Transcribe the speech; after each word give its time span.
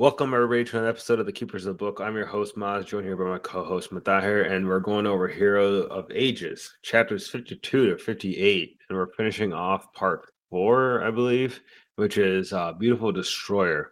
Welcome 0.00 0.32
everybody 0.32 0.62
to 0.62 0.78
an 0.78 0.86
episode 0.86 1.18
of 1.18 1.26
the 1.26 1.32
Keepers 1.32 1.66
of 1.66 1.74
the 1.76 1.84
Book. 1.84 2.00
I'm 2.00 2.14
your 2.14 2.24
host 2.24 2.54
Maz, 2.54 2.86
joined 2.86 3.04
here 3.04 3.16
by 3.16 3.24
my 3.24 3.38
co-host 3.38 3.90
Mutahar, 3.90 4.48
and 4.48 4.64
we're 4.64 4.78
going 4.78 5.08
over 5.08 5.26
Hero 5.26 5.82
of 5.86 6.08
Ages, 6.14 6.72
chapters 6.84 7.28
52 7.28 7.88
to 7.88 7.98
58, 7.98 8.78
and 8.88 8.96
we're 8.96 9.12
finishing 9.14 9.52
off 9.52 9.92
part 9.94 10.30
four, 10.50 11.02
I 11.02 11.10
believe, 11.10 11.60
which 11.96 12.16
is 12.16 12.52
uh, 12.52 12.74
Beautiful 12.74 13.10
Destroyer. 13.10 13.90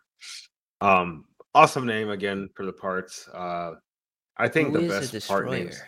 Um, 0.81 1.25
awesome 1.57 1.87
name 1.87 2.11
again 2.11 2.51
for 2.55 2.65
the 2.67 2.73
parts. 2.73 3.27
Uh, 3.35 3.73
I 4.37 4.47
think 4.47 4.77
Who 4.77 4.83
the 4.83 4.89
best 4.89 5.27
part 5.27 5.51
names. 5.51 5.83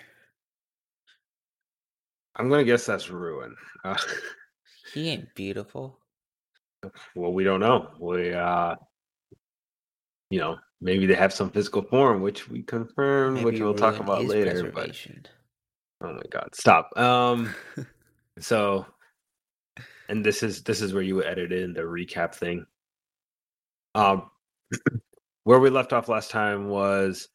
I'm 2.35 2.49
gonna 2.49 2.65
guess 2.65 2.85
that's 2.85 3.09
Ruin. 3.09 3.55
Uh, 3.85 3.97
He 4.95 5.11
ain't 5.11 5.33
beautiful. 5.37 6.01
well, 7.15 7.33
we 7.33 7.45
don't 7.45 7.61
know. 7.61 7.91
We 8.01 8.33
uh, 8.33 8.75
you 10.31 10.39
know, 10.39 10.59
maybe 10.81 11.07
they 11.07 11.15
have 11.15 11.33
some 11.33 11.51
physical 11.51 11.83
form, 11.83 12.23
which 12.23 12.49
we 12.49 12.63
confirm, 12.63 13.43
which 13.43 13.61
we'll 13.61 13.75
talk 13.75 13.99
about 13.99 14.25
later. 14.25 14.71
But 14.71 14.97
oh 16.03 16.13
my 16.13 16.23
god, 16.31 16.55
stop. 16.55 16.97
Um, 16.97 17.55
so, 18.39 18.87
and 20.09 20.25
this 20.25 20.43
is 20.43 20.63
this 20.63 20.83
is 20.83 20.93
where 20.93 21.03
you 21.03 21.23
edit 21.25 21.53
in 21.53 21.73
the 21.73 21.83
recap 21.83 22.35
thing. 22.35 22.67
Um, 23.95 24.31
where 25.45 25.61
we 25.61 25.71
left 25.71 25.93
off 25.93 26.09
last 26.09 26.31
time 26.31 26.69
was 26.69 27.29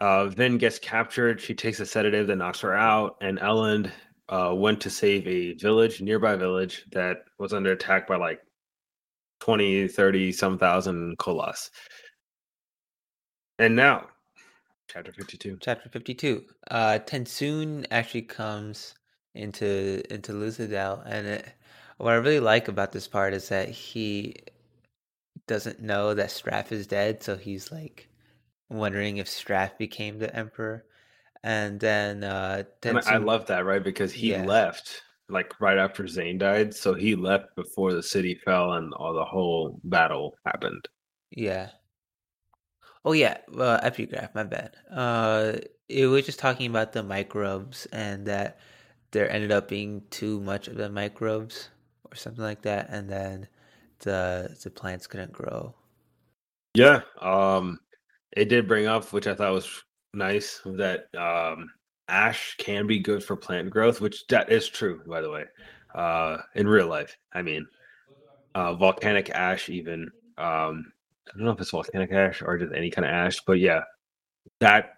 uh, 0.00 0.26
Vin 0.26 0.58
gets 0.58 0.78
captured. 0.78 1.40
She 1.40 1.54
takes 1.54 1.80
a 1.80 1.86
sedative 1.86 2.28
that 2.28 2.36
knocks 2.36 2.60
her 2.60 2.74
out, 2.74 3.16
and 3.20 3.38
Elend 3.38 3.90
uh, 4.28 4.52
went 4.54 4.80
to 4.82 4.90
save 4.90 5.26
a 5.26 5.54
village, 5.54 6.00
nearby 6.00 6.36
village 6.36 6.84
that 6.92 7.18
was 7.38 7.52
under 7.52 7.72
attack 7.72 8.06
by 8.06 8.16
like 8.16 8.40
20, 9.40 9.88
30 9.88 10.32
some 10.32 10.58
thousand 10.58 11.18
koloss. 11.18 11.70
And 13.58 13.74
now, 13.74 14.08
chapter 14.88 15.12
52. 15.12 15.58
Chapter 15.60 15.88
fifty-two. 15.88 16.44
Uh, 16.70 16.98
TenSoon 17.04 17.86
actually 17.90 18.22
comes 18.22 18.94
into 19.34 20.02
into 20.12 20.32
Luthadel, 20.32 21.02
and 21.06 21.26
it, 21.26 21.52
what 21.98 22.12
I 22.12 22.16
really 22.16 22.40
like 22.40 22.68
about 22.68 22.92
this 22.92 23.08
part 23.08 23.34
is 23.34 23.48
that 23.48 23.68
he 23.68 24.36
doesn't 25.46 25.80
know 25.80 26.14
that 26.14 26.30
Straff 26.30 26.72
is 26.72 26.86
dead, 26.86 27.22
so 27.22 27.36
he's 27.36 27.72
like 27.72 28.08
wondering 28.68 29.16
if 29.16 29.26
Straff 29.26 29.76
became 29.78 30.18
the 30.18 30.34
emperor, 30.34 30.84
and 31.42 31.80
then 31.80 32.22
uh, 32.24 32.64
And 32.84 32.98
I- 32.98 33.14
I 33.14 33.16
love 33.18 33.46
that, 33.46 33.64
right? 33.64 33.82
Because 33.82 34.12
he 34.12 34.28
Yeah. 34.30 34.44
left 34.44 35.02
like 35.28 35.60
right 35.60 35.76
after 35.78 36.06
Zane 36.06 36.38
died. 36.38 36.72
So 36.74 36.94
he 36.94 37.14
left 37.14 37.54
before 37.54 37.92
the 37.92 38.02
city 38.02 38.34
fell 38.34 38.72
and 38.74 38.94
all 38.94 39.12
the 39.12 39.24
whole 39.24 39.78
battle 39.84 40.34
happened. 40.46 40.88
Yeah. 41.30 41.70
Oh 43.08 43.12
yeah, 43.12 43.38
uh, 43.56 43.80
epigraph. 43.82 44.34
My 44.34 44.42
bad. 44.44 44.76
Uh, 44.90 45.54
it 45.88 46.06
was 46.08 46.26
just 46.26 46.38
talking 46.38 46.68
about 46.68 46.92
the 46.92 47.02
microbes 47.02 47.86
and 47.86 48.26
that 48.26 48.58
there 49.12 49.30
ended 49.32 49.50
up 49.50 49.66
being 49.68 50.02
too 50.10 50.40
much 50.40 50.68
of 50.68 50.76
the 50.76 50.90
microbes 50.90 51.70
or 52.04 52.14
something 52.16 52.44
like 52.44 52.60
that, 52.62 52.88
and 52.90 53.08
then 53.08 53.48
the 54.00 54.54
the 54.62 54.70
plants 54.70 55.06
couldn't 55.06 55.32
grow. 55.32 55.74
Yeah. 56.74 57.00
Um 57.20 57.80
it 58.32 58.46
did 58.50 58.68
bring 58.68 58.86
up, 58.86 59.10
which 59.12 59.26
I 59.26 59.34
thought 59.34 59.52
was 59.54 59.82
nice, 60.14 60.60
that 60.66 61.06
um 61.16 61.70
ash 62.08 62.56
can 62.58 62.86
be 62.86 62.98
good 62.98 63.24
for 63.24 63.36
plant 63.36 63.70
growth, 63.70 64.00
which 64.02 64.26
that 64.28 64.52
is 64.52 64.68
true, 64.68 65.02
by 65.06 65.22
the 65.22 65.30
way. 65.30 65.44
Uh 65.94 66.38
in 66.54 66.68
real 66.68 66.88
life. 66.88 67.16
I 67.32 67.42
mean 67.42 67.66
uh 68.54 68.74
volcanic 68.74 69.30
ash 69.30 69.70
even. 69.70 70.10
Um 70.38 70.92
I 71.28 71.36
don't 71.36 71.46
know 71.46 71.52
if 71.52 71.60
it's 71.60 71.70
volcanic 71.70 72.12
ash 72.12 72.42
or 72.42 72.58
just 72.58 72.72
any 72.74 72.90
kind 72.90 73.04
of 73.06 73.12
ash, 73.12 73.40
but 73.46 73.58
yeah, 73.60 73.82
that 74.60 74.94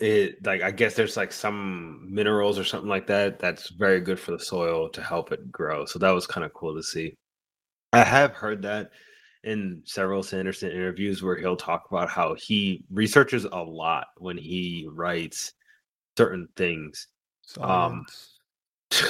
it 0.00 0.44
like 0.44 0.62
I 0.62 0.70
guess 0.70 0.94
there's 0.94 1.16
like 1.16 1.32
some 1.32 2.06
minerals 2.10 2.58
or 2.58 2.64
something 2.64 2.88
like 2.88 3.06
that 3.08 3.38
that's 3.38 3.68
very 3.70 4.00
good 4.00 4.18
for 4.18 4.32
the 4.32 4.38
soil 4.38 4.88
to 4.90 5.02
help 5.02 5.32
it 5.32 5.50
grow. 5.52 5.84
So 5.86 5.98
that 5.98 6.10
was 6.10 6.26
kind 6.26 6.44
of 6.44 6.52
cool 6.54 6.74
to 6.74 6.82
see. 6.82 7.16
I 7.92 8.04
have 8.04 8.32
heard 8.32 8.62
that 8.62 8.90
in 9.44 9.82
several 9.84 10.22
Sanderson 10.22 10.70
interviews 10.70 11.22
where 11.22 11.36
he'll 11.36 11.56
talk 11.56 11.84
about 11.90 12.08
how 12.08 12.34
he 12.34 12.84
researches 12.90 13.44
a 13.44 13.62
lot 13.62 14.06
when 14.18 14.38
he 14.38 14.88
writes 14.90 15.52
certain 16.16 16.48
things. 16.56 17.08
Um, 17.60 18.06
Uh, 18.90 19.04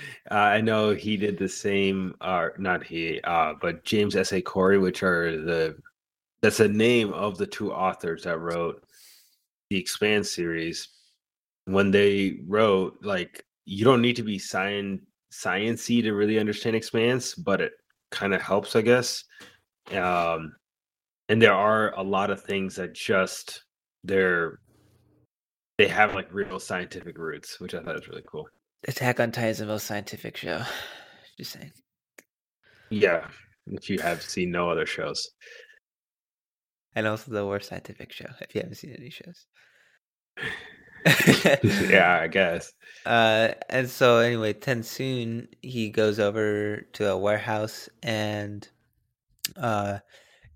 I 0.30 0.60
know 0.60 0.94
he 0.94 1.16
did 1.16 1.38
the 1.38 1.48
same, 1.48 2.14
or 2.20 2.54
not 2.58 2.84
he, 2.84 3.20
uh, 3.22 3.54
but 3.60 3.84
James 3.84 4.16
S. 4.16 4.32
A. 4.32 4.40
Corey, 4.40 4.78
which 4.78 5.02
are 5.02 5.42
the 5.42 5.76
that's 6.42 6.58
the 6.58 6.68
name 6.68 7.12
of 7.12 7.38
the 7.38 7.46
two 7.46 7.72
authors 7.72 8.24
that 8.24 8.38
wrote 8.38 8.82
the 9.70 9.76
Expanse 9.76 10.30
series. 10.30 10.88
When 11.64 11.90
they 11.90 12.38
wrote, 12.46 12.98
like, 13.02 13.44
you 13.64 13.84
don't 13.84 14.00
need 14.00 14.16
to 14.16 14.22
be 14.22 14.38
science 14.38 15.02
sciency 15.32 16.02
to 16.02 16.12
really 16.12 16.38
understand 16.38 16.74
Expanse, 16.74 17.34
but 17.34 17.60
it 17.60 17.72
kind 18.10 18.34
of 18.34 18.40
helps, 18.40 18.74
I 18.74 18.82
guess. 18.82 19.24
Um, 19.92 20.54
and 21.28 21.40
there 21.40 21.52
are 21.52 21.94
a 21.98 22.02
lot 22.02 22.30
of 22.30 22.42
things 22.42 22.76
that 22.76 22.94
just 22.94 23.64
they're 24.04 24.60
they 25.76 25.88
have 25.88 26.14
like 26.14 26.32
real 26.32 26.58
scientific 26.58 27.18
roots, 27.18 27.60
which 27.60 27.74
I 27.74 27.82
thought 27.82 27.94
was 27.94 28.08
really 28.08 28.24
cool. 28.26 28.48
Attack 28.86 29.20
on 29.20 29.30
Titan 29.30 29.50
is 29.50 29.58
the 29.58 29.66
most 29.66 29.86
scientific 29.86 30.36
show. 30.36 30.62
Just 31.36 31.52
saying. 31.52 31.72
Yeah, 32.90 33.28
if 33.68 33.88
you 33.88 34.00
have 34.00 34.22
seen 34.22 34.50
no 34.50 34.68
other 34.70 34.86
shows. 34.86 35.30
And 36.94 37.06
also 37.06 37.30
the 37.32 37.46
worst 37.46 37.68
scientific 37.68 38.12
show 38.12 38.26
if 38.40 38.54
you 38.54 38.60
haven't 38.60 38.76
seen 38.76 38.94
any 38.98 39.10
shows. 39.10 39.46
yeah, 41.88 42.18
I 42.22 42.28
guess. 42.28 42.72
Uh, 43.06 43.54
and 43.70 43.88
so 43.88 44.18
anyway, 44.18 44.52
TenSoon 44.52 45.48
he 45.62 45.88
goes 45.88 46.18
over 46.18 46.82
to 46.92 47.08
a 47.10 47.16
warehouse 47.16 47.88
and 48.02 48.68
uh 49.56 50.00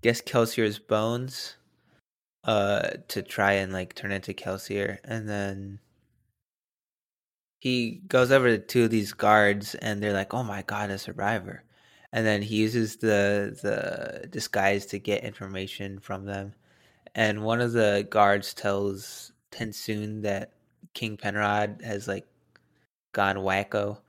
gets 0.03 0.21
Kelsier's 0.21 0.77
bones 0.77 1.55
uh 2.43 2.89
to 3.07 3.23
try 3.23 3.53
and 3.53 3.73
like 3.73 3.95
turn 3.95 4.11
into 4.11 4.33
Kelsier 4.33 4.99
and 5.03 5.27
then 5.27 5.79
he 7.59 8.01
goes 8.07 8.31
over 8.31 8.49
to 8.49 8.59
two 8.59 8.83
of 8.83 8.91
these 8.91 9.13
guards 9.13 9.73
and 9.75 10.03
they're 10.03 10.13
like, 10.13 10.33
Oh 10.33 10.43
my 10.43 10.61
god, 10.61 10.91
a 10.91 10.99
survivor. 10.99 11.63
And 12.13 12.25
then 12.25 12.41
he 12.43 12.57
uses 12.57 12.97
the 12.97 13.57
the 13.61 14.27
disguise 14.27 14.85
to 14.87 14.99
get 14.99 15.23
information 15.23 15.99
from 15.99 16.25
them. 16.25 16.53
And 17.15 17.43
one 17.43 17.59
of 17.59 17.73
the 17.73 18.07
guards 18.09 18.53
tells 18.53 19.33
TenSoon 19.51 20.21
that 20.21 20.51
King 20.93 21.17
Penrod 21.17 21.81
has 21.83 22.07
like 22.07 22.27
gone 23.13 23.37
wacko 23.37 23.99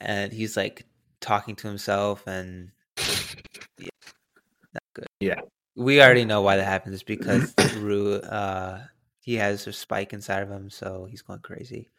and 0.00 0.32
he's 0.32 0.56
like 0.56 0.86
talking 1.20 1.56
to 1.56 1.68
himself 1.68 2.26
and 2.26 2.70
yeah, 3.78 3.88
not 4.72 4.82
good. 4.94 5.06
Yeah. 5.20 5.40
We 5.76 6.00
already 6.00 6.24
know 6.24 6.42
why 6.42 6.56
that 6.56 6.64
happens 6.64 7.02
because 7.02 7.54
Rue 7.78 8.14
uh 8.14 8.82
he 9.20 9.34
has 9.34 9.66
a 9.66 9.74
spike 9.74 10.14
inside 10.14 10.42
of 10.42 10.50
him, 10.50 10.70
so 10.70 11.06
he's 11.10 11.20
going 11.20 11.40
crazy. 11.40 11.90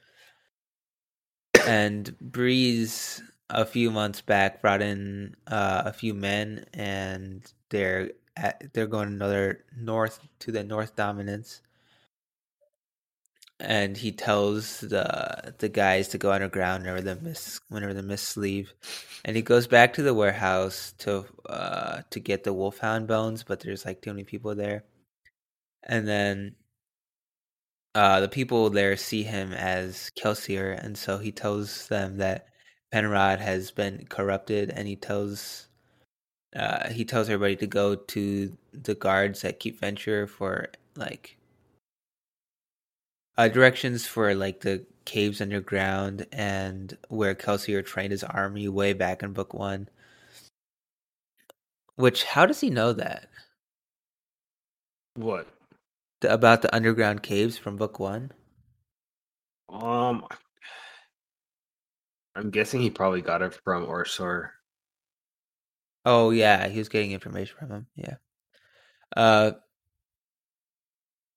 And 1.68 2.18
Breeze 2.20 3.22
a 3.50 3.66
few 3.66 3.92
months 3.92 4.22
back 4.22 4.62
brought 4.62 4.82
in 4.82 5.36
uh, 5.48 5.84
a 5.86 5.94
few 5.94 6.14
men 6.14 6.66
and 6.74 7.52
they're 7.70 8.12
at, 8.38 8.74
they're 8.74 8.88
going 8.88 9.08
another 9.08 9.64
north 9.78 10.20
to 10.40 10.52
the 10.52 10.64
north 10.64 10.96
dominance. 10.96 11.62
And 13.62 13.98
he 13.98 14.14
tells 14.14 14.80
the 14.80 15.54
the 15.58 15.68
guys 15.68 16.08
to 16.10 16.18
go 16.18 16.32
underground 16.32 16.84
whenever 16.84 17.02
the 17.02 17.16
mists 17.18 17.60
whenever 17.68 17.94
the 17.94 18.04
mists 18.04 18.38
leave, 18.38 18.74
and 19.26 19.36
he 19.36 19.42
goes 19.42 19.68
back 19.68 19.94
to 19.94 20.02
the 20.02 20.14
warehouse 20.14 20.94
to 21.00 21.26
uh 21.46 22.02
to 22.12 22.20
get 22.22 22.46
the 22.46 22.54
wolfhound 22.54 23.08
bones, 23.08 23.44
but 23.44 23.60
there's 23.60 23.84
like 23.86 24.02
too 24.02 24.12
many 24.12 24.24
people 24.24 24.56
there, 24.56 24.86
and 25.84 26.08
then 26.08 26.56
uh 27.96 28.22
the 28.22 28.30
people 28.30 28.70
there 28.70 28.96
see 28.96 29.24
him 29.24 29.52
as 29.52 30.10
Kelsier, 30.18 30.72
and 30.82 30.98
so 30.98 31.18
he 31.18 31.34
tells 31.34 31.88
them 31.90 32.18
that 32.20 32.48
Penrod 32.92 33.40
has 33.40 33.72
been 33.72 34.06
corrupted, 34.10 34.70
and 34.72 34.88
he 34.88 34.96
tells 34.96 35.68
uh 36.56 36.90
he 36.90 37.06
tells 37.06 37.30
everybody 37.30 37.56
to 37.58 37.68
go 37.68 37.96
to 37.96 38.58
the 38.74 38.96
guards 38.96 39.44
at 39.46 39.60
Keep 39.60 39.80
Venture 39.80 40.28
for 40.28 40.70
like 40.96 41.38
uh, 43.38 43.48
directions 43.48 44.06
for 44.06 44.36
like 44.36 44.62
the 44.62 44.86
caves 45.06 45.42
underground 45.42 46.26
and 46.32 46.98
where 47.10 47.34
Kelsier 47.36 47.84
trained 47.86 48.12
his 48.12 48.24
army 48.24 48.68
way 48.68 48.94
back 48.94 49.24
in 49.24 49.34
book 49.34 49.54
one. 49.54 49.90
Which 51.96 52.24
how 52.24 52.46
does 52.48 52.62
he 52.62 52.70
know 52.72 52.94
that 52.94 53.30
What? 55.16 55.48
The- 56.22 56.34
about 56.34 56.62
the 56.62 56.74
underground 56.74 57.24
caves 57.24 57.58
from 57.58 57.76
book 57.78 58.00
one? 58.00 58.32
Um, 59.70 60.26
I'm 62.40 62.50
guessing 62.52 62.82
he 62.82 62.90
probably 62.90 63.22
got 63.22 63.42
it 63.42 63.54
from 63.54 63.86
OreSeur. 63.86 64.50
Oh 66.06 66.32
yeah, 66.32 66.68
he 66.68 66.78
was 66.80 66.90
getting 66.90 67.12
information 67.12 67.56
from 67.60 67.72
him. 67.72 67.88
Yeah. 67.96 68.16
Uh, 69.16 69.52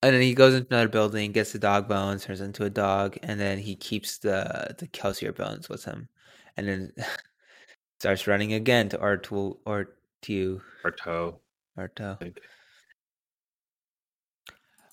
And 0.02 0.14
then 0.14 0.22
he 0.22 0.34
goes 0.34 0.54
into 0.54 0.68
another 0.74 0.88
building, 0.88 1.32
gets 1.32 1.52
the 1.52 1.58
dog 1.58 1.88
bones, 1.88 2.24
turns 2.24 2.40
into 2.40 2.64
a 2.64 2.70
dog, 2.70 3.16
and 3.22 3.38
then 3.40 3.58
he 3.58 3.76
keeps 3.76 4.18
the 4.18 4.74
the 4.78 4.88
Kelsier 4.88 5.34
bones 5.34 5.68
with 5.68 5.84
him, 5.84 6.08
and 6.56 6.68
then 6.68 6.92
starts 8.00 8.26
running 8.26 8.52
again 8.52 8.88
to 8.90 8.98
Artu 8.98 9.58
or 9.64 9.96
to 10.22 10.62
Arto. 10.84 11.40
Arto. 11.78 12.18
I. 12.20 12.32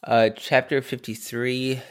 Uh, 0.04 0.30
chapter 0.30 0.82
fifty 0.82 1.14
three. 1.14 1.82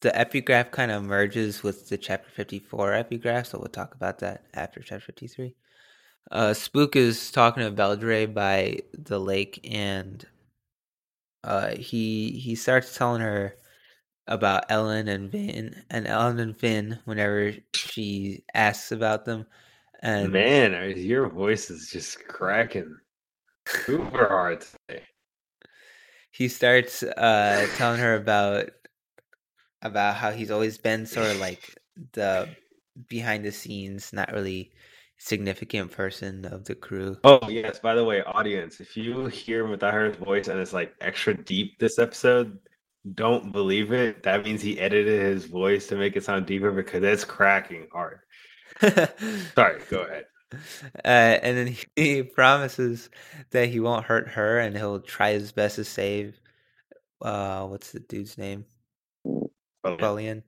The 0.00 0.18
epigraph 0.18 0.70
kind 0.70 0.90
of 0.90 1.02
merges 1.02 1.62
with 1.62 1.88
the 1.88 1.98
chapter 1.98 2.30
fifty 2.30 2.58
four 2.58 2.94
epigraph, 2.94 3.46
so 3.46 3.58
we'll 3.58 3.68
talk 3.68 3.94
about 3.94 4.18
that 4.20 4.44
after 4.54 4.80
chapter 4.80 5.04
fifty 5.04 5.26
three. 5.26 5.54
Uh, 6.30 6.54
Spook 6.54 6.96
is 6.96 7.30
talking 7.30 7.62
to 7.62 7.70
Beldre 7.70 8.32
by 8.32 8.78
the 8.94 9.18
lake, 9.18 9.60
and 9.70 10.24
uh, 11.44 11.70
he 11.70 12.30
he 12.32 12.54
starts 12.54 12.96
telling 12.96 13.20
her 13.20 13.56
about 14.26 14.68
Elend 14.68 15.08
and 15.08 15.30
Vin, 15.30 15.82
and 15.90 16.06
Elend 16.06 16.40
and 16.40 16.56
Vin 16.58 16.98
whenever 17.04 17.52
she 17.74 18.42
asks 18.54 18.92
about 18.92 19.24
them. 19.24 19.44
And 20.02 20.32
Man, 20.32 20.94
your 20.96 21.28
voice 21.28 21.68
is 21.70 21.90
just 21.90 22.26
cracking 22.26 22.96
super 23.66 24.28
hard 24.28 24.62
today. 24.88 25.02
he 26.30 26.48
starts 26.48 27.02
uh, 27.02 27.66
telling 27.76 28.00
her 28.00 28.14
about 28.14 28.70
about 29.82 30.16
how 30.16 30.30
he's 30.30 30.50
always 30.50 30.78
been 30.78 31.06
sort 31.06 31.26
of 31.26 31.40
like 31.40 31.78
the 32.12 32.48
behind 33.08 33.44
the 33.44 33.52
scenes, 33.52 34.12
not 34.12 34.32
really 34.32 34.72
significant 35.18 35.90
person 35.90 36.44
of 36.46 36.64
the 36.64 36.74
crew. 36.74 37.18
Oh 37.24 37.48
yes, 37.48 37.78
by 37.78 37.94
the 37.94 38.04
way, 38.04 38.22
audience, 38.22 38.80
if 38.80 38.96
you 38.96 39.26
hear 39.26 39.64
Mutahar's 39.64 40.16
voice 40.16 40.48
and 40.48 40.58
it's 40.58 40.72
like 40.72 40.94
extra 41.00 41.34
deep 41.34 41.78
this 41.78 41.98
episode, 41.98 42.58
don't 43.14 43.52
believe 43.52 43.92
it. 43.92 44.22
That 44.22 44.44
means 44.44 44.62
he 44.62 44.78
edited 44.80 45.20
his 45.22 45.44
voice 45.44 45.86
to 45.88 45.96
make 45.96 46.16
it 46.16 46.24
sound 46.24 46.46
deeper 46.46 46.70
because 46.70 47.02
it's 47.02 47.24
cracking 47.24 47.86
hard. 47.92 48.20
Sorry, 49.54 49.80
go 49.90 50.02
ahead. 50.02 50.24
Uh, 51.04 51.38
and 51.42 51.56
then 51.56 51.66
he, 51.68 51.84
he 51.96 52.22
promises 52.22 53.08
that 53.50 53.68
he 53.68 53.80
won't 53.80 54.06
hurt 54.06 54.28
her 54.30 54.58
and 54.58 54.76
he'll 54.76 55.00
try 55.00 55.32
his 55.32 55.52
best 55.52 55.76
to 55.76 55.84
save 55.84 56.40
uh 57.22 57.66
what's 57.66 57.92
the 57.92 58.00
dude's 58.00 58.38
name? 58.38 58.64
Quellion. 59.84 60.42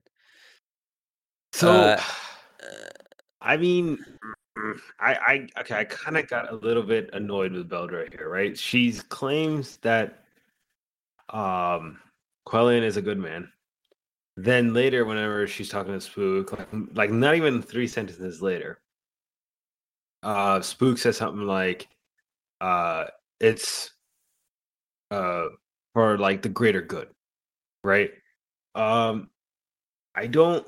So, 1.53 1.71
Uh, 1.71 2.01
I 3.41 3.57
mean, 3.57 4.03
mm, 4.57 4.79
I, 4.99 5.13
I 5.55 5.61
okay, 5.61 5.75
I 5.75 5.83
kind 5.83 6.17
of 6.17 6.27
got 6.27 6.51
a 6.51 6.55
little 6.55 6.83
bit 6.83 7.09
annoyed 7.13 7.51
with 7.51 7.69
Beldre 7.69 8.11
here, 8.15 8.29
right? 8.29 8.57
She 8.57 8.93
claims 8.93 9.77
that 9.77 10.23
um 11.29 11.99
Quellion 12.45 12.83
is 12.83 12.97
a 12.97 13.01
good 13.01 13.17
man. 13.17 13.51
Then 14.35 14.73
later, 14.73 15.05
whenever 15.05 15.45
she's 15.47 15.69
talking 15.69 15.93
to 15.93 16.01
Spook, 16.01 16.51
like, 16.51 16.67
like 16.93 17.11
not 17.11 17.35
even 17.35 17.61
three 17.61 17.87
sentences 17.87 18.41
later, 18.41 18.79
uh 20.23 20.61
Spook 20.61 20.97
says 20.97 21.17
something 21.17 21.45
like, 21.45 21.87
uh, 22.61 23.05
it's 23.39 23.91
uh 25.11 25.47
for 25.93 26.17
like 26.17 26.41
the 26.41 26.49
greater 26.49 26.81
good, 26.81 27.09
right? 27.83 28.11
Um, 28.75 29.29
I 30.15 30.27
don't. 30.27 30.67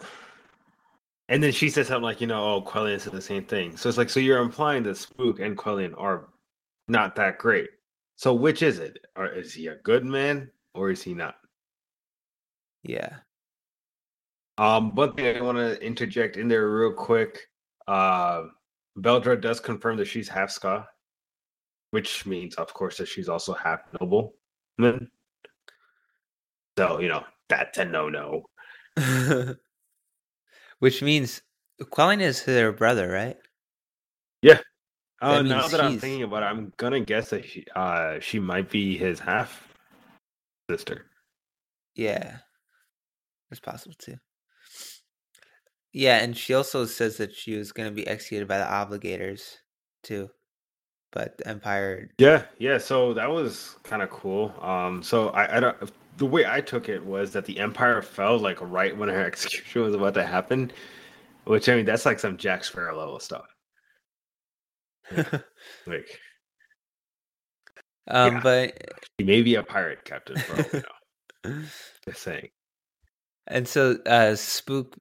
And 1.30 1.42
then 1.42 1.52
she 1.52 1.70
says 1.70 1.88
something 1.88 2.04
like, 2.04 2.22
you 2.22 2.28
know, 2.28 2.56
oh, 2.56 2.62
Quellion 2.62 3.00
said 3.00 3.14
the 3.14 3.22
same 3.22 3.46
thing. 3.46 3.76
So 3.78 3.90
it's 3.90 3.98
like, 3.98 4.10
so 4.10 4.20
you're 4.20 4.42
implying 4.42 4.84
that 4.84 4.98
Spook 4.98 5.40
and 5.40 5.58
Quellion 5.58 5.96
are 5.96 6.30
not 6.88 7.16
that 7.16 7.40
great. 7.40 7.70
So 8.16 8.34
which 8.34 8.62
is 8.62 8.80
it? 8.80 9.00
Or 9.16 9.28
is 9.28 9.54
he 9.54 9.68
a 9.68 9.76
good 9.78 10.06
man 10.06 10.52
or 10.74 10.92
is 10.92 11.02
he 11.02 11.14
not? 11.14 11.36
yeah. 12.84 13.18
Um, 14.58 14.96
one 14.96 15.14
thing 15.14 15.36
I 15.36 15.42
want 15.42 15.58
to 15.58 15.82
interject 15.82 16.38
in 16.38 16.48
there 16.48 16.70
real 16.70 16.94
quick. 16.94 17.50
Uh, 17.88 18.44
Beldre 18.98 19.42
does 19.42 19.60
confirm 19.60 19.98
that 19.98 20.06
she's 20.06 20.30
half 20.30 20.50
skaa, 20.50 20.86
which 21.92 22.26
means, 22.26 22.56
of 22.56 22.74
course, 22.74 22.98
that 22.98 23.08
she's 23.08 23.28
also 23.28 23.54
half 23.54 23.82
noble. 24.00 24.36
So 26.78 27.00
you 27.00 27.08
know 27.08 27.24
that's 27.50 27.78
a 27.78 27.86
no-no. 27.86 28.46
Which 30.80 31.02
means 31.02 31.42
Quellion 31.90 32.22
is 32.22 32.44
her 32.44 32.72
brother, 32.72 33.10
right? 33.10 33.38
Uh, 35.22 35.42
now 35.42 35.68
that 35.68 35.82
I'm 35.82 35.98
thinking 36.00 36.24
about 36.24 36.44
it, 36.44 36.48
I'm 36.48 36.74
gonna 36.78 37.00
guess 37.00 37.30
that 37.30 37.46
she, 37.46 37.66
uh, 37.76 38.20
she 38.20 38.40
might 38.40 38.70
be 38.70 38.98
his 38.98 39.20
half 39.20 39.74
sister. 40.70 41.06
Yeah. 41.96 42.38
It's 43.52 43.60
possible 43.60 43.96
too. 43.98 44.18
Yeah, 45.94 46.18
and 46.18 46.36
she 46.36 46.54
also 46.54 46.86
says 46.86 47.16
that 47.18 47.34
she 47.34 47.56
was 47.56 47.72
going 47.72 47.88
to 47.88 47.96
be 47.96 48.06
executed 48.06 48.50
by 48.50 48.58
the 48.58 48.82
obligators 48.82 49.60
too. 50.04 50.30
But 51.14 51.38
the 51.38 51.48
Empire 51.48 52.10
Yeah, 52.18 52.44
yeah. 52.60 52.78
So 52.80 53.14
that 53.14 53.30
was 53.30 53.78
kind 53.84 54.02
of 54.02 54.10
cool. 54.10 54.54
Um, 54.60 55.02
so 55.02 55.30
I, 55.30 55.56
I 55.56 55.60
don't. 55.62 55.78
The 56.18 56.26
way 56.26 56.46
I 56.46 56.62
took 56.62 56.88
it 56.90 57.06
was 57.06 57.32
that 57.34 57.46
the 57.46 57.60
Empire 57.60 58.02
fell 58.02 58.38
like 58.40 58.60
right 58.62 58.96
when 58.96 59.10
her 59.10 59.22
execution 59.26 59.82
was 59.82 59.96
about 59.96 60.14
to 60.16 60.26
happen, 60.26 60.72
which 61.46 61.68
I 61.70 61.76
mean 61.76 61.86
that's 61.86 62.06
like 62.06 62.20
some 62.20 62.38
Jack 62.38 62.64
Sparrow 62.64 62.98
level 62.98 63.20
stuff. 63.20 63.46
Like 65.88 66.20
um 68.08 68.36
Yeah. 68.36 68.40
but 68.42 68.82
he 69.18 69.24
may 69.24 69.42
be 69.42 69.56
a 69.56 69.64
pirate 69.64 70.04
captain, 70.06 70.36
bro. 70.48 70.58
Know, 71.44 71.64
just 72.06 72.22
saying. 72.24 72.50
and 73.48 73.68
so 73.68 73.98
uh 74.06 74.36
Spook 74.36 74.96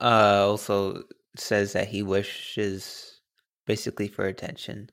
uh 0.00 0.46
also 0.48 1.02
says 1.36 1.72
that 1.74 1.88
he 1.88 2.02
wishes 2.02 3.20
basically 3.66 4.08
for 4.08 4.24
attention. 4.26 4.90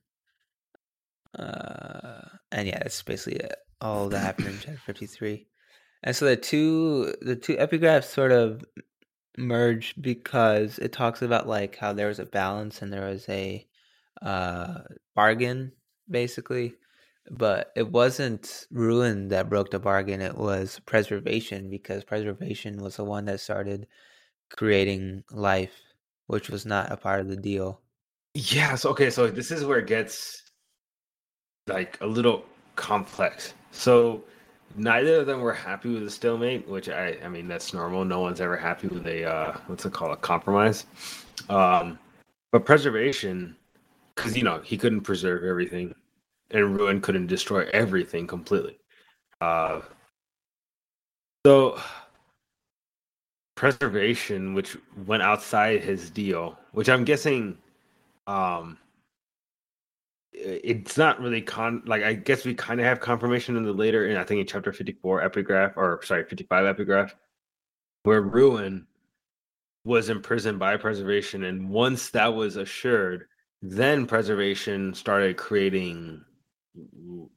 Uh 1.37 2.28
and 2.59 2.67
yeah, 2.67 2.79
that's 2.79 3.01
basically 3.03 3.39
it. 3.39 3.55
all 3.81 4.09
that 4.09 4.19
happened 4.19 4.47
in 4.47 4.59
chapter 4.59 4.81
53. 4.85 5.47
And 6.03 6.15
so 6.15 6.25
the 6.25 6.37
two 6.37 7.13
the 7.21 7.35
two 7.35 7.55
epigraphs 7.57 8.05
sort 8.05 8.31
of 8.31 8.65
merge 9.37 9.95
because 10.01 10.79
it 10.79 10.91
talks 10.91 11.21
about 11.21 11.47
like 11.47 11.77
how 11.77 11.93
there 11.93 12.07
was 12.07 12.19
a 12.19 12.25
balance 12.25 12.81
and 12.81 12.91
there 12.91 13.07
was 13.07 13.27
a 13.29 13.65
uh 14.21 14.79
bargain 15.15 15.71
basically 16.09 16.73
but 17.31 17.71
it 17.75 17.89
wasn't 17.91 18.67
ruin 18.71 19.29
that 19.29 19.49
broke 19.49 19.71
the 19.71 19.79
bargain 19.79 20.21
it 20.21 20.35
was 20.37 20.79
preservation 20.85 21.69
because 21.69 22.03
preservation 22.03 22.81
was 22.81 22.97
the 22.97 23.03
one 23.03 23.25
that 23.25 23.39
started 23.39 23.87
creating 24.51 25.23
life 25.31 25.79
which 26.27 26.49
was 26.49 26.65
not 26.65 26.91
a 26.91 26.97
part 26.97 27.21
of 27.21 27.29
the 27.29 27.37
deal 27.37 27.81
Yes. 28.33 28.85
Okay. 28.85 29.09
So 29.09 29.27
this 29.29 29.51
is 29.51 29.65
where 29.65 29.79
it 29.79 29.87
gets 29.87 30.48
like 31.69 31.97
a 32.01 32.07
little 32.07 32.43
complex. 32.75 33.53
So 33.71 34.23
neither 34.75 35.17
of 35.21 35.25
them 35.25 35.41
were 35.41 35.53
happy 35.53 35.89
with 35.93 36.03
the 36.03 36.09
stalemate, 36.09 36.67
which 36.67 36.89
I 36.89 37.17
I 37.23 37.29
mean 37.29 37.47
that's 37.47 37.73
normal. 37.73 38.05
No 38.05 38.19
one's 38.19 38.41
ever 38.41 38.57
happy 38.57 38.87
with 38.87 39.05
a 39.07 39.25
uh, 39.25 39.57
what's 39.67 39.85
it 39.85 39.93
called 39.93 40.11
a 40.11 40.17
compromise. 40.17 40.85
Um, 41.49 41.99
but 42.51 42.65
preservation, 42.65 43.55
because 44.15 44.35
you 44.35 44.43
know 44.43 44.59
he 44.59 44.77
couldn't 44.77 45.01
preserve 45.01 45.43
everything, 45.43 45.93
and 46.51 46.77
ruin 46.77 47.01
couldn't 47.01 47.27
destroy 47.27 47.67
everything 47.73 48.27
completely. 48.27 48.79
Uh, 49.41 49.81
so 51.45 51.79
preservation, 53.55 54.53
which 54.53 54.77
went 55.05 55.23
outside 55.23 55.81
his 55.83 56.09
deal, 56.09 56.57
which 56.71 56.89
I'm 56.89 57.03
guessing 57.03 57.57
um 58.27 58.77
it's 60.39 60.97
not 60.97 61.19
really 61.19 61.41
con 61.41 61.81
like 61.85 62.03
i 62.03 62.13
guess 62.13 62.45
we 62.45 62.53
kind 62.53 62.79
of 62.79 62.85
have 62.85 62.99
confirmation 62.99 63.55
in 63.55 63.63
the 63.63 63.73
later 63.73 64.07
in 64.07 64.17
i 64.17 64.23
think 64.23 64.39
in 64.39 64.47
chapter 64.47 64.71
54 64.71 65.21
epigraph 65.21 65.73
or 65.75 65.99
sorry 66.03 66.23
55 66.23 66.65
epigraph 66.65 67.15
where 68.03 68.21
ruin 68.21 68.87
was 69.83 70.09
imprisoned 70.09 70.59
by 70.59 70.77
preservation 70.77 71.45
and 71.45 71.69
once 71.69 72.09
that 72.09 72.33
was 72.33 72.55
assured 72.55 73.25
then 73.61 74.05
preservation 74.05 74.93
started 74.93 75.37
creating 75.37 76.23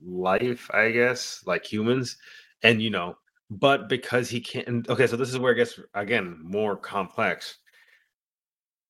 life 0.04 0.70
i 0.72 0.90
guess 0.90 1.42
like 1.46 1.64
humans 1.64 2.16
and 2.62 2.80
you 2.80 2.90
know 2.90 3.16
but 3.52 3.88
because 3.88 4.30
he 4.30 4.40
can't 4.40 4.88
okay 4.88 5.06
so 5.06 5.16
this 5.16 5.28
is 5.28 5.38
where 5.38 5.52
it 5.52 5.56
gets 5.56 5.78
again 5.94 6.38
more 6.42 6.74
complex. 6.74 7.58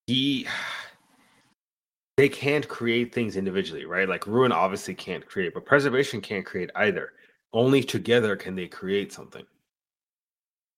He 0.07 0.47
they 2.17 2.29
can't 2.29 2.69
create 2.69 3.15
things 3.15 3.37
individually, 3.37 3.85
right? 3.87 4.09
Like 4.09 4.27
ruin 4.27 4.53
obviously 4.53 4.95
can't 4.95 5.27
create, 5.27 5.55
but 5.55 5.65
preservation 5.65 6.21
can't 6.21 6.45
create 6.45 6.71
either. 6.77 7.13
Only 7.53 7.83
together 7.83 8.37
can 8.37 8.55
they 8.55 8.69
create 8.69 9.13
something. 9.13 9.45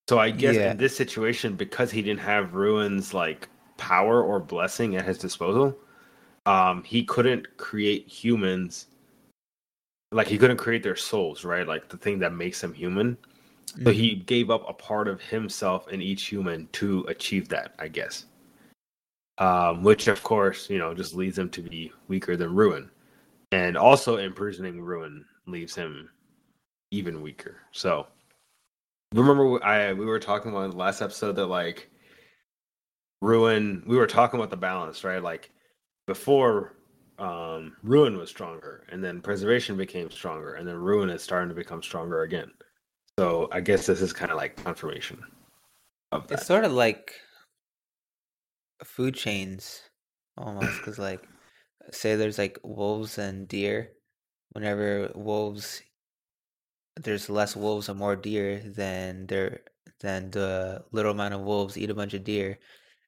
So 0.09 0.19
I 0.19 0.31
guess 0.31 0.57
Yeah. 0.57 0.71
in 0.73 0.77
this 0.77 0.97
situation, 0.97 1.57
because 1.57 1.91
he 1.91 2.03
didn't 2.03 2.21
have 2.21 2.55
ruin's 2.55 3.15
like 3.15 3.49
power 3.79 4.23
or 4.23 4.39
blessing 4.41 4.97
at 4.97 5.05
his 5.05 5.19
disposal, 5.19 5.77
um, 6.47 6.83
he 6.85 7.05
couldn't 7.05 7.57
create 7.57 8.07
humans. 8.07 8.87
Like 10.13 10.29
he 10.29 10.39
couldn't 10.39 10.59
create 10.59 10.83
their 10.83 10.97
souls, 10.97 11.45
right? 11.45 11.67
Like 11.67 11.89
the 11.89 11.97
thing 11.97 12.19
that 12.21 12.33
makes 12.33 12.61
them 12.61 12.73
human. 12.75 13.19
So 13.85 13.91
he 13.91 14.15
gave 14.15 14.51
up 14.51 14.69
a 14.69 14.73
part 14.73 15.09
of 15.09 15.21
himself 15.21 15.89
in 15.89 16.01
each 16.01 16.27
human 16.27 16.69
to 16.73 17.05
achieve 17.09 17.49
that, 17.49 17.75
I 17.79 17.89
guess. 17.89 18.27
Um, 19.39 19.83
which 19.83 20.07
of 20.07 20.23
course, 20.23 20.71
you 20.71 20.79
know, 20.79 20.95
just 20.95 21.15
leads 21.15 21.39
him 21.39 21.51
to 21.51 21.63
be 21.63 21.93
weaker 22.09 22.37
than 22.37 22.55
Ruin. 22.55 22.91
And 23.53 23.77
also 23.77 24.17
imprisoning 24.17 24.81
Ruin 24.81 25.25
leaves 25.47 25.75
him 25.75 26.11
even 26.91 27.21
weaker. 27.23 27.57
So 27.73 28.07
remember 29.15 29.63
I 29.65 29.93
we 29.93 30.07
were 30.07 30.19
talking 30.19 30.51
about 30.51 30.65
in 30.65 30.71
the 30.71 30.77
last 30.77 31.03
episode 31.03 31.37
that 31.37 31.47
like 31.47 31.91
Ruin 33.21 33.83
we 33.87 33.97
were 33.97 34.07
talking 34.07 34.39
about 34.39 34.51
the 34.51 34.57
balance, 34.57 35.05
right? 35.05 35.23
Like 35.23 35.51
before 36.07 36.77
um 37.19 37.77
Ruin 37.83 38.17
was 38.17 38.29
stronger 38.29 38.85
and 38.91 39.03
then 39.03 39.21
preservation 39.21 39.77
became 39.77 40.11
stronger 40.11 40.55
and 40.55 40.67
then 40.67 40.77
Ruin 40.77 41.11
is 41.11 41.23
starting 41.23 41.49
to 41.49 41.55
become 41.55 41.83
stronger 41.83 42.23
again. 42.23 42.51
So 43.19 43.49
I 43.53 43.61
guess 43.61 43.87
this 43.87 44.01
is 44.01 44.13
kind 44.13 44.31
of 44.31 44.37
like 44.37 44.57
confirmation 44.63 45.23
of 46.11 46.27
that. 46.27 46.39
It's 46.39 46.47
sort 46.47 46.65
of 46.65 46.73
like 46.73 47.15
food 48.83 49.15
chains 49.15 49.81
almost 50.37 50.79
because 50.79 50.99
like 51.11 51.23
say 51.91 52.17
there's 52.17 52.39
like 52.39 52.59
wolves 52.63 53.19
and 53.19 53.47
deer 53.47 53.91
whenever 54.53 55.11
wolves 55.15 55.83
there's 56.97 57.29
less 57.29 57.57
wolves 57.57 57.89
and 57.89 57.99
more 57.99 58.17
deer 58.17 58.63
than 58.77 59.27
there 59.27 59.61
than 60.01 60.31
the 60.31 60.83
little 60.93 61.13
amount 61.13 61.35
of 61.35 61.41
wolves 61.41 61.77
eat 61.77 61.91
a 61.91 61.95
bunch 61.95 62.15
of 62.15 62.25
deer 62.25 62.59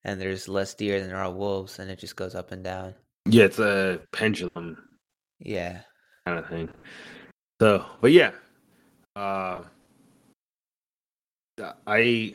and 0.05 0.21
there's 0.21 0.49
less 0.49 0.75
deer 0.75 1.01
than 1.01 1.09
there 1.09 1.19
are 1.19 1.33
wolves 1.33 1.79
and 1.79 1.91
it 1.91 1.99
just 1.99 2.17
goes 2.17 2.35
up 2.35 2.53
and 2.53 2.63
down 2.63 2.95
yeah, 3.29 3.45
it's 3.45 3.59
a 3.59 4.01
pendulum 4.13 4.77
yeah 5.41 5.83
kind 6.27 6.39
of 6.39 6.49
thing. 6.49 6.69
So, 7.61 7.85
but 8.01 8.13
yeah, 8.13 8.33
uh, 9.15 9.63
I 11.87 12.35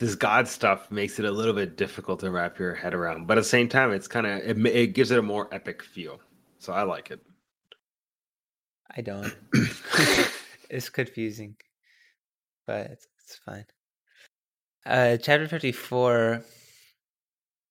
this 0.00 0.16
God 0.16 0.48
stuff 0.48 0.90
makes 0.90 1.18
it 1.20 1.24
a 1.24 1.30
little 1.30 1.54
bit 1.54 1.76
difficult 1.76 2.20
to 2.20 2.30
wrap 2.30 2.58
your 2.58 2.74
head 2.74 2.94
around, 2.94 3.26
but 3.26 3.38
at 3.38 3.42
the 3.42 3.48
same 3.48 3.68
time, 3.68 3.92
it's 3.92 4.08
kind 4.08 4.26
of 4.26 4.38
it, 4.38 4.66
it 4.66 4.86
gives 4.88 5.12
it 5.12 5.18
a 5.18 5.22
more 5.22 5.48
epic 5.52 5.82
feel. 5.82 6.20
So 6.58 6.72
I 6.72 6.82
like 6.82 7.10
it. 7.12 7.20
i 8.96 9.00
don't. 9.00 9.32
It's 10.72 10.88
confusing 10.88 11.56
but 12.70 12.86
it's, 12.86 13.08
it's 13.18 13.36
fine. 13.44 13.64
Uh 14.86 15.16
chapter 15.16 15.48
54 15.48 16.44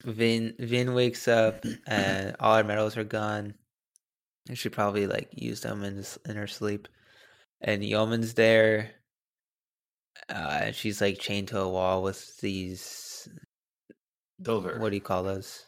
vin 0.04 0.54
vin 0.60 0.94
wakes 0.94 1.28
up 1.30 1.64
and 1.88 2.36
all 2.40 2.58
her 2.58 2.64
metals 2.66 2.98
are 2.98 3.06
gone. 3.06 3.54
And 4.50 4.58
she 4.58 4.68
probably 4.68 5.08
like 5.08 5.30
used 5.32 5.64
them 5.64 5.84
in 5.86 5.96
his, 5.96 6.18
in 6.28 6.36
her 6.36 6.48
sleep. 6.48 6.90
And 7.62 7.82
Yomen's 7.82 8.34
there 8.34 8.92
uh 10.30 10.72
she's 10.72 11.02
like 11.02 11.20
chained 11.20 11.48
to 11.50 11.60
a 11.60 11.68
wall 11.70 12.02
with 12.04 12.38
these 12.40 13.28
Silver. 14.44 14.78
what 14.80 14.90
do 14.90 14.96
you 14.96 15.02
call 15.02 15.24
those 15.24 15.66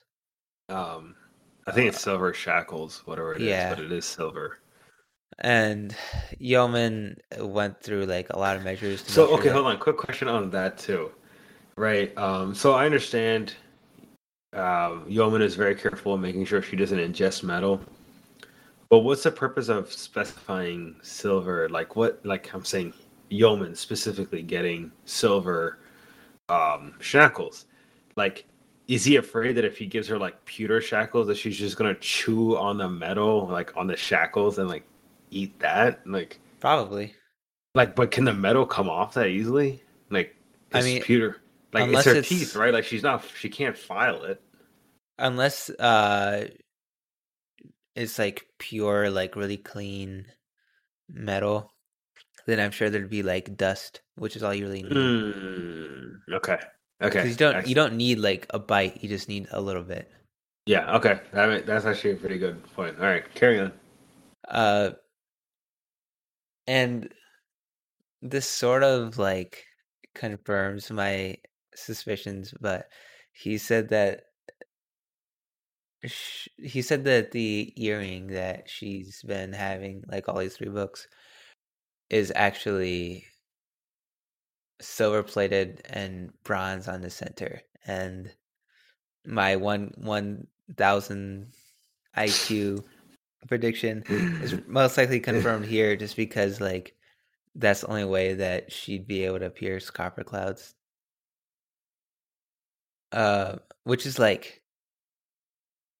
Um, 0.69 1.15
I 1.67 1.71
think 1.71 1.89
it's 1.89 2.01
silver 2.01 2.33
shackles, 2.33 3.01
whatever 3.05 3.33
it 3.33 3.41
is, 3.41 3.47
yeah. 3.47 3.75
but 3.75 3.83
it 3.83 3.91
is 3.91 4.05
silver. 4.05 4.59
and 5.39 5.95
Yomen 6.39 7.17
went 7.39 7.81
through 7.81 8.05
like 8.05 8.27
a 8.29 8.39
lot 8.39 8.55
of 8.55 8.63
measures 8.63 9.03
to 9.03 9.11
So 9.11 9.27
sure 9.27 9.35
okay, 9.39 9.47
that- 9.49 9.53
hold 9.55 9.67
on. 9.67 9.77
Quick 9.79 9.97
question 9.97 10.27
on 10.27 10.49
that 10.51 10.77
too. 10.77 11.11
Right. 11.75 12.15
Um, 12.17 12.53
so 12.55 12.73
I 12.73 12.85
understand 12.85 13.53
um 14.53 15.05
Yomen 15.09 15.41
is 15.41 15.55
very 15.55 15.75
careful 15.75 16.13
in 16.15 16.21
making 16.21 16.45
sure 16.45 16.61
she 16.61 16.75
doesn't 16.75 16.97
ingest 16.99 17.43
metal. 17.43 17.81
But 18.89 18.99
what's 18.99 19.23
the 19.23 19.31
purpose 19.31 19.69
of 19.69 19.91
specifying 19.91 20.95
silver? 21.01 21.67
Like 21.69 21.95
what 21.95 22.19
like 22.25 22.53
I'm 22.53 22.63
saying 22.65 22.93
Yomen 23.31 23.75
specifically 23.75 24.41
getting 24.43 24.91
silver 25.05 25.79
um 26.49 26.93
shackles. 26.99 27.65
Like 28.15 28.45
is 28.87 29.05
he 29.05 29.15
afraid 29.15 29.53
that 29.53 29.63
if 29.63 29.77
he 29.77 29.85
gives 29.85 30.07
her 30.09 30.17
like 30.17 30.43
pewter 30.45 30.81
shackles 30.81 31.27
that 31.27 31.37
she's 31.37 31.57
just 31.57 31.77
gonna 31.77 31.95
chew 31.95 32.57
on 32.57 32.77
the 32.77 32.89
metal, 32.89 33.47
like 33.47 33.75
on 33.77 33.87
the 33.87 33.95
shackles 33.95 34.57
and 34.57 34.67
like 34.67 34.83
eat 35.29 35.57
that? 35.59 36.05
Like 36.05 36.39
probably 36.59 37.15
like, 37.73 37.95
but 37.95 38.11
can 38.11 38.25
the 38.25 38.33
metal 38.33 38.65
come 38.65 38.89
off 38.89 39.13
that 39.13 39.27
easily? 39.27 39.81
Like, 40.09 40.35
I 40.73 40.79
it's 40.79 40.87
mean, 40.87 41.01
pewter. 41.01 41.37
Like, 41.71 41.89
it's 41.89 42.03
her 42.03 42.11
it's- 42.11 42.27
teeth, 42.27 42.55
right? 42.57 42.73
Like, 42.73 42.83
she's 42.83 43.01
not. 43.01 43.23
She 43.39 43.47
can't 43.47 43.77
file 43.77 44.23
it. 44.25 44.41
unless 45.19 45.69
uh 45.69 46.49
it's 47.95 48.19
like 48.19 48.45
pure 48.59 49.09
like 49.09 49.35
really 49.37 49.57
clean 49.57 50.25
metal 51.09 51.70
then 52.51 52.59
i'm 52.59 52.71
sure 52.71 52.89
there'd 52.89 53.09
be 53.09 53.23
like 53.23 53.55
dust 53.57 54.01
which 54.15 54.35
is 54.35 54.43
all 54.43 54.53
you 54.53 54.65
really 54.65 54.83
need 54.83 54.91
Mm, 54.91 56.15
okay. 56.33 56.59
Okay. 57.01 57.27
you 57.29 57.35
don't 57.35 57.67
you 57.67 57.73
don't 57.75 57.95
need 57.95 58.19
like 58.19 58.45
a 58.51 58.59
bite 58.59 59.01
you 59.01 59.09
just 59.09 59.27
need 59.29 59.47
a 59.51 59.61
little 59.61 59.83
bit 59.83 60.11
Yeah. 60.67 60.95
Okay. 60.97 61.19
That, 61.33 61.65
that's 61.65 61.85
actually 61.85 62.11
a 62.11 62.15
pretty 62.21 62.37
good 62.37 62.61
point. 62.75 62.99
All 62.99 63.05
right. 63.07 63.25
Carry 63.33 63.59
on. 63.59 63.71
uh 64.47 64.91
and 66.67 67.09
this 68.21 68.47
sort 68.47 68.83
of 68.83 69.17
like 69.17 69.65
confirms 70.13 70.91
my 70.91 71.37
suspicions 71.73 72.53
but 72.61 72.85
he 73.33 73.57
said 73.57 73.89
that 73.89 74.25
sh- 76.05 76.47
he 76.57 76.81
said 76.83 77.03
that 77.05 77.31
the 77.31 77.73
earring 77.77 78.27
that 78.27 78.69
she's 78.69 79.23
been 79.23 79.53
having 79.53 80.03
like 80.07 80.29
all 80.29 80.37
these 80.37 80.55
three 80.57 80.69
books 80.69 81.07
is 82.11 82.31
actually 82.35 83.25
silver 84.81 85.23
plated 85.23 85.81
and 85.89 86.31
bronze 86.43 86.87
on 86.87 87.01
the 87.01 87.09
center 87.09 87.61
and 87.87 88.31
my 89.25 89.55
one 89.55 89.93
one 89.95 90.45
thousand 90.75 91.53
IQ 92.17 92.83
prediction 93.47 94.03
is 94.09 94.55
most 94.67 94.97
likely 94.97 95.19
confirmed 95.19 95.65
here 95.65 95.95
just 95.95 96.17
because 96.17 96.59
like 96.59 96.95
that's 97.55 97.81
the 97.81 97.87
only 97.87 98.05
way 98.05 98.33
that 98.33 98.71
she'd 98.71 99.07
be 99.07 99.25
able 99.25 99.39
to 99.39 99.49
pierce 99.49 99.89
copper 99.89 100.23
clouds. 100.23 100.73
Uh 103.11 103.57
which 103.83 104.05
is 104.05 104.19
like 104.19 104.61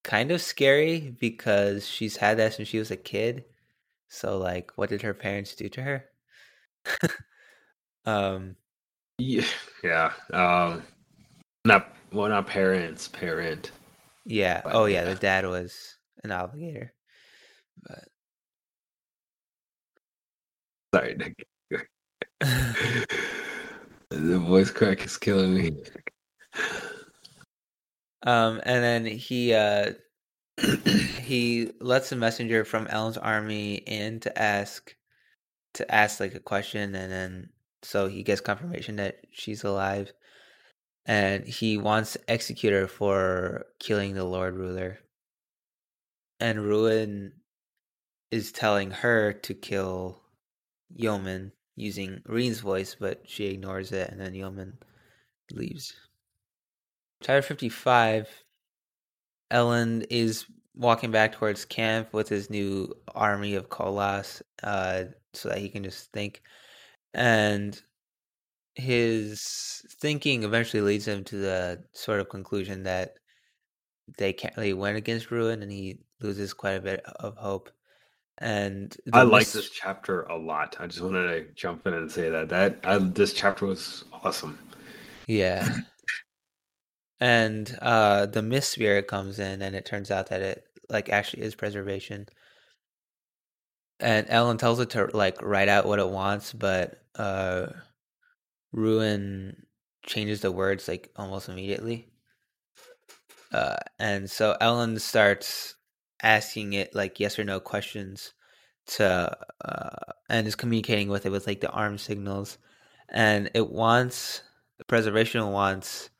kind 0.04 0.32
of 0.32 0.42
scary 0.42 1.16
because 1.20 1.88
she's 1.88 2.18
had 2.18 2.38
that 2.38 2.54
since 2.54 2.68
she 2.68 2.80
was 2.80 2.92
a 2.92 2.98
kid 2.98 3.46
so 4.14 4.38
like 4.38 4.72
what 4.76 4.90
did 4.90 5.02
her 5.02 5.14
parents 5.14 5.56
do 5.56 5.70
to 5.70 5.82
her 5.82 6.06
um 8.06 8.56
Yeah. 9.18 9.46
Yeah. 9.84 10.12
Um. 10.32 10.84
Not 11.66 11.96
well. 12.12 12.30
Not 12.30 12.46
parents. 12.48 13.08
Parent. 13.08 13.72
yeah 14.26 14.62
But 14.64 14.76
oh 14.76 14.86
yeah 14.86 15.04
yeah. 15.06 15.06
the 15.06 15.16
dad 15.16 15.46
was 15.48 15.98
an 16.24 16.30
obligator. 16.32 16.90
but 17.84 18.04
Sorry, 20.94 21.16
Nick. 21.16 21.36
the 24.10 24.40
voice 24.40 24.72
crack 24.72 25.06
is 25.06 25.18
killing 25.18 25.54
me. 25.56 25.72
Um, 28.24 28.62
and 28.66 28.84
then 28.84 29.06
he 29.06 29.54
uh 29.54 29.94
he 31.22 31.72
lets 31.80 32.12
a 32.12 32.16
messenger 32.16 32.66
from 32.66 32.88
Elend's 32.88 33.18
army 33.18 33.76
in 33.76 34.20
to 34.22 34.42
ask 34.42 34.96
to 35.74 35.94
ask 35.94 36.20
like 36.20 36.36
a 36.36 36.40
question, 36.40 36.94
and 36.96 37.12
then 37.12 37.50
so 37.84 38.08
he 38.08 38.24
gets 38.24 38.42
confirmation 38.42 38.98
that 38.98 39.18
she's 39.32 39.64
alive, 39.64 40.12
and 41.06 41.46
he 41.46 41.78
wants 41.78 42.14
to 42.14 42.30
execute 42.30 42.74
her 42.74 42.88
for 42.88 43.66
killing 43.80 44.14
the 44.14 44.26
Lord 44.26 44.56
Ruler. 44.56 45.00
And 46.40 46.66
Ruin 46.66 47.34
is 48.32 48.52
telling 48.52 48.92
her 48.92 49.34
to 49.34 49.54
kill 49.54 50.22
Yomen 51.00 51.52
using 51.76 52.22
Reen's 52.26 52.60
voice, 52.60 52.96
but 53.00 53.24
she 53.26 53.46
ignores 53.46 53.92
it, 53.92 54.10
and 54.10 54.20
then 54.20 54.34
Yomen 54.34 54.74
leaves. 55.52 55.94
Chapter 57.22 57.42
55 57.42 58.41
Elend 59.52 60.06
is 60.10 60.46
walking 60.76 61.12
back 61.12 61.34
towards 61.34 61.66
camp 61.66 62.14
with 62.14 62.30
his 62.30 62.50
new 62.50 62.94
army 63.14 63.56
of 63.56 63.70
koloss 63.70 64.42
uh, 64.64 65.04
so 65.34 65.50
that 65.50 65.60
he 65.60 65.70
can 65.70 65.84
just 65.84 66.12
think. 66.12 66.42
And 67.14 67.80
his 68.76 69.84
thinking 70.00 70.44
eventually 70.44 70.82
leads 70.82 71.08
him 71.08 71.24
to 71.26 71.36
the 71.36 71.84
sort 71.92 72.20
of 72.20 72.30
conclusion 72.30 72.84
that 72.84 73.16
they 74.18 74.34
can't 74.34 74.56
really 74.58 74.74
win 74.74 74.96
against 74.96 75.32
Ruin 75.32 75.62
and 75.62 75.72
he 75.72 76.00
loses 76.22 76.54
quite 76.54 76.72
a 76.72 76.82
bit 76.82 77.02
of 77.06 77.36
hope. 77.38 77.70
And 78.38 78.96
I 79.14 79.22
like 79.22 79.42
mis- 79.42 79.54
this 79.54 79.70
chapter 79.70 80.24
a 80.24 80.38
lot. 80.38 80.78
I 80.80 80.88
just 80.88 81.02
wanted 81.02 81.28
to 81.28 81.54
jump 81.54 81.86
in 81.86 81.94
and 81.94 82.12
say 82.12 82.30
that 82.30 82.50
that 82.50 82.80
I, 82.84 82.98
this 82.98 83.34
chapter 83.34 83.68
was 83.68 84.06
awesome. 84.24 84.58
Yeah. 85.28 85.78
And 87.22 87.78
uh 87.82 88.26
the 88.26 88.42
mist 88.42 88.72
spirit 88.72 89.08
comes 89.08 89.40
in 89.40 89.62
and 89.62 89.76
it 89.76 89.86
turns 89.86 90.12
out 90.12 90.28
that 90.30 90.42
it 90.42 90.66
like 90.90 91.10
actually 91.10 91.44
is 91.44 91.56
preservation. 91.56 92.28
and 94.02 94.28
Elend 94.28 94.60
tells 94.60 94.80
it 94.80 94.90
to 94.92 95.10
like 95.14 95.42
write 95.42 95.70
out 95.70 95.86
what 95.86 96.00
it 96.00 96.10
wants, 96.10 96.54
but 96.54 97.04
uh, 97.16 97.68
Ruin 98.74 99.66
changes 100.06 100.42
the 100.42 100.52
words 100.52 100.88
like 100.88 101.12
almost 101.16 101.50
immediately. 101.50 102.10
Uh, 103.54 103.78
and 104.00 104.30
so 104.30 104.58
Elend 104.62 105.02
starts 105.02 105.76
asking 106.24 106.74
it 106.74 106.96
like 106.96 107.20
yes 107.20 107.38
or 107.38 107.44
no 107.44 107.60
questions 107.60 108.34
to 108.88 109.38
uh, 109.66 110.14
and 110.30 110.48
is 110.48 110.56
communicating 110.56 111.10
with 111.10 111.26
it 111.26 111.32
with 111.32 111.48
like 111.48 111.62
the 111.62 111.72
arm 111.72 111.98
signals 111.98 112.60
and 113.10 113.50
it 113.56 113.70
wants 113.70 114.44
the 114.78 114.86
preservation 114.86 115.48
wants 115.52 116.11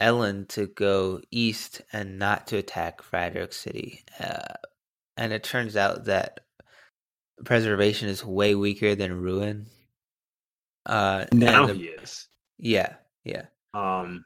Elend 0.00 0.48
to 0.48 0.66
go 0.66 1.20
east 1.30 1.82
and 1.92 2.18
not 2.18 2.48
to 2.48 2.56
attack 2.56 3.02
Fadrex 3.02 3.54
City. 3.54 4.02
Uh, 4.18 4.54
and 5.16 5.32
it 5.32 5.44
turns 5.44 5.76
out 5.76 6.06
that 6.06 6.40
preservation 7.44 8.08
is 8.08 8.24
way 8.24 8.54
weaker 8.54 8.94
than 8.94 9.20
ruin. 9.20 9.66
Uh, 10.86 11.24
now 11.32 11.66
the, 11.66 11.74
he 11.74 11.84
is. 11.84 12.28
Yeah, 12.58 12.94
yeah. 13.24 13.46
Um, 13.72 14.24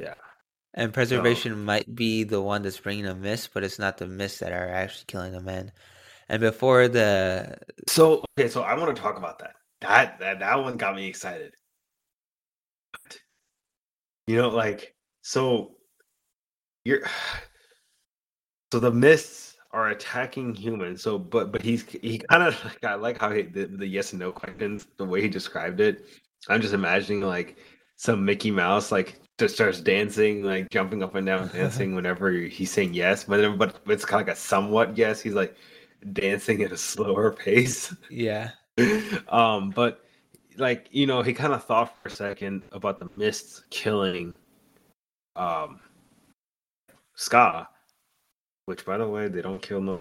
yeah. 0.00 0.14
And 0.72 0.92
preservation 0.92 1.52
so. 1.52 1.56
might 1.56 1.94
be 1.94 2.24
the 2.24 2.42
one 2.42 2.62
that's 2.62 2.80
bringing 2.80 3.06
a 3.06 3.14
mist, 3.14 3.50
but 3.54 3.62
it's 3.62 3.78
not 3.78 3.98
the 3.98 4.06
mist 4.06 4.40
that 4.40 4.52
are 4.52 4.68
actually 4.68 5.04
killing 5.06 5.32
the 5.32 5.40
men. 5.40 5.72
And 6.28 6.40
before 6.40 6.88
the 6.88 7.58
so 7.86 8.24
okay, 8.38 8.48
so 8.48 8.62
I 8.62 8.78
want 8.78 8.96
to 8.96 9.00
talk 9.00 9.18
about 9.18 9.40
that. 9.40 9.54
That 9.82 10.18
that 10.20 10.38
that 10.40 10.58
one 10.62 10.76
got 10.76 10.96
me 10.96 11.06
excited. 11.06 11.54
You 14.26 14.36
know, 14.36 14.48
like 14.48 14.94
so 15.22 15.76
you're 16.84 17.02
so 18.72 18.80
the 18.80 18.90
mists 18.90 19.56
are 19.74 19.88
attacking 19.88 20.54
humans. 20.54 21.02
So, 21.02 21.18
but 21.18 21.52
but 21.52 21.60
he's 21.60 21.82
he 21.82 22.18
kind 22.18 22.42
of 22.42 22.64
like 22.64 22.84
I 22.84 22.94
like 22.94 23.18
how 23.18 23.30
he, 23.32 23.42
the, 23.42 23.66
the 23.66 23.86
yes 23.86 24.12
and 24.12 24.20
no 24.20 24.32
questions, 24.32 24.86
the 24.96 25.04
way 25.04 25.20
he 25.20 25.28
described 25.28 25.80
it. 25.80 26.06
I'm 26.48 26.60
just 26.60 26.74
imagining 26.74 27.22
like 27.22 27.56
some 27.96 28.24
Mickey 28.24 28.50
Mouse 28.50 28.92
like 28.92 29.20
just 29.38 29.54
starts 29.54 29.80
dancing, 29.80 30.42
like 30.44 30.70
jumping 30.70 31.02
up 31.02 31.14
and 31.16 31.26
down, 31.26 31.48
dancing 31.52 31.94
whenever 31.94 32.30
he's 32.30 32.70
saying 32.70 32.94
yes. 32.94 33.24
But 33.24 33.38
then, 33.38 33.58
but 33.58 33.80
it's 33.86 34.04
kind 34.04 34.22
of 34.22 34.28
like 34.28 34.36
a 34.36 34.38
somewhat 34.38 34.96
yes. 34.96 35.20
He's 35.20 35.34
like 35.34 35.56
dancing 36.12 36.62
at 36.62 36.72
a 36.72 36.76
slower 36.92 37.32
pace. 37.32 37.94
Yeah. 38.08 38.50
um, 39.28 39.70
but 39.70 40.03
like 40.56 40.88
you 40.90 41.06
know, 41.06 41.22
he 41.22 41.32
kind 41.32 41.52
of 41.52 41.64
thought 41.64 41.94
for 42.02 42.08
a 42.08 42.12
second 42.12 42.62
about 42.72 42.98
the 42.98 43.08
mists 43.16 43.62
killing 43.70 44.34
um 45.36 45.80
skaa, 47.16 47.66
which 48.66 48.84
by 48.84 48.98
the 48.98 49.08
way, 49.08 49.28
they 49.28 49.42
don't 49.42 49.62
kill 49.62 49.80
no 49.80 50.00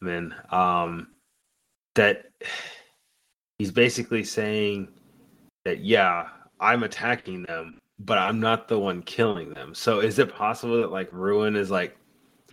men. 0.00 0.34
Um, 0.50 1.08
that 1.94 2.26
he's 3.58 3.72
basically 3.72 4.24
saying 4.24 4.88
that 5.64 5.80
yeah, 5.80 6.28
I'm 6.60 6.82
attacking 6.82 7.42
them, 7.42 7.78
but 7.98 8.18
I'm 8.18 8.40
not 8.40 8.68
the 8.68 8.78
one 8.78 9.02
killing 9.02 9.52
them. 9.52 9.74
So 9.74 10.00
is 10.00 10.18
it 10.18 10.34
possible 10.34 10.80
that 10.80 10.92
like 10.92 11.12
ruin 11.12 11.56
is 11.56 11.70
like 11.70 11.96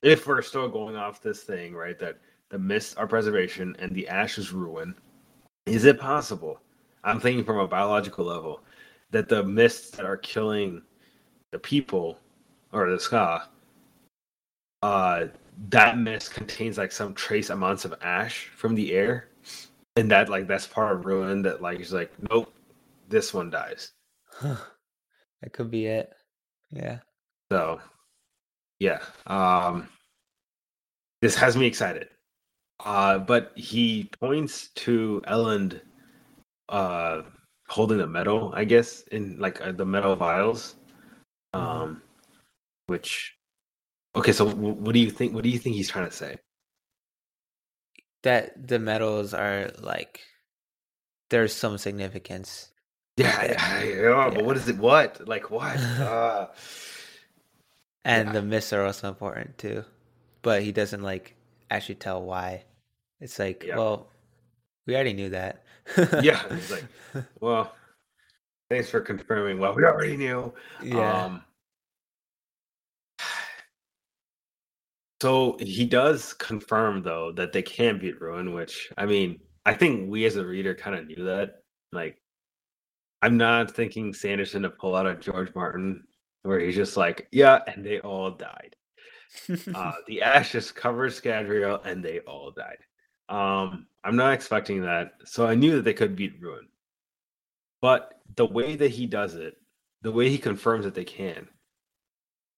if 0.02 0.28
we're 0.28 0.42
still 0.42 0.70
going 0.70 0.96
off 0.96 1.22
this 1.22 1.44
thing, 1.44 1.74
right? 1.74 1.98
That 2.00 2.18
the 2.50 2.60
mists 2.60 2.96
are 2.96 3.08
preservation 3.08 3.76
and 3.80 3.94
the 3.94 4.08
ash 4.08 4.38
is 4.38 4.52
ruin. 4.52 4.96
Is 5.66 5.86
it 5.86 6.00
possible? 6.00 6.62
I'm 7.06 7.20
thinking 7.20 7.46
from 7.46 7.60
a 7.60 7.68
biological 7.68 8.26
level 8.26 8.62
that 9.12 9.30
the 9.30 9.44
mists 9.44 9.92
that 9.92 10.06
are 10.06 10.18
killing 10.18 10.82
the 11.52 11.60
people 11.60 12.20
or 12.74 12.90
the 12.90 12.98
skaa, 12.98 13.44
uh, 14.82 15.28
that 15.70 15.98
mist 15.98 16.34
contains 16.34 16.78
like 16.78 16.92
some 16.92 17.14
trace 17.14 17.50
amounts 17.52 17.86
of 17.86 17.94
ash 18.02 18.48
from 18.56 18.76
the 18.76 18.92
air, 18.94 19.30
and 19.96 20.12
that 20.12 20.28
like 20.30 20.48
that's 20.48 20.68
part 20.68 20.96
of 20.96 21.06
ruin. 21.06 21.42
That 21.44 21.62
like 21.62 21.80
is 21.80 21.94
like 21.94 22.12
nope, 22.30 22.54
this 23.08 23.34
one 23.34 23.50
dies. 23.50 23.92
Huh. 24.26 24.58
That 25.42 25.54
could 25.54 25.70
be 25.72 25.86
it. 25.86 26.12
Yeah. 26.72 27.00
So, 27.52 27.80
yeah. 28.80 29.00
Um, 29.28 29.88
this 31.22 31.36
has 31.36 31.56
me 31.56 31.68
excited. 31.68 32.10
Uh, 32.84 33.20
but 33.20 33.54
he 33.56 34.10
points 34.20 34.70
to 34.76 35.22
Elend 35.28 35.80
uh, 36.70 37.22
holding 37.68 37.98
the 37.98 38.08
metal, 38.08 38.52
I 38.56 38.64
guess, 38.64 39.02
in 39.12 39.38
like 39.40 39.62
uh, 39.62 39.72
the 39.72 39.86
metal 39.86 40.16
vials. 40.16 40.76
Mm-hmm. 41.54 41.66
Um, 41.66 42.02
which, 42.88 43.36
okay, 44.16 44.32
so 44.32 44.48
w- 44.48 44.74
what 44.74 44.94
do 44.94 45.00
you 45.00 45.10
think? 45.10 45.34
What 45.34 45.44
do 45.44 45.50
you 45.50 45.60
think 45.60 45.76
he's 45.76 45.90
trying 45.90 46.10
to 46.10 46.16
say? 46.16 46.38
That 48.24 48.68
the 48.68 48.80
metals 48.80 49.34
are 49.34 49.72
like 49.80 50.22
there's 51.30 51.54
some 51.54 51.78
significance. 51.78 52.72
Yeah, 53.18 53.46
yeah, 53.46 53.84
yeah, 53.84 54.02
yeah. 54.02 54.32
but 54.34 54.44
what 54.44 54.58
is 54.58 54.68
it? 54.68 54.78
What 54.78 55.28
like 55.28 55.50
what? 55.50 55.78
uh, 55.78 56.48
and 58.06 58.34
the 58.34 58.42
myths 58.42 58.74
are 58.74 58.86
also 58.86 59.08
important 59.08 59.58
too, 59.58 59.84
but 60.42 60.62
he 60.62 60.72
doesn't 60.72 61.02
like 61.02 61.36
actually 61.72 61.96
tell 61.96 62.22
why. 62.22 62.66
It's 63.22 63.40
like, 63.40 63.66
well, 63.76 64.08
we 64.86 64.94
already 64.94 65.14
knew 65.14 65.30
that. 65.30 65.64
yeah, 66.22 66.42
it's 66.50 66.72
like, 66.72 66.86
well, 67.40 67.74
thanks 68.70 68.90
for 68.90 69.02
confirming. 69.02 69.60
Well, 69.60 69.76
we 69.76 69.84
already 69.84 70.18
knew. 70.18 70.54
Yeah. 70.84 71.26
Um, 71.26 71.44
so 75.22 75.58
he 75.60 75.86
does 75.86 76.34
confirm 76.34 77.04
though 77.04 77.32
that 77.34 77.54
they 77.54 77.62
can 77.62 78.00
beat 78.00 78.20
Ruin, 78.20 78.54
which 78.54 78.92
I 78.98 79.06
mean, 79.06 79.40
I 79.66 79.74
think 79.74 80.10
we 80.10 80.26
as 80.26 80.36
a 80.36 80.46
reader 80.46 80.76
kind 80.76 80.96
of 80.96 81.08
knew 81.08 81.26
that. 81.26 81.62
Like, 81.92 82.18
I'm 83.22 83.38
not 83.38 83.72
thinking 83.72 84.14
Sanderson 84.14 84.64
to 84.64 84.70
pull 84.70 84.96
out 84.96 85.08
a 85.08 85.16
George 85.16 85.54
Martin 85.56 86.04
where 86.44 86.60
he's 86.60 86.76
just 86.76 86.98
like, 86.98 87.28
yeah, 87.32 87.60
and 87.68 87.84
they 87.84 88.00
all 88.00 88.32
died 88.32 88.76
uh, 89.74 89.94
the 90.08 90.22
ashes 90.22 90.72
covered 90.72 91.12
Scadrial 91.12 91.84
and 91.86 92.04
they 92.04 92.20
all 92.22 92.52
died. 92.52 92.78
Um, 93.30 93.88
I'm 94.04 94.16
not 94.16 94.34
expecting 94.34 94.82
that, 94.82 95.14
so 95.26 95.48
I 95.48 95.56
knew 95.56 95.76
that 95.76 95.84
they 95.84 95.94
could 95.94 96.16
beat 96.16 96.40
Ruin. 96.40 96.68
But 97.82 98.14
the 98.36 98.46
way 98.46 98.76
that 98.76 98.92
he 98.92 99.06
does 99.06 99.36
it, 99.36 99.56
the 100.02 100.12
way 100.12 100.30
he 100.30 100.38
confirms 100.38 100.86
that 100.86 100.94
they 100.94 101.04
can, 101.04 101.48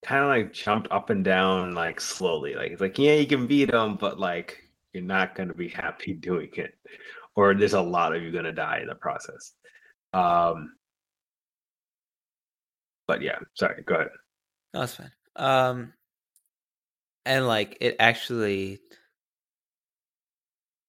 kind 0.06 0.23
of 0.23 0.30
like 0.30 0.53
jumped 0.53 0.91
up 0.91 1.10
and 1.10 1.23
down 1.23 1.73
like 1.73 1.99
slowly. 1.99 2.56
Like 2.56 2.71
it's 2.71 2.82
like, 2.82 2.97
yeah, 2.99 3.13
you 3.13 3.27
can 3.27 3.47
beat 3.47 3.71
them, 3.71 3.95
but 3.95 4.19
like 4.19 4.63
you're 4.93 5.03
not 5.03 5.36
gonna 5.36 5.53
be 5.53 5.69
happy 5.69 6.13
doing 6.19 6.49
it, 6.56 6.73
or 7.36 7.53
there's 7.53 7.73
a 7.73 7.82
lot 7.82 8.15
of 8.15 8.21
you 8.21 8.32
gonna 8.32 8.51
die 8.51 8.80
in 8.82 8.88
the 8.88 8.95
process. 8.95 9.53
Um, 10.13 10.75
but 13.08 13.21
yeah, 13.21 13.39
sorry, 13.56 13.84
go 13.84 13.95
ahead. 13.95 14.10
No, 14.73 14.82
that's 14.82 14.95
fine. 14.95 15.12
Um, 15.36 15.93
and 17.25 17.47
like 17.47 17.77
it 17.82 17.95
actually 17.99 18.80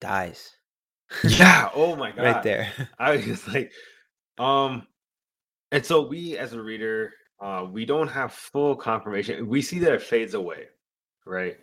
dies. 0.00 0.52
yeah. 1.24 1.70
Oh 1.74 1.96
my 1.96 2.11
god. 2.11 2.22
right 2.22 2.42
there. 2.42 2.72
I 2.98 3.12
was 3.12 3.24
just 3.24 3.48
like, 3.48 3.72
um, 4.38 4.87
and 5.72 5.84
so 5.84 6.06
we 6.06 6.37
as 6.37 6.52
a 6.52 6.62
reader, 6.62 7.12
uh, 7.40 7.66
we 7.70 7.84
don't 7.84 8.08
have 8.08 8.32
full 8.32 8.76
confirmation. 8.76 9.48
We 9.48 9.62
see 9.62 9.78
that 9.80 9.92
it 9.92 10.02
fades 10.02 10.34
away, 10.34 10.66
right? 11.24 11.56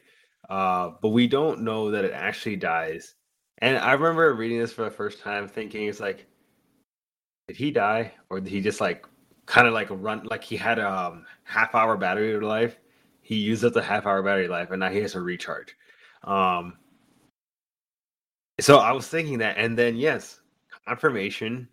Uh, 0.50 0.92
but 1.02 1.10
we 1.10 1.28
don't 1.28 1.62
know 1.62 1.92
that 1.92 2.06
it 2.06 2.14
actually 2.14 2.56
dies. 2.56 3.16
And 3.60 3.78
I 3.78 3.94
remember 3.94 4.34
reading 4.34 4.60
this 4.60 4.74
for 4.74 4.84
the 4.84 4.92
first 4.92 5.22
time, 5.22 5.48
thinking 5.48 5.88
it's 5.88 6.00
like, 6.00 6.28
did 7.48 7.58
he 7.58 7.72
die, 7.72 8.14
or 8.30 8.40
did 8.40 8.50
he 8.50 8.62
just 8.62 8.82
like 8.82 9.06
kind 9.46 9.68
of 9.68 9.74
like 9.74 9.88
run 9.92 10.24
like 10.26 10.44
he 10.44 10.58
had 10.58 10.80
a 10.80 10.92
um, 10.92 11.26
half 11.44 11.76
hour 11.76 11.96
battery 11.98 12.40
life 12.40 12.80
he 13.26 13.38
used 13.38 13.66
up 13.66 13.74
the 13.74 13.82
half 13.82 14.06
hour 14.06 14.22
battery 14.22 14.48
life 14.48 14.70
and 14.70 14.80
now 14.80 14.90
he 14.90 15.00
has 15.00 15.14
to 15.14 15.22
recharge. 15.22 15.76
Um, 16.26 16.78
so 18.60 18.78
I 18.78 18.92
was 18.92 19.08
thinking 19.08 19.40
that, 19.40 19.58
and 19.58 19.78
then 19.78 19.96
yes, 19.96 20.40
confirmation. 20.88 21.68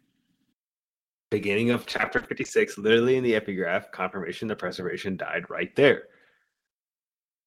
Beginning 1.30 1.70
of 1.70 1.86
chapter 1.86 2.20
56, 2.20 2.76
literally 2.76 3.16
in 3.16 3.24
the 3.24 3.34
epigraph, 3.34 3.90
confirmation 3.90 4.48
the 4.48 4.56
preservation 4.56 5.16
died 5.16 5.48
right 5.48 5.74
there. 5.76 6.04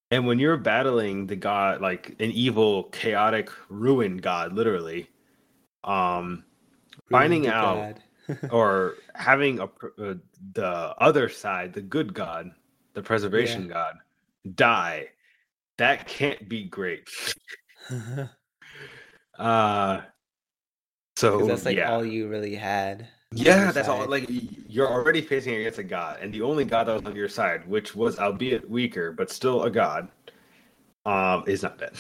And 0.10 0.26
when 0.26 0.40
you're 0.40 0.58
battling 0.58 1.28
the 1.28 1.36
god, 1.36 1.82
like 1.82 2.16
an 2.20 2.32
evil, 2.32 2.86
chaotic 2.86 3.52
ruined 3.70 4.24
god, 4.24 4.54
literally, 4.54 5.10
um, 5.84 6.44
finding 7.12 7.48
out 7.48 7.98
or 8.50 8.96
having 9.14 9.60
a 9.60 9.66
uh, 9.66 10.16
the 10.54 10.96
other 10.98 11.30
side, 11.30 11.74
the 11.74 11.82
good 11.82 12.14
god, 12.14 12.50
the 12.94 13.02
preservation 13.04 13.64
yeah. 13.64 13.74
god, 13.74 13.96
die, 14.56 15.10
that 15.78 16.08
can't 16.08 16.50
be 16.50 16.64
great. 16.64 17.08
uh 19.38 20.02
so 21.16 21.46
that's 21.46 21.66
like 21.66 21.78
yeah. 21.78 21.92
all 21.92 22.06
you 22.06 22.28
really 22.28 22.56
had. 22.56 23.08
Yeah, 23.32 23.72
that's 23.72 23.88
side. 23.88 24.02
all. 24.02 24.08
Like 24.08 24.26
you're 24.30 24.90
already 24.90 25.22
facing 25.22 25.56
against 25.56 25.80
a 25.80 25.84
god, 25.84 26.20
and 26.22 26.34
the 26.34 26.42
only 26.42 26.66
god 26.66 26.88
that 26.88 26.94
was 26.94 27.06
on 27.06 27.16
your 27.16 27.30
side, 27.30 27.68
which 27.68 27.96
was 27.96 28.20
albeit 28.20 28.70
weaker, 28.70 29.12
but 29.12 29.32
still 29.32 29.64
a 29.64 29.70
god, 29.72 30.10
um, 31.06 31.44
is 31.48 31.64
not 31.64 31.78
dead. 31.78 31.94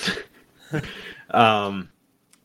um, 1.31 1.89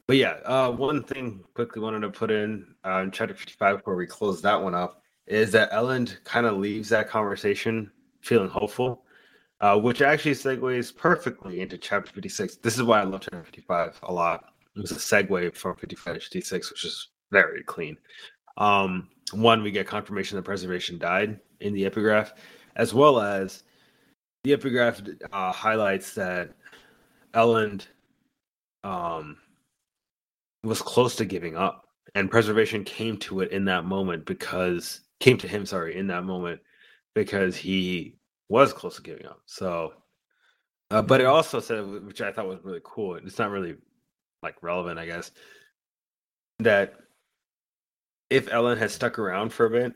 but 0.06 0.16
yeah, 0.16 0.38
uh, 0.44 0.70
one 0.70 1.02
thing 1.02 1.42
quickly 1.54 1.82
wanted 1.82 2.00
to 2.00 2.10
put 2.10 2.30
in 2.30 2.66
uh, 2.84 3.00
in 3.02 3.10
chapter 3.10 3.34
55 3.34 3.78
before 3.78 3.96
we 3.96 4.06
close 4.06 4.42
that 4.42 4.60
one 4.60 4.74
up 4.74 5.02
is 5.26 5.52
that 5.52 5.70
Elend 5.72 6.22
kind 6.24 6.46
of 6.46 6.58
leaves 6.58 6.88
that 6.88 7.08
conversation 7.08 7.90
feeling 8.20 8.48
hopeful, 8.48 9.04
uh, 9.60 9.78
which 9.78 10.02
actually 10.02 10.34
segues 10.34 10.94
perfectly 10.94 11.60
into 11.60 11.78
chapter 11.78 12.10
56. 12.12 12.56
This 12.56 12.74
is 12.76 12.82
why 12.82 13.00
I 13.00 13.04
love 13.04 13.20
chapter 13.22 13.42
55 13.42 14.00
a 14.02 14.12
lot. 14.12 14.52
It 14.76 14.80
was 14.80 14.92
a 14.92 14.96
segue 14.96 15.54
from 15.56 15.76
55 15.76 16.14
to 16.14 16.20
56, 16.20 16.70
which 16.70 16.84
is 16.84 17.08
very 17.30 17.62
clean. 17.62 17.96
Um, 18.56 19.08
one, 19.32 19.62
we 19.62 19.70
get 19.70 19.86
confirmation 19.86 20.36
that 20.36 20.42
preservation 20.42 20.98
died 20.98 21.40
in 21.60 21.74
the 21.74 21.86
epigraph, 21.86 22.34
as 22.76 22.94
well 22.94 23.20
as 23.20 23.64
the 24.44 24.52
epigraph 24.52 25.02
uh, 25.32 25.52
highlights 25.52 26.14
that 26.14 26.52
Elend 27.34 27.86
um, 28.84 29.36
was 30.62 30.82
close 30.82 31.16
to 31.16 31.24
giving 31.24 31.56
up, 31.56 31.88
and 32.14 32.30
preservation 32.30 32.84
came 32.84 33.16
to 33.18 33.40
it 33.40 33.52
in 33.52 33.64
that 33.66 33.84
moment 33.84 34.24
because 34.26 35.00
came 35.20 35.38
to 35.38 35.48
him, 35.48 35.66
sorry, 35.66 35.96
in 35.96 36.06
that 36.08 36.24
moment 36.24 36.60
because 37.14 37.56
he 37.56 38.16
was 38.48 38.72
close 38.72 38.96
to 38.96 39.02
giving 39.02 39.26
up. 39.26 39.40
So, 39.46 39.92
uh, 40.90 41.02
but 41.02 41.20
it 41.20 41.26
also 41.26 41.60
said, 41.60 41.86
which 42.04 42.20
I 42.20 42.32
thought 42.32 42.48
was 42.48 42.58
really 42.64 42.80
cool. 42.82 43.16
It's 43.16 43.38
not 43.38 43.50
really 43.50 43.76
like 44.42 44.62
relevant, 44.62 44.98
I 44.98 45.06
guess, 45.06 45.30
that 46.58 46.94
if 48.30 48.46
Elend 48.46 48.78
had 48.78 48.90
stuck 48.90 49.18
around 49.18 49.52
for 49.52 49.66
a 49.66 49.70
bit, 49.70 49.92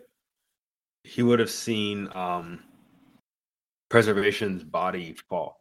he 1.04 1.22
would 1.22 1.38
have 1.38 1.50
seen 1.50 2.08
um, 2.14 2.60
preservation's 3.90 4.64
body 4.64 5.14
fall, 5.28 5.60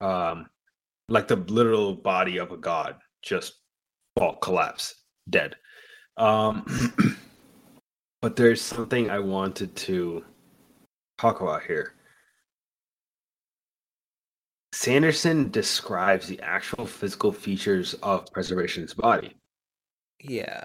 um, 0.00 0.48
like 1.08 1.28
the 1.28 1.36
literal 1.36 1.94
body 1.94 2.38
of 2.38 2.52
a 2.52 2.56
god 2.56 2.96
just 3.22 3.54
fall, 4.16 4.36
collapse, 4.36 4.94
dead. 5.30 5.56
Um, 6.16 6.64
but 8.22 8.36
there's 8.36 8.60
something 8.60 9.08
I 9.08 9.20
wanted 9.20 9.74
to 9.76 10.24
talk 11.18 11.40
about 11.40 11.62
here. 11.62 11.94
Sanderson 14.78 15.50
describes 15.50 16.28
the 16.28 16.40
actual 16.40 16.86
physical 16.86 17.32
features 17.32 17.94
of 17.94 18.30
preservation's 18.30 18.94
body. 18.94 19.34
Yeah. 20.22 20.62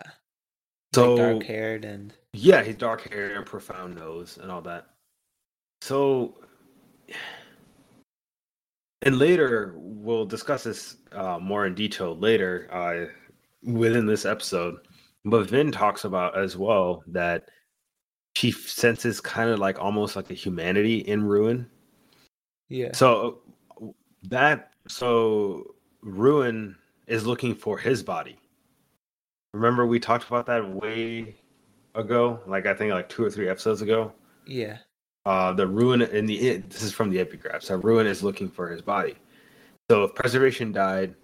So 0.93 1.15
like 1.15 1.17
dark 1.17 1.43
haired 1.43 1.83
and 1.83 2.13
yeah, 2.31 2.61
he's 2.61 2.75
dark 2.75 3.09
haired 3.09 3.35
and 3.35 3.43
profound 3.43 3.95
nose 3.95 4.37
and 4.39 4.51
all 4.51 4.61
that. 4.61 4.85
So 5.81 6.35
and 9.01 9.17
later 9.17 9.73
we'll 9.77 10.27
discuss 10.27 10.63
this 10.63 10.97
uh, 11.11 11.39
more 11.39 11.65
in 11.65 11.73
detail 11.73 12.15
later 12.15 12.67
uh, 12.71 13.11
within 13.67 14.05
this 14.05 14.25
episode. 14.25 14.75
But 15.25 15.49
Vin 15.49 15.71
talks 15.71 16.03
about 16.03 16.37
as 16.37 16.55
well 16.55 17.01
that 17.07 17.49
she 18.37 18.51
senses 18.51 19.19
kind 19.19 19.49
of 19.49 19.57
like 19.57 19.79
almost 19.79 20.15
like 20.15 20.29
a 20.29 20.35
humanity 20.35 20.99
in 20.99 21.23
Ruin. 21.23 21.67
Yeah. 22.69 22.91
So 22.93 23.39
that 24.29 24.71
so 24.87 25.75
Ruin 26.01 26.75
is 27.07 27.25
looking 27.25 27.55
for 27.55 27.77
his 27.77 28.03
body. 28.03 28.37
Remember 29.53 29.85
we 29.85 29.99
talked 29.99 30.27
about 30.27 30.45
that 30.47 30.67
way 30.67 31.35
ago, 31.95 32.39
like 32.47 32.65
I 32.65 32.73
think 32.73 32.91
like 32.91 33.09
two 33.09 33.23
or 33.23 33.29
three 33.29 33.49
episodes 33.49 33.81
ago. 33.81 34.11
Yeah. 34.45 34.77
Uh, 35.25 35.53
the 35.53 35.65
ruin 35.65 36.01
in 36.01 36.25
the 36.25 36.57
this 36.57 36.81
is 36.81 36.91
from 36.91 37.09
the 37.09 37.19
epigraph. 37.19 37.63
So 37.63 37.75
ruin 37.77 38.07
is 38.07 38.23
looking 38.23 38.49
for 38.49 38.69
his 38.69 38.81
body. 38.81 39.15
So 39.89 40.03
if 40.05 40.15
preservation 40.15 40.71
died, 40.71 41.15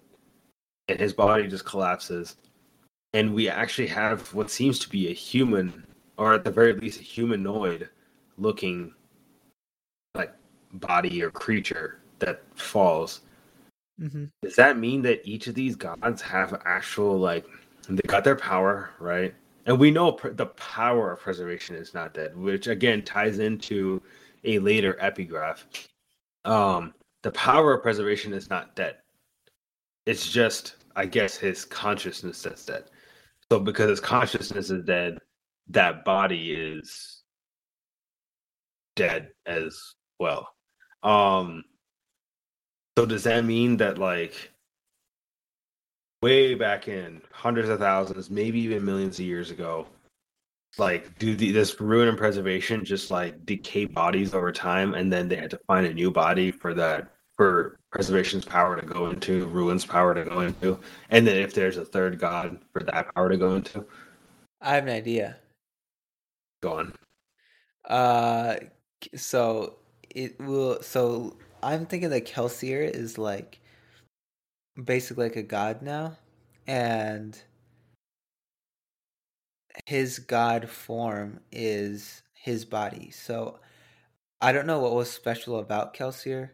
and 0.88 0.98
his 0.98 1.12
body 1.12 1.46
just 1.48 1.64
collapses, 1.64 2.36
and 3.12 3.34
we 3.34 3.48
actually 3.48 3.88
have 3.88 4.32
what 4.34 4.50
seems 4.50 4.78
to 4.80 4.88
be 4.88 5.08
a 5.08 5.12
human, 5.12 5.86
or 6.16 6.34
at 6.34 6.44
the 6.44 6.50
very 6.50 6.72
least 6.74 7.00
a 7.00 7.02
humanoid, 7.02 7.88
looking 8.38 8.94
like 10.14 10.32
body 10.72 11.22
or 11.22 11.30
creature 11.30 11.99
that 12.20 12.42
falls. 12.54 13.20
Mm-hmm. 14.00 14.26
Does 14.42 14.56
that 14.56 14.78
mean 14.78 15.02
that 15.02 15.26
each 15.26 15.46
of 15.46 15.54
these 15.54 15.76
gods 15.76 16.22
have 16.22 16.60
actual 16.64 17.18
like 17.18 17.44
they 17.88 18.02
got 18.06 18.24
their 18.24 18.36
power 18.36 18.90
right? 18.98 19.34
And 19.66 19.78
we 19.78 19.90
know 19.90 20.12
pr- 20.12 20.30
the 20.30 20.46
power 20.46 21.12
of 21.12 21.20
preservation 21.20 21.76
is 21.76 21.92
not 21.92 22.14
dead, 22.14 22.36
which 22.36 22.66
again 22.66 23.02
ties 23.02 23.38
into 23.38 24.02
a 24.44 24.58
later 24.58 24.96
epigraph. 25.00 25.66
Um, 26.44 26.94
the 27.22 27.30
power 27.32 27.74
of 27.74 27.82
preservation 27.82 28.32
is 28.32 28.48
not 28.48 28.74
dead. 28.74 28.96
It's 30.06 30.30
just, 30.30 30.76
I 30.96 31.04
guess, 31.04 31.36
his 31.36 31.64
consciousness 31.64 32.42
that's 32.42 32.64
dead. 32.64 32.84
So 33.52 33.60
because 33.60 33.90
his 33.90 34.00
consciousness 34.00 34.70
is 34.70 34.84
dead, 34.84 35.18
that 35.68 36.04
body 36.04 36.52
is 36.52 37.22
dead 38.96 39.30
as 39.46 39.94
well. 40.18 40.48
Um, 41.02 41.64
so 42.96 43.06
does 43.06 43.24
that 43.24 43.44
mean 43.44 43.76
that 43.78 43.98
like 43.98 44.50
way 46.22 46.54
back 46.54 46.88
in 46.88 47.22
hundreds 47.32 47.68
of 47.68 47.78
thousands, 47.78 48.30
maybe 48.30 48.60
even 48.60 48.84
millions 48.84 49.18
of 49.18 49.24
years 49.24 49.50
ago, 49.50 49.86
like 50.78 51.18
do 51.18 51.34
the, 51.34 51.50
this 51.50 51.80
ruin 51.80 52.08
and 52.08 52.18
preservation 52.18 52.84
just 52.84 53.10
like 53.10 53.44
decay 53.46 53.86
bodies 53.86 54.34
over 54.34 54.52
time, 54.52 54.94
and 54.94 55.12
then 55.12 55.28
they 55.28 55.36
had 55.36 55.50
to 55.50 55.60
find 55.66 55.86
a 55.86 55.94
new 55.94 56.10
body 56.10 56.50
for 56.50 56.74
that 56.74 57.10
for 57.36 57.78
preservation's 57.90 58.44
power 58.44 58.78
to 58.78 58.86
go 58.86 59.08
into, 59.08 59.46
ruin's 59.46 59.86
power 59.86 60.14
to 60.14 60.24
go 60.24 60.40
into, 60.40 60.78
and 61.10 61.26
then 61.26 61.36
if 61.36 61.54
there's 61.54 61.78
a 61.78 61.84
third 61.84 62.18
god 62.18 62.58
for 62.72 62.82
that 62.82 63.14
power 63.14 63.28
to 63.28 63.36
go 63.36 63.54
into. 63.54 63.84
I 64.60 64.74
have 64.74 64.86
an 64.86 64.92
idea. 64.92 65.36
Go 66.62 66.74
on. 66.74 66.94
Uh, 67.88 68.56
so 69.16 69.76
it 70.10 70.38
will. 70.38 70.82
So 70.82 71.36
I'm 71.62 71.86
thinking 71.86 72.10
that 72.10 72.26
Kelsier 72.26 72.88
is 72.88 73.18
like 73.18 73.60
basically 74.82 75.24
like 75.24 75.36
a 75.36 75.42
god 75.42 75.82
now, 75.82 76.16
and 76.66 77.40
his 79.86 80.18
god 80.18 80.68
form 80.68 81.40
is 81.52 82.22
his 82.34 82.64
body. 82.64 83.10
So 83.10 83.58
I 84.40 84.52
don't 84.52 84.66
know 84.66 84.80
what 84.80 84.94
was 84.94 85.10
special 85.10 85.58
about 85.58 85.94
Kelsier, 85.94 86.50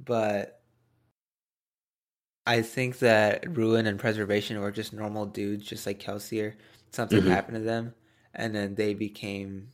but 0.00 0.60
I 2.46 2.62
think 2.62 2.98
that 3.00 3.56
Ruin 3.56 3.86
and 3.86 3.98
Preservation 3.98 4.60
were 4.60 4.72
just 4.72 4.92
normal 4.92 5.26
dudes, 5.26 5.66
just 5.66 5.86
like 5.86 6.00
Kelsier. 6.00 6.54
Something 6.90 7.20
mm-hmm. 7.20 7.30
happened 7.30 7.58
to 7.58 7.62
them, 7.62 7.94
and 8.34 8.54
then 8.54 8.74
they 8.74 8.94
became 8.94 9.68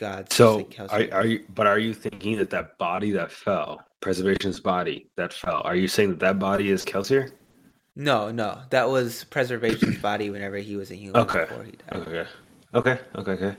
gods. 0.00 0.34
So, 0.34 0.68
are, 0.90 1.06
are 1.12 1.26
you? 1.26 1.44
But 1.54 1.68
are 1.68 1.78
you 1.78 1.94
thinking 1.94 2.38
that 2.38 2.50
that 2.50 2.78
body 2.78 3.12
that 3.12 3.30
fell 3.30 3.84
Preservation's 4.00 4.60
body 4.60 5.06
that 5.16 5.32
fell. 5.32 5.60
Are 5.64 5.76
you 5.76 5.86
saying 5.86 6.10
that 6.10 6.20
that 6.20 6.38
body 6.38 6.70
is 6.70 6.84
Kelsier? 6.84 7.30
No, 7.96 8.30
no, 8.30 8.58
that 8.70 8.88
was 8.88 9.24
Preservation's 9.24 9.98
body 10.02 10.30
whenever 10.30 10.56
he 10.56 10.76
was 10.76 10.90
a 10.90 10.96
human. 10.96 11.20
Okay. 11.20 11.46
Okay. 11.92 12.26
Okay. 12.74 12.98
Okay. 13.14 13.32
Okay. 13.32 13.56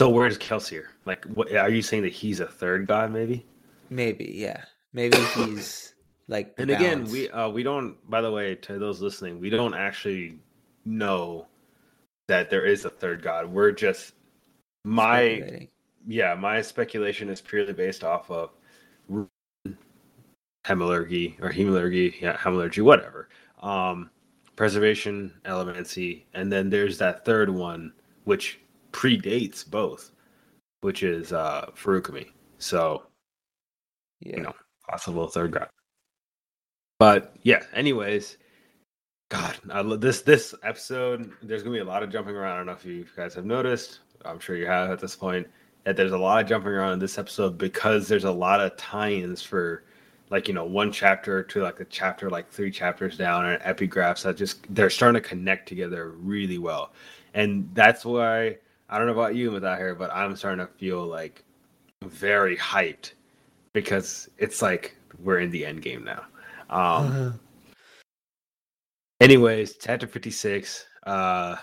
So 0.00 0.08
where's 0.08 0.36
Kelsier? 0.38 0.86
Like, 1.04 1.24
what 1.26 1.54
are 1.54 1.70
you 1.70 1.82
saying 1.82 2.02
that 2.02 2.12
he's 2.12 2.40
a 2.40 2.46
third 2.46 2.86
god? 2.88 3.12
Maybe. 3.12 3.46
Maybe. 3.88 4.32
Yeah. 4.36 4.64
Maybe 4.92 5.18
he's 5.36 5.94
like. 6.26 6.54
and 6.58 6.68
balance. 6.68 6.82
again, 6.82 7.12
we 7.12 7.30
uh 7.30 7.48
we 7.48 7.62
don't. 7.62 7.96
By 8.10 8.20
the 8.20 8.32
way, 8.32 8.56
to 8.56 8.78
those 8.78 9.00
listening, 9.00 9.38
we 9.38 9.50
don't 9.50 9.74
actually 9.74 10.38
know 10.84 11.46
that 12.26 12.50
there 12.50 12.64
is 12.64 12.84
a 12.84 12.90
third 12.90 13.22
god. 13.22 13.46
We're 13.46 13.72
just 13.72 14.14
my 14.84 15.68
yeah 16.06 16.34
my 16.34 16.62
speculation 16.62 17.28
is 17.28 17.40
purely 17.40 17.72
based 17.72 18.02
off 18.04 18.30
of 18.30 18.50
hemalurgy 20.64 21.40
or 21.40 21.50
hemalurgy, 21.50 22.20
yeah, 22.20 22.36
hemalurgy, 22.36 22.82
whatever. 22.82 23.28
Um, 23.62 24.10
preservation, 24.56 25.32
allomancy, 25.44 26.24
and 26.34 26.52
then 26.52 26.70
there's 26.70 26.98
that 26.98 27.24
third 27.24 27.50
one 27.50 27.92
which 28.24 28.60
predates 28.92 29.68
both, 29.68 30.12
which 30.80 31.02
is 31.02 31.32
uh 31.32 31.66
Feruchemy. 31.74 32.28
So, 32.58 33.04
yeah. 34.20 34.36
you 34.36 34.42
know, 34.42 34.54
possible 34.88 35.28
third 35.28 35.52
god. 35.52 35.68
But 36.98 37.34
yeah, 37.42 37.62
anyways, 37.72 38.36
God, 39.30 39.56
I 39.70 39.80
love 39.80 40.00
this 40.00 40.22
this 40.22 40.54
episode. 40.62 41.32
There's 41.42 41.62
gonna 41.62 41.76
be 41.76 41.80
a 41.80 41.84
lot 41.84 42.02
of 42.02 42.10
jumping 42.10 42.36
around. 42.36 42.52
I 42.52 42.56
don't 42.58 42.66
know 42.66 42.72
if 42.72 42.84
you 42.84 43.06
guys 43.16 43.34
have 43.34 43.46
noticed. 43.46 44.00
I'm 44.24 44.38
sure 44.38 44.56
you 44.56 44.66
have 44.66 44.90
at 44.90 45.00
this 45.00 45.16
point 45.16 45.46
that 45.84 45.96
there's 45.96 46.12
a 46.12 46.18
lot 46.18 46.42
of 46.42 46.48
jumping 46.48 46.72
around 46.72 46.94
in 46.94 46.98
this 46.98 47.18
episode 47.18 47.58
because 47.58 48.08
there's 48.08 48.24
a 48.24 48.30
lot 48.30 48.60
of 48.60 48.76
tie-ins 48.76 49.42
for 49.42 49.84
like 50.30 50.46
you 50.46 50.54
know 50.54 50.64
one 50.64 50.92
chapter 50.92 51.42
to 51.42 51.62
like 51.62 51.80
a 51.80 51.84
chapter 51.86 52.30
like 52.30 52.50
three 52.50 52.70
chapters 52.70 53.16
down 53.16 53.46
and 53.46 53.62
epigraphs 53.62 54.22
that 54.22 54.36
just 54.36 54.64
they're 54.74 54.90
starting 54.90 55.20
to 55.20 55.28
connect 55.28 55.68
together 55.68 56.10
really 56.10 56.58
well 56.58 56.92
and 57.34 57.68
that's 57.74 58.04
why 58.04 58.56
i 58.88 58.96
don't 58.96 59.06
know 59.08 59.12
about 59.12 59.34
you 59.34 59.50
without 59.50 59.78
here 59.78 59.94
but 59.94 60.08
i'm 60.12 60.36
starting 60.36 60.64
to 60.64 60.72
feel 60.74 61.04
like 61.04 61.42
very 62.04 62.56
hyped 62.56 63.12
because 63.72 64.28
it's 64.38 64.62
like 64.62 64.96
we're 65.22 65.40
in 65.40 65.50
the 65.50 65.64
end 65.64 65.82
game 65.82 66.04
now. 66.04 66.24
Um, 66.70 67.38
anyways, 69.20 69.76
chapter 69.76 70.06
56. 70.06 70.86
Uh, 71.04 71.56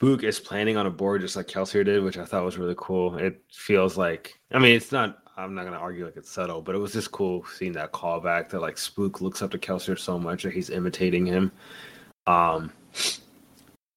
Spook 0.00 0.24
is 0.24 0.40
planning 0.40 0.78
on 0.78 0.86
a 0.86 0.90
board 0.90 1.20
just 1.20 1.36
like 1.36 1.46
Kelsier 1.46 1.84
did, 1.84 2.02
which 2.02 2.16
I 2.16 2.24
thought 2.24 2.42
was 2.42 2.56
really 2.56 2.74
cool. 2.78 3.18
It 3.18 3.42
feels 3.52 3.98
like, 3.98 4.40
I 4.50 4.58
mean, 4.58 4.74
it's 4.74 4.92
not, 4.92 5.18
I'm 5.36 5.54
not 5.54 5.62
going 5.62 5.74
to 5.74 5.78
argue 5.78 6.06
like 6.06 6.16
it's 6.16 6.30
subtle, 6.30 6.62
but 6.62 6.74
it 6.74 6.78
was 6.78 6.94
just 6.94 7.12
cool 7.12 7.44
seeing 7.54 7.72
that 7.72 7.92
callback 7.92 8.48
that 8.48 8.62
like 8.62 8.78
Spook 8.78 9.20
looks 9.20 9.42
up 9.42 9.50
to 9.50 9.58
Kelsier 9.58 9.98
so 9.98 10.18
much 10.18 10.44
that 10.44 10.54
he's 10.54 10.70
imitating 10.70 11.26
him. 11.26 11.52
Um, 12.26 12.72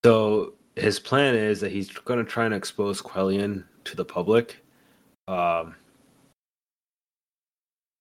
so 0.04 0.56
his 0.76 1.00
plan 1.00 1.36
is 1.36 1.62
that 1.62 1.72
he's 1.72 1.90
going 1.90 2.20
to 2.20 2.30
try 2.30 2.44
and 2.44 2.54
expose 2.54 3.02
Quellion 3.02 3.64
to 3.86 3.96
the 3.96 4.04
public. 4.04 4.58
Um, 5.30 5.74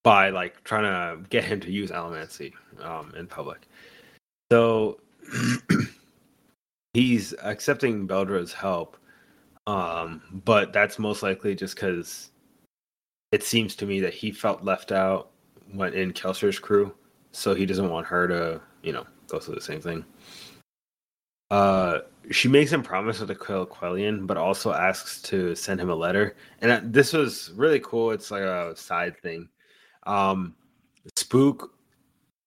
by 0.03 0.31
like 0.31 0.65
trying 0.65 0.83
to 0.83 1.29
get 1.29 1.45
him 1.45 1.61
to 1.61 1.71
use 1.71 1.93
allomancy 1.93 2.53
um, 2.81 3.15
in 3.17 3.29
public. 3.29 3.69
So 4.51 4.99
he's 6.95 7.35
accepting 7.43 8.07
Beldre's 8.07 8.53
help, 8.53 8.97
um, 9.67 10.23
but 10.45 10.73
that's 10.73 10.99
most 10.99 11.23
likely 11.23 11.55
just 11.55 11.75
because 11.75 12.31
it 13.33 13.43
seems 13.43 13.75
to 13.77 13.87
me 13.87 14.01
that 14.01 14.15
he 14.15 14.31
felt 14.31 14.65
left 14.65 14.93
out 14.93 15.31
when 15.73 15.95
in 15.95 16.13
Kelsier's 16.13 16.59
crew, 16.59 16.95
so 17.33 17.55
he 17.55 17.67
doesn't 17.67 17.91
want 17.91 18.07
her 18.07 18.29
to, 18.29 18.61
you 18.83 18.93
know, 18.93 19.07
go 19.29 19.39
through 19.39 19.55
the 19.55 19.61
same 19.61 19.81
thing. 19.81 20.05
Uh, 21.51 22.01
she 22.31 22.49
makes 22.49 22.73
him 22.73 22.83
promise 22.83 23.19
to 23.19 23.35
kill 23.35 23.67
Quellion, 23.67 24.27
but 24.27 24.37
also 24.37 24.73
asks 24.73 25.21
to 25.23 25.55
send 25.55 25.81
him 25.81 25.91
a 25.91 25.95
letter. 25.95 26.37
And 26.61 26.93
this 26.93 27.13
was 27.13 27.53
really 27.55 27.81
cool. 27.81 28.11
It's 28.11 28.31
like 28.31 28.43
a 28.43 28.75
side 28.77 29.21
thing. 29.21 29.49
Um, 30.05 30.55
Spook, 31.17 31.72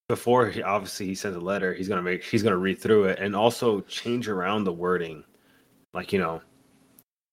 before 0.07 0.47
he 0.47 0.61
obviously 0.61 1.07
he 1.07 1.15
sends 1.15 1.37
a 1.37 1.39
letter, 1.39 1.73
he's 1.73 1.87
gonna 1.87 2.01
make 2.01 2.23
he's 2.23 2.43
gonna 2.43 2.57
read 2.57 2.79
through 2.79 3.05
it 3.05 3.19
and 3.19 3.35
also 3.35 3.81
change 3.81 4.27
around 4.27 4.63
the 4.63 4.73
wording, 4.73 5.23
like 5.93 6.13
you 6.13 6.19
know, 6.19 6.41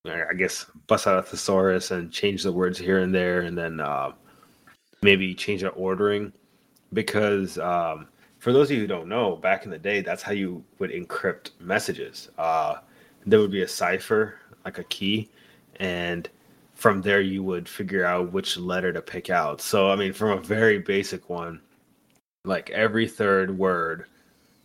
I 0.06 0.34
guess 0.36 0.66
bust 0.86 1.06
out 1.06 1.18
a 1.18 1.22
thesaurus 1.22 1.90
and 1.90 2.10
change 2.10 2.42
the 2.42 2.52
words 2.52 2.78
here 2.78 2.98
and 2.98 3.14
there, 3.14 3.42
and 3.42 3.56
then 3.56 3.80
uh, 3.80 4.12
maybe 5.02 5.34
change 5.34 5.60
the 5.62 5.68
ordering, 5.70 6.32
because 6.92 7.58
um, 7.58 8.08
for 8.38 8.52
those 8.52 8.70
of 8.70 8.76
you 8.76 8.82
who 8.82 8.88
don't 8.88 9.08
know, 9.08 9.36
back 9.36 9.64
in 9.64 9.70
the 9.70 9.78
day, 9.78 10.00
that's 10.00 10.22
how 10.22 10.32
you 10.32 10.64
would 10.78 10.90
encrypt 10.90 11.50
messages. 11.60 12.30
Uh, 12.38 12.76
there 13.26 13.38
would 13.38 13.52
be 13.52 13.62
a 13.62 13.68
cipher, 13.68 14.36
like 14.64 14.78
a 14.78 14.84
key, 14.84 15.30
and 15.76 16.28
from 16.74 17.02
there 17.02 17.20
you 17.20 17.44
would 17.44 17.68
figure 17.68 18.04
out 18.04 18.32
which 18.32 18.56
letter 18.56 18.92
to 18.92 19.02
pick 19.02 19.30
out. 19.30 19.60
So 19.60 19.90
I 19.90 19.96
mean, 19.96 20.12
from 20.12 20.30
a 20.30 20.40
very 20.40 20.78
basic 20.78 21.28
one, 21.28 21.60
like 22.44 22.70
every 22.70 23.06
third 23.06 23.56
word, 23.56 24.06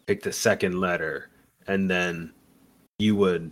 pick 0.05 0.23
the 0.23 0.31
second 0.31 0.79
letter, 0.79 1.29
and 1.67 1.89
then 1.89 2.33
you 2.99 3.15
would, 3.15 3.51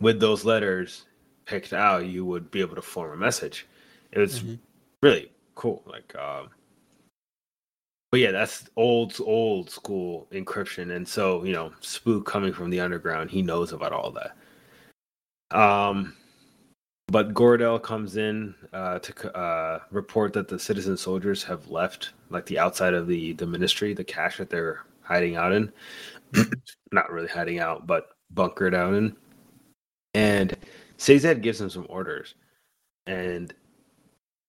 with 0.00 0.20
those 0.20 0.44
letters 0.44 1.06
picked 1.46 1.72
out, 1.72 2.06
you 2.06 2.24
would 2.24 2.50
be 2.50 2.60
able 2.60 2.76
to 2.76 2.82
form 2.82 3.12
a 3.12 3.16
message. 3.16 3.66
It 4.12 4.18
was 4.18 4.40
mm-hmm. 4.40 4.54
really 5.02 5.32
cool. 5.54 5.82
Like, 5.86 6.14
um, 6.16 6.50
but 8.10 8.20
yeah, 8.20 8.30
that's 8.30 8.68
old 8.76 9.16
old 9.20 9.70
school 9.70 10.28
encryption, 10.30 10.94
and 10.94 11.06
so 11.06 11.42
you 11.42 11.52
know, 11.52 11.72
Spook 11.80 12.26
coming 12.26 12.52
from 12.52 12.70
the 12.70 12.80
underground, 12.80 13.30
he 13.30 13.42
knows 13.42 13.72
about 13.72 13.92
all 13.92 14.12
that. 14.12 14.36
Um, 15.58 16.14
but 17.08 17.34
Goradel 17.34 17.82
comes 17.82 18.16
in 18.16 18.54
uh, 18.72 18.98
to 18.98 19.36
uh, 19.36 19.80
report 19.90 20.32
that 20.32 20.48
the 20.48 20.58
citizen 20.58 20.96
soldiers 20.96 21.42
have 21.44 21.70
left, 21.70 22.12
like 22.30 22.46
the 22.46 22.58
outside 22.58 22.94
of 22.94 23.06
the 23.06 23.34
the 23.34 23.46
ministry, 23.46 23.92
the 23.92 24.04
cache 24.04 24.38
that 24.38 24.50
they're 24.50 24.80
hiding 25.02 25.36
out 25.36 25.52
in. 25.52 25.72
Not 26.92 27.10
really 27.12 27.28
hiding 27.28 27.58
out, 27.58 27.86
but 27.86 28.08
bunkered 28.30 28.74
out 28.74 28.94
in. 28.94 29.16
And 30.14 30.56
Sazed 30.96 31.42
gives 31.42 31.60
him 31.60 31.70
some 31.70 31.86
orders, 31.88 32.34
and 33.06 33.54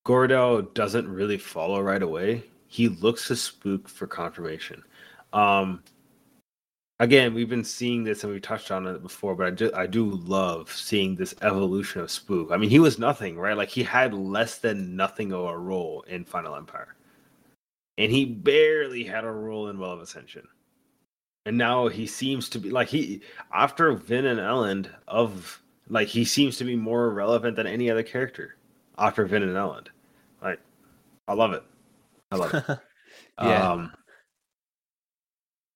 Goradel 0.06 0.74
doesn't 0.74 1.08
really 1.08 1.38
follow 1.38 1.82
right 1.82 2.04
away. 2.04 2.44
He 2.68 2.90
looks 2.90 3.28
to 3.28 3.36
Spook 3.36 3.90
for 3.90 4.08
confirmation. 4.08 4.84
Um, 5.34 5.84
again, 7.00 7.34
we've 7.34 7.50
been 7.50 7.64
seeing 7.64 8.04
this 8.04 8.24
and 8.24 8.34
we 8.34 8.40
touched 8.40 8.72
on 8.72 8.88
it 8.88 9.02
before, 9.02 9.36
but 9.36 9.48
I 9.48 9.52
just 9.52 9.74
I 9.74 9.88
do 9.88 10.06
love 10.10 10.72
seeing 10.72 11.16
this 11.16 11.36
evolution 11.42 12.02
of 12.02 12.12
Spook. 12.12 12.52
I 12.52 12.58
mean, 12.58 12.70
he 12.70 12.80
was 12.80 13.00
nothing, 13.00 13.38
right? 13.38 13.58
Like 13.58 13.70
he 13.70 13.84
had 13.84 14.14
less 14.14 14.58
than 14.58 14.96
nothing 14.96 15.32
of 15.32 15.46
a 15.46 15.58
role 15.58 16.04
in 16.08 16.26
Final 16.26 16.56
Empire. 16.56 16.96
And 17.98 18.12
he 18.12 18.26
barely 18.26 19.04
had 19.04 19.24
a 19.24 19.32
role 19.32 19.70
in 19.70 19.80
Well 19.80 19.92
of 19.92 20.02
Ascension. 20.02 20.48
And 21.46 21.58
now 21.58 21.88
he 21.88 22.08
seems 22.08 22.50
to 22.50 22.60
be 22.60 22.72
like 22.72 22.88
he 22.88 23.22
after 23.54 23.92
Vin 23.94 24.26
and 24.26 24.40
Elend 24.40 24.90
of 25.08 25.62
like 25.90 26.08
he 26.08 26.26
seems 26.26 26.58
to 26.58 26.64
be 26.64 26.76
more 26.76 27.12
relevant 27.12 27.56
than 27.56 27.68
any 27.68 27.90
other 27.92 28.04
character 28.04 28.56
after 28.98 29.26
Vin 29.26 29.44
and 29.44 29.56
Elend. 29.56 29.88
Like 30.42 30.60
I 31.28 31.34
love 31.34 31.54
it. 31.54 31.64
I 32.32 32.36
love 32.38 32.54
it. 32.54 32.66
yeah. 33.42 33.72
Um 33.72 33.92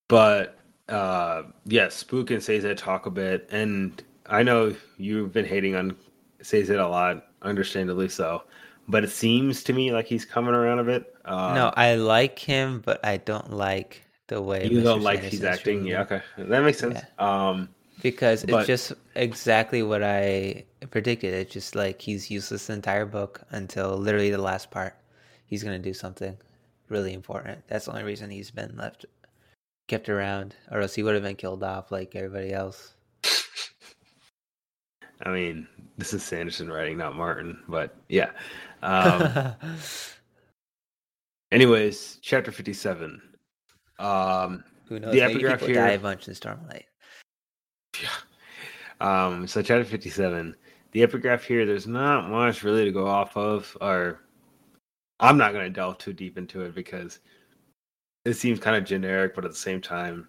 but 0.07 0.58
uh 0.89 1.43
yes, 1.65 1.95
Spook 1.95 2.31
and 2.31 2.43
Sazed 2.43 2.77
talk 2.77 3.05
a 3.05 3.11
bit, 3.11 3.47
and 3.51 4.01
I 4.25 4.43
know 4.43 4.75
you've 4.97 5.31
been 5.31 5.45
hating 5.45 5.75
on 5.75 5.95
Sazed 6.41 6.71
a 6.71 6.87
lot, 6.87 7.27
understandably 7.41 8.09
so. 8.09 8.43
But 8.87 9.03
it 9.03 9.11
seems 9.11 9.63
to 9.65 9.73
me 9.73 9.91
like 9.91 10.07
he's 10.07 10.25
coming 10.25 10.55
around 10.55 10.79
a 10.79 10.83
bit. 10.83 11.13
Uh, 11.25 11.53
no, 11.53 11.73
I 11.75 11.95
like 11.95 12.39
him, 12.39 12.81
but 12.83 13.03
I 13.05 13.17
don't 13.17 13.51
like 13.51 14.03
the 14.27 14.41
way 14.41 14.67
you 14.67 14.79
Mr. 14.79 14.83
don't 14.83 15.01
like 15.01 15.23
he's 15.23 15.43
acting. 15.43 15.85
Yeah, 15.85 16.01
okay, 16.01 16.21
that 16.37 16.63
makes 16.63 16.79
sense. 16.79 16.99
Yeah. 17.19 17.49
Um, 17.49 17.69
because 18.01 18.45
but, 18.45 18.61
it's 18.61 18.67
just 18.67 18.93
exactly 19.15 19.83
what 19.83 20.01
I 20.01 20.65
predicted. 20.89 21.33
It's 21.33 21.53
just 21.53 21.75
like 21.75 22.01
he's 22.01 22.31
useless 22.31 22.67
the 22.67 22.73
entire 22.73 23.05
book 23.05 23.41
until 23.51 23.97
literally 23.97 24.31
the 24.31 24.41
last 24.41 24.71
part. 24.71 24.95
He's 25.45 25.63
gonna 25.63 25.79
do 25.79 25.93
something 25.93 26.37
really 26.87 27.13
important. 27.13 27.59
That's 27.67 27.85
the 27.85 27.91
only 27.91 28.03
reason 28.03 28.29
he's 28.29 28.51
been 28.51 28.75
left 28.77 29.05
kept 29.89 30.07
around, 30.07 30.55
or 30.71 30.79
else 30.79 30.93
he 30.93 31.03
would 31.03 31.15
have 31.15 31.23
been 31.23 31.35
killed 31.35 31.63
off 31.63 31.91
like 31.91 32.15
everybody 32.15 32.53
else. 32.53 32.93
I 35.25 35.31
mean, 35.31 35.67
this 35.97 36.13
is 36.13 36.23
Sanderson 36.23 36.71
writing, 36.71 36.97
not 36.97 37.15
Martin, 37.15 37.61
but 37.67 37.93
yeah. 38.07 38.31
Um, 38.81 39.53
anyways, 41.51 42.19
chapter 42.21 42.51
fifty-seven. 42.51 43.21
Um, 43.97 44.63
Who 44.85 44.99
knows? 44.99 45.11
The 45.11 45.19
Maybe 45.19 45.33
epigraph 45.33 45.61
here 45.61 45.75
die 45.75 45.89
a 45.89 45.99
bunch 45.99 46.29
in 46.29 46.35
Stormlight. 46.35 46.83
Yeah. 48.01 48.09
Um, 49.01 49.45
so 49.45 49.61
chapter 49.61 49.83
fifty-seven. 49.83 50.55
The 50.93 51.03
epigraph 51.03 51.43
here. 51.43 51.65
There's 51.65 51.87
not 51.87 52.29
much 52.29 52.63
really 52.63 52.85
to 52.85 52.91
go 52.91 53.07
off 53.07 53.35
of, 53.35 53.75
or 53.81 54.21
I'm 55.19 55.37
not 55.37 55.51
going 55.51 55.65
to 55.65 55.69
delve 55.69 55.97
too 55.97 56.13
deep 56.13 56.37
into 56.37 56.61
it 56.61 56.73
because 56.73 57.19
it 58.25 58.33
seems 58.33 58.59
kind 58.59 58.75
of 58.75 58.85
generic, 58.85 59.35
but 59.35 59.45
at 59.45 59.51
the 59.51 59.57
same 59.57 59.81
time, 59.81 60.27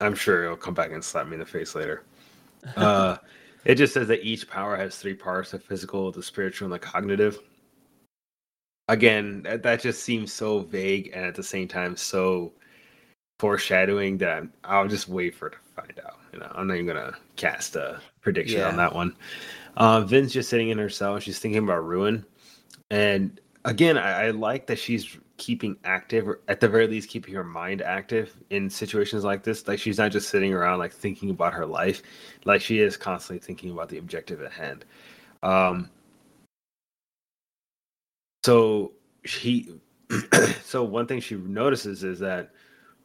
I'm 0.00 0.14
sure 0.14 0.44
it'll 0.44 0.56
come 0.56 0.74
back 0.74 0.92
and 0.92 1.04
slap 1.04 1.26
me 1.26 1.34
in 1.34 1.40
the 1.40 1.46
face 1.46 1.74
later. 1.74 2.04
Uh, 2.76 3.16
it 3.64 3.76
just 3.76 3.94
says 3.94 4.06
that 4.08 4.22
each 4.22 4.46
power 4.46 4.76
has 4.76 4.96
three 4.96 5.14
parts: 5.14 5.52
the 5.52 5.58
physical, 5.58 6.12
the 6.12 6.22
spiritual, 6.22 6.66
and 6.66 6.74
the 6.74 6.78
cognitive. 6.78 7.38
Again, 8.88 9.42
that, 9.44 9.62
that 9.62 9.80
just 9.80 10.02
seems 10.02 10.30
so 10.30 10.60
vague 10.60 11.10
and 11.14 11.24
at 11.24 11.34
the 11.34 11.42
same 11.42 11.68
time 11.68 11.96
so 11.96 12.52
foreshadowing 13.38 14.18
that 14.18 14.42
I'll 14.64 14.88
just 14.88 15.08
wait 15.08 15.34
for 15.34 15.48
it 15.48 15.52
to 15.52 15.58
find 15.74 15.98
out. 16.06 16.18
You 16.34 16.40
know, 16.40 16.52
I'm 16.54 16.66
not 16.66 16.74
even 16.74 16.86
gonna 16.86 17.16
cast 17.36 17.76
a 17.76 18.00
prediction 18.20 18.60
yeah. 18.60 18.68
on 18.68 18.76
that 18.76 18.94
one. 18.94 19.16
Uh, 19.78 20.02
Vin's 20.02 20.34
just 20.34 20.50
sitting 20.50 20.68
in 20.68 20.76
her 20.76 20.90
cell 20.90 21.14
and 21.14 21.22
she's 21.22 21.38
thinking 21.38 21.64
about 21.64 21.86
ruin. 21.86 22.26
And 22.90 23.40
again, 23.64 23.96
I, 23.96 24.26
I 24.26 24.30
like 24.30 24.66
that 24.66 24.78
she's 24.78 25.16
keeping 25.40 25.74
active 25.84 26.28
or 26.28 26.40
at 26.48 26.60
the 26.60 26.68
very 26.68 26.86
least 26.86 27.08
keeping 27.08 27.34
her 27.34 27.42
mind 27.42 27.80
active 27.80 28.36
in 28.50 28.68
situations 28.68 29.24
like 29.24 29.42
this. 29.42 29.66
Like 29.66 29.78
she's 29.80 29.96
not 29.96 30.12
just 30.12 30.28
sitting 30.28 30.52
around 30.52 30.78
like 30.78 30.92
thinking 30.92 31.30
about 31.30 31.54
her 31.54 31.64
life. 31.66 32.02
Like 32.44 32.60
she 32.60 32.80
is 32.80 32.98
constantly 32.98 33.44
thinking 33.44 33.70
about 33.70 33.88
the 33.88 33.96
objective 33.98 34.42
at 34.42 34.52
hand. 34.52 34.84
Um 35.42 35.88
so 38.44 38.92
she 39.24 39.80
so 40.62 40.84
one 40.84 41.06
thing 41.06 41.20
she 41.20 41.36
notices 41.36 42.04
is 42.04 42.18
that 42.18 42.50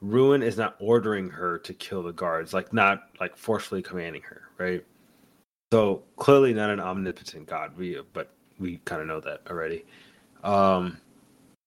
ruin 0.01 0.43
is 0.43 0.57
not 0.57 0.75
ordering 0.79 1.29
her 1.29 1.57
to 1.59 1.73
kill 1.73 2.03
the 2.03 2.11
guards 2.11 2.53
like 2.53 2.73
not 2.73 3.03
like 3.21 3.37
forcefully 3.37 3.81
commanding 3.81 4.21
her 4.23 4.41
right? 4.57 4.83
So 5.71 6.03
clearly 6.17 6.53
not 6.53 6.69
an 6.69 6.81
omnipotent 6.81 7.47
god. 7.47 7.77
We 7.77 8.01
but 8.13 8.31
we 8.59 8.77
kind 8.85 9.01
of 9.01 9.07
know 9.07 9.21
that 9.21 9.41
already. 9.49 9.85
Um 10.43 10.97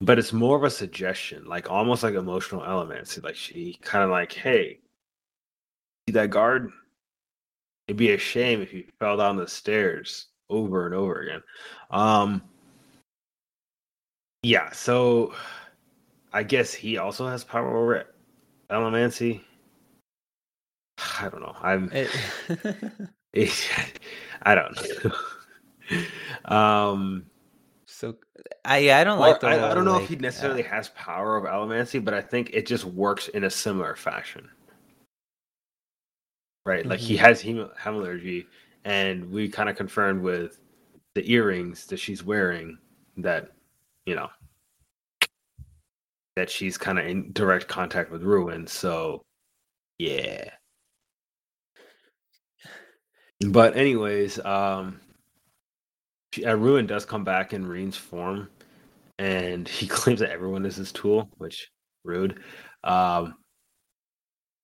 but 0.01 0.19
it's 0.19 0.33
more 0.33 0.57
of 0.57 0.65
a 0.65 0.71
suggestion, 0.71 1.45
like 1.47 1.71
almost 1.71 2.03
like 2.03 2.15
emotional 2.15 2.65
elements. 2.65 3.19
Like 3.23 3.37
she 3.37 3.79
kind 3.83 4.05
of 4.05 4.11
like, 4.11 4.33
hey, 4.33 4.79
see 6.09 6.13
that 6.13 6.31
guard? 6.31 6.71
It'd 7.87 7.97
be 7.97 8.13
a 8.13 8.19
shame 8.19 8.61
if 8.61 8.73
you 8.73 8.85
fell 9.01 9.17
down 9.17 9.37
the 9.37 9.49
stairs 9.49 10.27
over 10.51 10.87
and 10.87 10.95
over 10.95 11.21
again. 11.21 11.43
Um, 11.91 12.43
Yeah, 14.43 14.71
so 14.71 15.35
I 16.33 16.43
guess 16.45 16.73
he 16.73 16.99
also 16.99 17.27
has 17.27 17.43
power 17.43 17.77
over 17.77 18.05
Allomancy. 18.71 19.41
I 21.21 21.29
don't 21.29 21.41
know. 21.41 21.57
I'm. 21.61 21.91
It, 21.93 22.11
I 24.43 24.55
don't 24.55 24.77
know. 25.05 25.13
um, 26.57 27.27
so 27.99 28.15
I 28.65 28.79
yeah, 28.79 28.99
I 28.99 29.05
don't 29.05 29.19
or 29.19 29.21
like 29.21 29.41
the 29.41 29.49
I, 29.49 29.73
I 29.73 29.75
don't 29.75 29.85
know 29.85 29.97
if 29.97 30.09
he 30.09 30.15
necessarily 30.17 30.63
uh, 30.63 30.69
has 30.69 30.91
power 30.91 31.37
of 31.37 31.45
Allomancy, 31.45 32.05
but 32.05 32.15
I 32.15 32.21
think 32.21 32.51
it 32.53 32.65
just 32.65 32.85
works 32.85 33.27
in 33.29 33.43
a 33.43 33.51
similar 33.51 33.97
fashion. 33.97 34.49
Right, 36.65 36.87
like 36.89 37.01
he 37.01 37.17
Mhm. 37.17 37.19
has 37.19 37.43
hem- 37.43 37.71
hemalurgy, 37.81 38.47
and 38.85 39.31
we 39.33 39.49
kind 39.49 39.69
of 39.69 39.77
confirmed 39.77 40.23
with 40.23 40.61
the 41.15 41.29
earrings 41.33 41.87
that 41.87 41.99
she's 41.99 42.23
wearing 42.23 42.79
that, 43.17 43.51
you 44.07 44.15
know, 44.15 44.29
that 46.37 46.51
she's 46.51 46.79
kind 46.79 46.99
of 47.01 47.07
in 47.07 47.33
direct 47.33 47.67
contact 47.69 48.13
with 48.13 48.23
Ruin. 48.23 48.67
So, 48.69 49.23
yeah. 49.99 50.51
But 53.41 53.77
anyways, 53.77 54.39
um, 54.41 55.01
uh, 56.45 56.57
Ruin 56.57 56.87
does 56.87 57.05
come 57.05 57.25
back 57.25 57.53
in 57.53 57.67
Reen's 57.67 57.97
form, 57.97 58.49
and 59.19 59.69
he 59.69 59.87
claims 59.89 60.21
that 60.21 60.31
everyone 60.31 60.65
is 60.67 60.77
his 60.77 60.93
tool, 60.93 61.29
which 61.39 61.71
rude. 62.05 62.41
Um, 62.85 63.35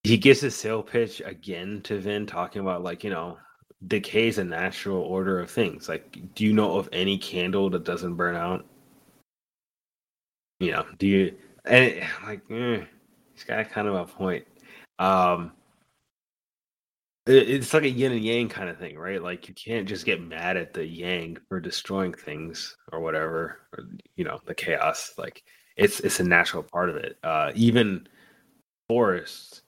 he 0.03 0.17
gives 0.17 0.39
his 0.41 0.55
sale 0.55 0.83
pitch 0.83 1.21
again 1.25 1.81
to 1.83 1.99
Vin, 1.99 2.25
talking 2.25 2.61
about 2.61 2.83
like 2.83 3.03
you 3.03 3.09
know, 3.09 3.37
decay 3.87 4.27
is 4.27 4.37
a 4.37 4.43
natural 4.43 5.01
order 5.01 5.39
of 5.39 5.49
things. 5.49 5.89
Like, 5.89 6.33
do 6.35 6.45
you 6.45 6.53
know 6.53 6.77
of 6.77 6.89
any 6.91 7.17
candle 7.17 7.69
that 7.71 7.83
doesn't 7.83 8.15
burn 8.15 8.35
out? 8.35 8.65
You 10.59 10.71
know, 10.71 10.85
do 10.97 11.07
you? 11.07 11.37
And 11.65 11.85
it- 11.85 12.03
like, 12.23 12.41
eh, 12.51 12.85
he's 13.33 13.43
got 13.43 13.69
kind 13.69 13.87
of 13.87 13.95
a 13.95 14.05
point. 14.05 14.45
Um, 14.99 15.51
it's 17.27 17.73
like 17.73 17.83
a 17.83 17.89
yin 17.89 18.11
and 18.11 18.23
yang 18.23 18.49
kind 18.49 18.69
of 18.69 18.77
thing, 18.77 18.97
right? 18.97 19.21
Like 19.21 19.47
you 19.47 19.55
can't 19.55 19.87
just 19.87 20.05
get 20.05 20.21
mad 20.21 20.57
at 20.57 20.73
the 20.73 20.85
yang 20.85 21.37
for 21.49 21.59
destroying 21.59 22.13
things 22.13 22.77
or 22.91 22.99
whatever, 22.99 23.59
or 23.73 23.85
you 24.15 24.23
know, 24.23 24.39
the 24.45 24.53
chaos. 24.53 25.13
Like 25.17 25.43
it's 25.75 25.99
it's 26.01 26.19
a 26.19 26.23
natural 26.23 26.63
part 26.63 26.89
of 26.89 26.97
it. 26.97 27.17
Uh, 27.23 27.51
even 27.55 28.07
forests 28.87 29.63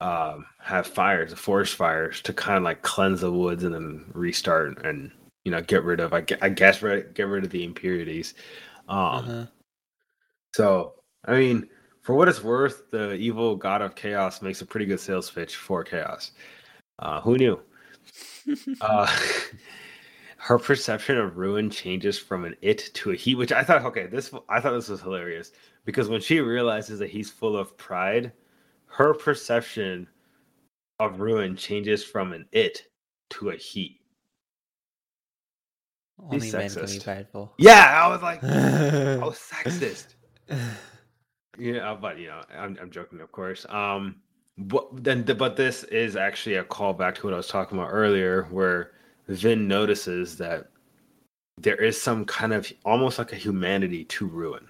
um, 0.00 0.46
have 0.60 0.86
fires, 0.86 1.32
forest 1.34 1.76
fires, 1.76 2.20
to 2.22 2.32
kind 2.32 2.56
of 2.56 2.64
like 2.64 2.82
cleanse 2.82 3.20
the 3.20 3.32
woods 3.32 3.62
and 3.62 3.74
then 3.74 4.04
restart 4.12 4.84
and 4.84 5.12
you 5.44 5.52
know 5.52 5.62
get 5.62 5.84
rid 5.84 6.00
of. 6.00 6.12
I, 6.12 6.24
I 6.42 6.48
guess 6.48 6.82
right, 6.82 7.12
get 7.14 7.28
rid 7.28 7.44
of 7.44 7.50
the 7.50 7.64
impurities. 7.64 8.34
Um, 8.88 8.98
uh-huh. 8.98 9.46
so, 10.54 10.94
I 11.26 11.36
mean, 11.36 11.68
for 12.02 12.14
what 12.14 12.28
it's 12.28 12.42
worth, 12.42 12.90
the 12.90 13.14
evil 13.14 13.54
god 13.54 13.82
of 13.82 13.94
chaos 13.94 14.42
makes 14.42 14.62
a 14.62 14.66
pretty 14.66 14.86
good 14.86 15.00
sales 15.00 15.30
pitch 15.30 15.56
for 15.56 15.84
chaos. 15.84 16.32
Uh, 16.98 17.20
who 17.20 17.36
knew? 17.36 17.60
Uh, 18.80 19.06
her 20.38 20.58
perception 20.58 21.18
of 21.18 21.36
ruin 21.36 21.70
changes 21.70 22.18
from 22.18 22.44
an 22.44 22.56
it 22.62 22.90
to 22.94 23.10
a 23.10 23.14
he, 23.14 23.34
which 23.34 23.52
I 23.52 23.62
thought, 23.62 23.84
okay, 23.84 24.06
this 24.06 24.32
I 24.48 24.60
thought 24.60 24.72
this 24.72 24.88
was 24.88 25.00
hilarious 25.00 25.52
because 25.84 26.08
when 26.08 26.20
she 26.20 26.40
realizes 26.40 26.98
that 27.00 27.10
he's 27.10 27.30
full 27.30 27.56
of 27.56 27.76
pride, 27.76 28.32
her 28.86 29.14
perception 29.14 30.08
of 30.98 31.20
ruin 31.20 31.56
changes 31.56 32.02
from 32.02 32.32
an 32.32 32.46
it 32.52 32.82
to 33.30 33.50
a 33.50 33.56
he. 33.56 34.00
Only 36.20 36.50
men 36.50 36.68
can 36.68 36.80
be 36.80 36.86
sexist. 36.86 37.04
prideful. 37.04 37.52
Yeah, 37.58 38.02
I 38.04 38.08
was 38.08 38.22
like, 38.22 38.42
I 38.42 39.18
was 39.18 39.38
sexist. 39.52 40.14
Yeah, 41.58 41.96
but 42.00 42.18
you 42.18 42.28
know, 42.28 42.40
I'm 42.56 42.76
I'm 42.80 42.90
joking, 42.90 43.20
of 43.20 43.30
course. 43.30 43.66
Um, 43.68 44.16
but 44.58 44.88
then, 45.04 45.22
but 45.22 45.56
this 45.56 45.84
is 45.84 46.16
actually 46.16 46.56
a 46.56 46.64
callback 46.64 47.14
to 47.16 47.26
what 47.26 47.34
I 47.34 47.36
was 47.36 47.46
talking 47.46 47.78
about 47.78 47.90
earlier, 47.90 48.44
where 48.50 48.92
Vin 49.28 49.68
notices 49.68 50.36
that 50.38 50.68
there 51.58 51.76
is 51.76 52.00
some 52.00 52.24
kind 52.24 52.52
of 52.52 52.70
almost 52.84 53.18
like 53.18 53.32
a 53.32 53.36
humanity 53.36 54.04
to 54.06 54.26
Ruin. 54.26 54.66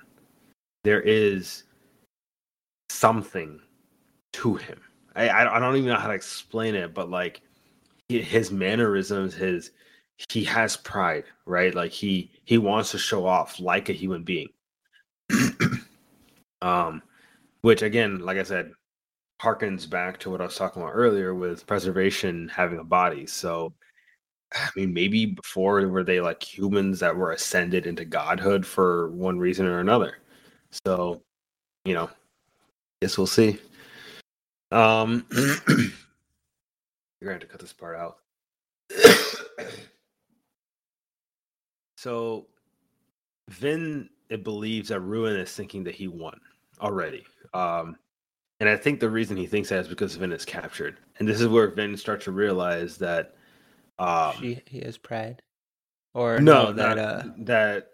There 0.85 1.01
is 1.01 1.64
something 2.90 3.61
to 4.35 4.57
him. 4.57 4.81
I 5.16 5.31
I 5.31 5.59
don't 5.59 5.77
even 5.77 5.88
know 5.88 5.96
how 5.96 6.09
to 6.09 6.14
explain 6.14 6.74
it, 6.74 6.92
but 6.92 7.11
like 7.11 7.40
his 8.09 8.51
mannerisms, 8.51 9.35
his 9.35 9.70
he 10.29 10.44
has 10.44 10.77
pride, 10.77 11.24
right? 11.46 11.74
Like 11.74 11.92
he 11.92 12.31
he 12.44 12.59
wants 12.59 12.90
to 12.90 12.98
show 12.98 13.27
off 13.27 13.59
like 13.59 13.88
a 13.88 13.92
human 13.92 14.22
being. 14.22 14.48
um, 16.62 17.03
which 17.62 17.83
again, 17.83 18.18
like 18.18 18.38
I 18.38 18.42
said, 18.42 18.72
harkens 19.40 19.88
back 19.88 20.18
to 20.20 20.31
what 20.31 20.40
I 20.40 20.44
was 20.44 20.57
talking 20.57 20.83
about 20.83 20.92
earlier 20.94 21.35
with 21.35 21.66
preservation 21.66 22.48
having 22.48 22.79
a 22.79 22.85
body. 22.85 23.27
So, 23.27 23.72
I 24.53 24.68
mean, 24.77 24.92
maybe 24.92 25.27
before 25.27 25.87
were 25.88 26.05
they 26.05 26.20
like 26.20 26.42
humans 26.42 27.01
that 27.01 27.14
were 27.16 27.33
ascended 27.33 27.87
into 27.87 28.05
godhood 28.05 28.66
for 28.66 29.11
one 29.11 29.38
reason 29.38 29.66
or 29.66 29.81
another. 29.81 30.18
So, 30.85 31.22
you 31.85 31.94
know, 31.94 32.11
guess 33.01 33.16
we'll 33.16 33.27
see. 33.27 33.59
Um, 34.70 35.27
you're 35.31 35.90
gonna 37.22 37.33
have 37.33 37.40
to 37.40 37.46
cut 37.46 37.61
this 37.61 37.72
part 37.72 37.96
out. 37.96 38.18
so, 41.96 42.46
Vin 43.48 44.11
it 44.29 44.44
believes 44.44 44.90
that 44.90 45.01
Ruin 45.01 45.37
is 45.37 45.53
thinking 45.53 45.85
that 45.85 45.94
he 45.94 46.07
won 46.07 46.38
already. 46.81 47.24
Um, 47.55 47.96
and 48.61 48.68
I 48.68 48.77
think 48.77 49.01
the 49.01 49.11
reason 49.11 49.37
he 49.37 49.47
thinks 49.47 49.68
that 49.68 49.81
is 49.81 49.88
because 49.88 50.14
Vin 50.16 50.33
is 50.33 50.44
captured. 50.44 50.99
And 51.18 51.29
this 51.29 51.40
is 51.40 51.49
where 51.49 51.68
Vin 51.68 51.97
starts 51.97 52.25
to 52.25 52.33
realize 52.33 52.97
that 52.99 53.35
um, 53.99 54.35
she 54.40 54.62
he 54.66 54.81
has 54.81 54.99
pride. 54.99 55.42
Or 56.14 56.40
no, 56.40 56.64
no, 56.64 56.73
that 56.73 56.97
that 56.97 56.99
uh 56.99 57.23
that 57.38 57.90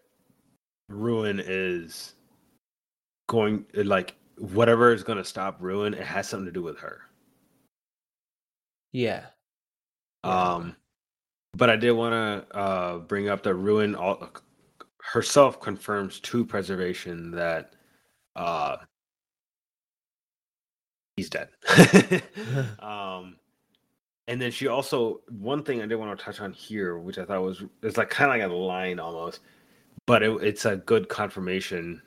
Ruin 0.89 1.43
is 1.45 2.15
going 3.29 3.67
like 3.75 4.17
whatever 4.39 4.93
is 4.93 5.03
going 5.03 5.19
to 5.19 5.25
stop 5.25 5.57
Ruin. 5.61 5.95
It 5.95 6.05
has 6.05 6.29
something 6.29 6.47
to 6.47 6.53
do 6.53 6.63
with 6.63 6.79
her. 6.79 7.03
yeah. 8.93 9.27
Um, 10.23 10.75
but 11.55 11.69
I 11.69 11.77
did 11.77 11.93
want 11.93 12.13
to 12.13 12.57
uh, 12.57 12.99
bring 12.99 13.29
up 13.29 13.43
that 13.43 13.55
Ruin 13.55 13.95
all, 13.95 14.31
herself 15.03 15.61
confirms 15.61 16.19
to 16.21 16.45
preservation 16.45 17.31
that 17.33 17.75
uh, 18.35 18.77
he's 21.17 21.31
dead. 21.31 21.49
um, 22.81 23.37
and 24.27 24.41
then 24.41 24.51
she 24.51 24.67
also 24.67 25.21
one 25.29 25.63
thing 25.63 25.83
I 25.83 25.87
did 25.87 25.97
want 25.97 26.19
to 26.19 26.25
touch 26.25 26.41
on 26.41 26.53
here, 26.53 26.99
which 26.99 27.19
I 27.19 27.25
thought 27.25 27.43
was 27.43 27.63
it's 27.83 27.97
like 27.97 28.11
kind 28.11 28.31
of 28.31 28.51
like 28.51 28.51
a 28.51 28.63
line 28.63 28.99
almost, 28.99 29.41
but 30.07 30.23
it, 30.23 30.31
it's 30.43 30.65
a 30.65 30.77
good 30.77 31.09
confirmation 31.09 32.01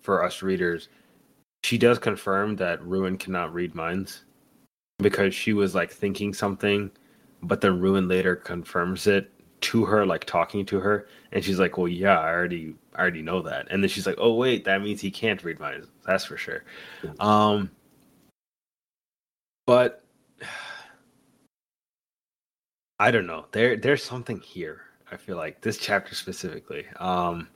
for 0.00 0.24
us 0.24 0.42
readers. 0.42 0.88
She 1.64 1.78
does 1.78 1.98
confirm 1.98 2.56
that 2.56 2.84
Ruin 2.84 3.16
cannot 3.16 3.54
read 3.54 3.74
minds 3.74 4.24
because 4.98 5.34
she 5.34 5.52
was 5.52 5.74
like 5.74 5.90
thinking 5.90 6.32
something, 6.32 6.90
but 7.42 7.60
then 7.60 7.80
Ruin 7.80 8.06
later 8.06 8.36
confirms 8.36 9.06
it 9.06 9.30
to 9.62 9.84
her, 9.86 10.04
like 10.04 10.24
talking 10.24 10.66
to 10.66 10.78
her, 10.78 11.08
and 11.32 11.42
she's 11.42 11.58
like, 11.58 11.78
"Well, 11.78 11.88
yeah, 11.88 12.20
I 12.20 12.28
already, 12.28 12.74
I 12.94 13.00
already 13.00 13.22
know 13.22 13.40
that." 13.42 13.66
And 13.70 13.82
then 13.82 13.88
she's 13.88 14.06
like, 14.06 14.16
"Oh, 14.18 14.34
wait, 14.34 14.64
that 14.66 14.82
means 14.82 15.00
he 15.00 15.10
can't 15.10 15.42
read 15.42 15.58
minds. 15.58 15.88
That's 16.06 16.24
for 16.24 16.36
sure." 16.36 16.64
Um, 17.18 17.70
but 19.66 20.04
I 22.98 23.10
don't 23.10 23.26
know. 23.26 23.46
There, 23.52 23.76
there's 23.76 24.02
something 24.02 24.40
here. 24.40 24.82
I 25.10 25.16
feel 25.16 25.36
like 25.36 25.60
this 25.60 25.78
chapter 25.78 26.14
specifically, 26.14 26.86
um, 26.98 27.48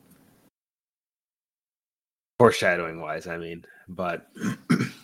foreshadowing 2.39 3.01
wise. 3.01 3.27
I 3.27 3.39
mean, 3.39 3.65
but 3.89 4.31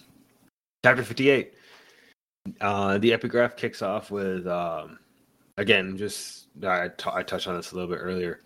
chapter 0.84 1.02
fifty-eight. 1.02 1.54
Uh, 2.60 2.98
the 2.98 3.12
epigraph 3.12 3.56
kicks 3.56 3.80
off 3.80 4.10
with 4.10 4.46
um, 4.46 4.98
again, 5.56 5.96
just 5.96 6.48
I, 6.62 6.88
t- 6.88 7.10
I 7.12 7.22
touched 7.22 7.48
on 7.48 7.56
this 7.56 7.72
a 7.72 7.74
little 7.74 7.90
bit 7.90 8.00
earlier. 8.00 8.40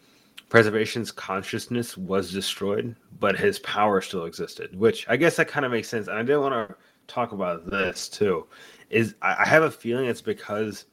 Preservation's 0.49 1.11
consciousness 1.11 1.97
was 1.97 2.33
destroyed, 2.33 2.97
but 3.21 3.39
his 3.39 3.59
power 3.59 4.01
still 4.01 4.25
existed, 4.25 4.79
which 4.79 5.07
I 5.09 5.17
guess 5.17 5.37
that 5.37 5.49
kind 5.49 5.67
of 5.67 5.73
makes 5.73 5.89
sense. 5.89 6.09
And 6.09 6.17
I 6.17 6.23
didn't 6.23 6.41
want 6.41 6.69
to 6.69 6.77
talk 7.09 7.33
about 7.33 7.69
this 7.69 8.09
too. 8.09 8.47
Is 8.91 9.15
I, 9.23 9.37
I 9.41 9.47
have 9.47 9.65
a 9.65 9.71
feeling 9.71 10.07
it's 10.07 10.21
because 10.21 10.87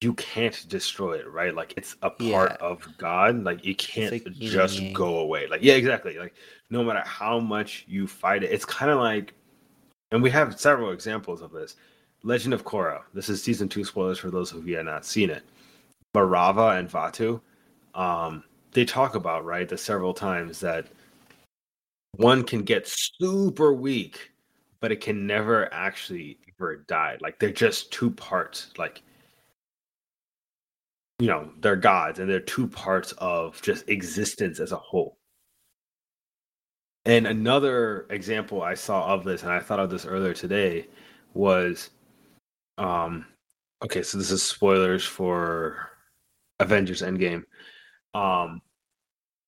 you 0.00 0.14
can't 0.14 0.64
destroy 0.68 1.14
it, 1.14 1.28
right? 1.28 1.54
Like 1.54 1.74
it's 1.76 1.96
a 2.02 2.10
part 2.10 2.56
Yeah. 2.60 2.66
of 2.66 2.86
God. 2.98 3.42
Like 3.42 3.64
you 3.64 3.74
can't 3.74 4.12
like 4.12 4.30
just 4.34 4.78
yang. 4.78 4.92
go 4.92 5.18
away. 5.18 5.48
Like 5.48 5.62
yeah, 5.62 5.74
exactly. 5.74 6.18
Like 6.18 6.34
no 6.70 6.84
matter 6.84 7.02
how 7.04 7.40
much 7.40 7.84
you 7.88 8.06
fight 8.06 8.44
it, 8.44 8.52
it's 8.52 8.64
kind 8.64 8.90
of 8.90 8.98
like, 8.98 9.34
and 10.12 10.22
we 10.22 10.30
have 10.30 10.58
several 10.60 10.92
examples 10.92 11.42
of 11.42 11.50
this. 11.50 11.76
Legend 12.22 12.52
of 12.54 12.64
Korra. 12.64 13.02
This 13.14 13.28
is 13.28 13.42
season 13.42 13.68
two 13.68 13.84
spoilers 13.84 14.18
for 14.18 14.30
those 14.30 14.52
of 14.52 14.66
you 14.66 14.74
who 14.74 14.76
have 14.78 14.86
not 14.86 15.04
seen 15.04 15.30
it. 15.30 15.42
Raava 16.16 16.78
and 16.78 16.90
Vaatu, 16.90 17.40
um, 17.94 18.42
they 18.72 18.84
talk 18.84 19.14
about 19.14 19.44
right 19.44 19.68
the 19.68 19.78
several 19.78 20.12
times 20.12 20.58
that 20.60 20.86
one 22.16 22.42
can 22.42 22.62
get 22.62 22.88
super 22.88 23.72
weak, 23.72 24.32
but 24.80 24.92
it 24.92 25.00
can 25.00 25.26
never 25.26 25.72
actually 25.72 26.38
ever 26.58 26.84
die. 26.88 27.16
Like 27.20 27.38
they're 27.38 27.50
just 27.50 27.92
two 27.92 28.10
parts. 28.10 28.72
Like 28.78 29.02
you 31.18 31.26
know, 31.26 31.50
they're 31.60 31.76
gods 31.76 32.20
and 32.20 32.30
they're 32.30 32.40
two 32.40 32.68
parts 32.68 33.12
of 33.18 33.60
just 33.62 33.88
existence 33.88 34.60
as 34.60 34.72
a 34.72 34.76
whole. 34.76 35.18
And 37.04 37.26
another 37.26 38.06
example 38.10 38.62
I 38.62 38.74
saw 38.74 39.14
of 39.14 39.24
this, 39.24 39.42
and 39.42 39.50
I 39.50 39.60
thought 39.60 39.80
of 39.80 39.90
this 39.90 40.06
earlier 40.06 40.34
today, 40.34 40.86
was 41.34 41.90
um 42.76 43.26
okay, 43.84 44.02
so 44.02 44.18
this 44.18 44.30
is 44.30 44.42
spoilers 44.42 45.04
for 45.04 45.88
Avengers 46.60 47.02
Endgame. 47.02 47.42
Um 48.14 48.60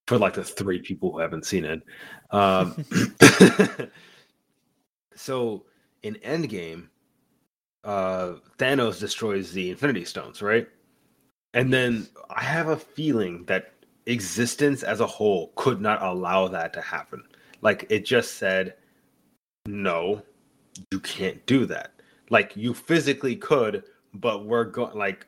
for 0.08 0.18
like 0.18 0.34
the 0.34 0.44
three 0.44 0.80
people 0.80 1.12
who 1.12 1.18
haven't 1.20 1.46
seen 1.46 1.64
it. 1.64 1.82
Um 2.32 2.84
so 5.20 5.64
in 6.02 6.14
Endgame, 6.16 6.88
uh 7.84 8.34
Thanos 8.58 8.98
destroys 8.98 9.52
the 9.52 9.70
Infinity 9.70 10.04
Stones, 10.04 10.42
right? 10.42 10.68
And 11.54 11.72
then 11.72 12.08
I 12.30 12.42
have 12.42 12.68
a 12.68 12.76
feeling 12.76 13.44
that 13.46 13.74
existence 14.06 14.82
as 14.82 15.00
a 15.00 15.06
whole 15.06 15.52
could 15.56 15.80
not 15.80 16.02
allow 16.02 16.48
that 16.48 16.72
to 16.74 16.80
happen. 16.80 17.22
Like 17.60 17.86
it 17.90 18.04
just 18.04 18.34
said, 18.34 18.74
no, 19.66 20.22
you 20.90 21.00
can't 21.00 21.44
do 21.46 21.66
that. 21.66 21.92
Like 22.30 22.56
you 22.56 22.72
physically 22.74 23.36
could, 23.36 23.84
but 24.14 24.46
we're 24.46 24.64
going 24.64 24.96
like 24.96 25.26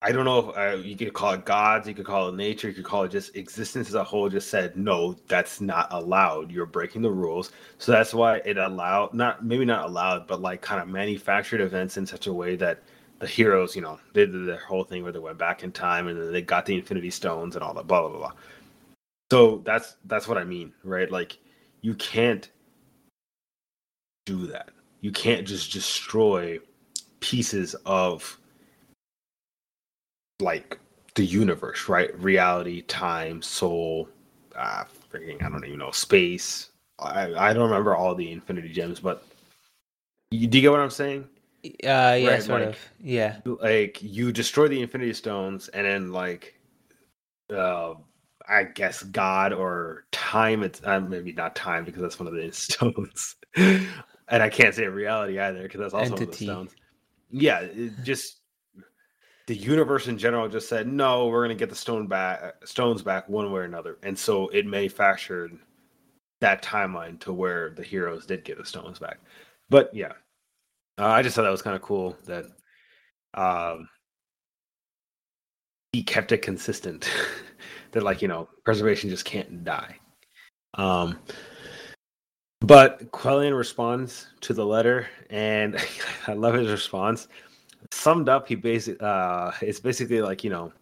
I 0.00 0.12
don't 0.12 0.24
know 0.24 0.50
if 0.50 0.56
uh, 0.56 0.76
you 0.76 0.96
could 0.96 1.12
call 1.12 1.32
it 1.32 1.44
gods, 1.44 1.88
you 1.88 1.94
could 1.94 2.06
call 2.06 2.28
it 2.28 2.36
nature, 2.36 2.68
you 2.68 2.74
could 2.74 2.84
call 2.84 3.02
it 3.02 3.10
just 3.10 3.34
existence 3.34 3.88
as 3.88 3.94
a 3.94 4.04
whole. 4.04 4.28
Just 4.28 4.48
said 4.48 4.76
no, 4.76 5.14
that's 5.26 5.60
not 5.60 5.88
allowed. 5.90 6.52
You're 6.52 6.66
breaking 6.66 7.02
the 7.02 7.10
rules. 7.10 7.50
So 7.78 7.90
that's 7.90 8.14
why 8.14 8.36
it 8.44 8.58
allowed, 8.58 9.12
not 9.12 9.44
maybe 9.44 9.64
not 9.64 9.86
allowed, 9.86 10.28
but 10.28 10.40
like 10.40 10.62
kind 10.62 10.80
of 10.80 10.88
manufactured 10.88 11.60
events 11.60 11.96
in 11.96 12.06
such 12.06 12.28
a 12.28 12.32
way 12.32 12.54
that 12.56 12.82
the 13.18 13.26
heroes, 13.26 13.74
you 13.74 13.82
know, 13.82 13.98
they 14.12 14.26
did 14.26 14.46
their 14.46 14.60
whole 14.60 14.84
thing 14.84 15.02
where 15.02 15.10
they 15.10 15.18
went 15.18 15.38
back 15.38 15.64
in 15.64 15.72
time 15.72 16.06
and 16.06 16.20
then 16.20 16.32
they 16.32 16.42
got 16.42 16.64
the 16.64 16.76
Infinity 16.76 17.10
Stones 17.10 17.56
and 17.56 17.64
all 17.64 17.74
that, 17.74 17.88
blah 17.88 18.02
blah 18.02 18.10
blah. 18.10 18.18
blah. 18.18 18.32
So 19.32 19.62
that's 19.64 19.96
that's 20.04 20.28
what 20.28 20.38
I 20.38 20.44
mean, 20.44 20.72
right? 20.84 21.10
Like 21.10 21.38
you 21.80 21.94
can't 21.94 22.48
do 24.26 24.46
that. 24.46 24.70
You 25.00 25.10
can't 25.10 25.46
just 25.46 25.72
destroy 25.72 26.60
pieces 27.18 27.74
of 27.84 28.38
like 30.40 30.78
the 31.14 31.24
universe, 31.24 31.88
right? 31.88 32.16
Reality, 32.20 32.82
time, 32.82 33.42
soul, 33.42 34.08
uh, 34.56 34.84
freaking, 35.12 35.42
I 35.42 35.48
don't 35.48 35.64
even 35.64 35.78
know, 35.78 35.90
space. 35.90 36.70
I, 36.98 37.32
I 37.34 37.52
don't 37.52 37.68
remember 37.70 37.96
all 37.96 38.14
the 38.14 38.30
Infinity 38.30 38.70
Gems, 38.70 39.00
but 39.00 39.24
you, 40.30 40.46
do 40.46 40.58
you 40.58 40.62
get 40.62 40.70
what 40.70 40.80
I'm 40.80 40.90
saying? 40.90 41.28
Uh, 41.64 41.68
yeah, 41.82 42.28
Right, 42.28 42.42
sort 42.42 42.60
like- 42.60 42.70
of. 42.70 42.78
Yeah. 43.02 43.38
like 43.44 43.98
you 44.02 44.30
destroy 44.32 44.68
the 44.68 44.80
infinity 44.80 45.12
stones 45.12 45.68
and 45.68 45.84
then 45.86 46.12
like 46.12 46.54
uh 47.52 47.94
i 48.48 48.62
guess 48.62 49.02
god 49.04 49.52
or 49.52 50.04
time 50.12 50.62
it's 50.62 50.80
uh, 50.84 51.00
maybe 51.00 51.32
not 51.32 51.56
time 51.56 51.84
because 51.84 52.00
that's 52.00 52.18
one 52.20 52.26
of 52.28 52.34
the 52.34 52.50
stones 52.52 53.36
and 53.56 54.42
i 54.42 54.48
can't 54.48 54.74
say 54.74 54.86
reality 54.86 55.40
either 55.40 55.62
because 55.62 55.80
that's 55.80 55.94
also 55.94 56.12
one 56.12 56.22
of 56.22 56.30
the 56.30 56.36
stones 56.36 56.76
yeah 57.30 57.60
it 57.60 57.92
just 58.04 58.37
the 59.48 59.56
universe 59.56 60.08
in 60.08 60.18
general 60.18 60.46
just 60.46 60.68
said 60.68 60.86
no 60.86 61.26
we're 61.26 61.42
going 61.42 61.56
to 61.56 61.60
get 61.60 61.70
the 61.70 61.74
stone 61.74 62.06
back 62.06 62.54
stones 62.66 63.00
back 63.00 63.26
one 63.30 63.50
way 63.50 63.60
or 63.60 63.64
another. 63.64 63.96
And 64.02 64.16
so 64.16 64.48
it 64.48 64.66
manufactured 64.66 65.58
that 66.42 66.62
timeline 66.62 67.18
to 67.20 67.32
where 67.32 67.70
the 67.70 67.82
heroes 67.82 68.26
did 68.26 68.44
get 68.44 68.58
the 68.58 68.64
stones 68.64 68.98
back. 68.98 69.18
But 69.70 69.92
yeah. 69.94 70.12
Uh, 70.98 71.06
i 71.06 71.22
just 71.22 71.34
thought 71.34 71.42
that 71.42 71.50
was 71.50 71.62
kind 71.62 71.76
of 71.76 71.82
cool 71.82 72.16
that 72.26 72.44
um 73.34 73.88
he 75.92 76.02
kept 76.02 76.32
it 76.32 76.42
consistent 76.42 77.10
that 77.92 78.02
like 78.02 78.20
you 78.20 78.28
know 78.28 78.50
preservation 78.64 79.08
just 79.08 79.24
can't 79.24 79.64
die. 79.64 79.96
Um 80.74 81.18
but 82.60 83.10
Quellion 83.12 83.54
responds 83.54 84.26
to 84.42 84.52
the 84.52 84.66
letter 84.66 85.06
and 85.30 85.82
i 86.26 86.34
love 86.34 86.52
his 86.52 86.70
response 86.70 87.28
summed 87.92 88.28
up 88.28 88.46
he 88.48 88.54
basically 88.54 89.04
uh 89.04 89.50
it's 89.62 89.80
basically 89.80 90.20
like 90.20 90.44
you 90.44 90.50
know 90.50 90.72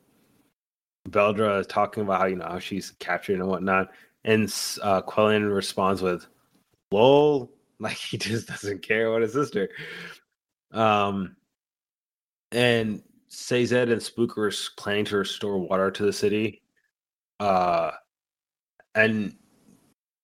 Beldre 1.08 1.60
is 1.60 1.66
talking 1.66 2.02
about 2.02 2.20
how 2.20 2.26
you 2.26 2.36
know 2.36 2.46
how 2.46 2.58
she's 2.58 2.90
captured 2.98 3.38
and 3.38 3.48
whatnot 3.48 3.90
and 4.24 4.52
uh 4.82 5.00
Quellion 5.02 5.48
responds 5.48 6.02
with 6.02 6.26
lol 6.90 7.50
like 7.78 7.96
he 7.96 8.16
just 8.16 8.48
doesn't 8.48 8.82
care 8.82 9.08
about 9.08 9.22
his 9.22 9.32
sister 9.32 9.68
um 10.72 11.36
and 12.52 13.02
Sazed 13.28 13.72
and 13.72 14.02
Spook 14.02 14.38
are 14.38 14.52
planning 14.76 15.04
to 15.06 15.18
restore 15.18 15.58
water 15.58 15.90
to 15.90 16.02
the 16.04 16.12
city. 16.12 16.62
Uh, 17.38 17.90
and 18.94 19.36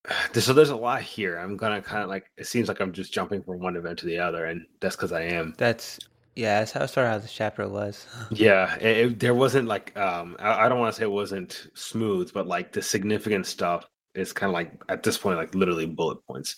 so 0.33 0.53
there's 0.53 0.69
a 0.69 0.75
lot 0.75 1.01
here. 1.01 1.37
I'm 1.37 1.57
gonna 1.57 1.81
kind 1.81 2.03
of 2.03 2.09
like 2.09 2.31
it 2.37 2.47
seems 2.47 2.67
like 2.67 2.79
I'm 2.79 2.91
just 2.91 3.13
jumping 3.13 3.43
from 3.43 3.59
one 3.59 3.75
event 3.75 3.99
to 3.99 4.05
the 4.05 4.19
other, 4.19 4.45
and 4.45 4.65
that's 4.79 4.95
because 4.95 5.11
I 5.11 5.21
am. 5.21 5.53
That's 5.57 5.99
yeah. 6.35 6.59
That's 6.59 6.71
how 6.71 6.85
started 6.85 7.09
how 7.11 7.17
the 7.19 7.27
chapter 7.27 7.67
was. 7.67 8.07
Yeah, 8.29 8.75
it, 8.77 8.97
it- 8.97 9.19
there 9.19 9.33
wasn't 9.33 9.67
like 9.67 9.95
um 9.97 10.35
I, 10.39 10.65
I 10.65 10.69
don't 10.69 10.79
want 10.79 10.93
to 10.93 10.97
say 10.99 11.03
it 11.03 11.11
wasn't 11.11 11.67
smooth, 11.75 12.33
but 12.33 12.47
like 12.47 12.71
the 12.71 12.81
significant 12.81 13.45
stuff 13.45 13.85
is 14.15 14.33
kind 14.33 14.49
of 14.49 14.53
like 14.53 14.81
at 14.89 15.03
this 15.03 15.17
point 15.17 15.37
like 15.37 15.55
literally 15.55 15.85
bullet 15.85 16.25
points. 16.27 16.55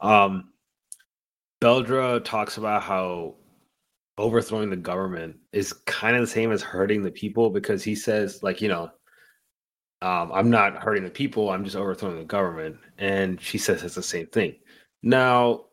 Um, 0.00 0.52
Beldre 1.60 2.24
talks 2.24 2.56
about 2.56 2.82
how 2.82 3.36
overthrowing 4.18 4.70
the 4.70 4.76
government 4.76 5.38
is 5.52 5.72
kind 5.72 6.16
of 6.16 6.22
the 6.22 6.26
same 6.28 6.52
as 6.52 6.62
hurting 6.62 7.02
the 7.04 7.10
people 7.12 7.50
because 7.50 7.84
he 7.84 7.94
says 7.96 8.42
like 8.42 8.60
you 8.62 8.68
know 8.68 8.90
um, 10.00 10.30
i'm 10.32 10.50
not 10.50 10.76
hurting 10.82 11.04
the 11.04 11.10
people 11.10 11.50
i'm 11.50 11.64
just 11.64 11.76
overthrowing 11.76 12.18
the 12.18 12.24
government 12.24 12.76
and 12.98 13.40
she 13.40 13.58
says 13.58 13.82
it's 13.82 13.94
the 13.96 14.02
same 14.02 14.26
thing 14.26 14.54
now 15.02 15.64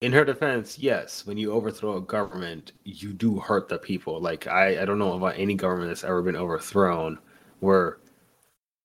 in 0.00 0.12
her 0.12 0.24
defense 0.24 0.78
yes 0.78 1.26
when 1.26 1.36
you 1.36 1.52
overthrow 1.52 1.96
a 1.98 2.00
government 2.00 2.72
you 2.84 3.12
do 3.12 3.38
hurt 3.38 3.68
the 3.68 3.78
people. 3.78 4.20
Like 4.20 4.46
i 4.46 4.80
i 4.80 4.84
don't 4.84 4.98
know 4.98 5.12
about 5.14 5.38
any 5.38 5.54
government 5.54 5.88
that's 5.90 6.04
ever 6.04 6.22
been 6.22 6.36
overthrown 6.36 7.18
where 7.60 7.98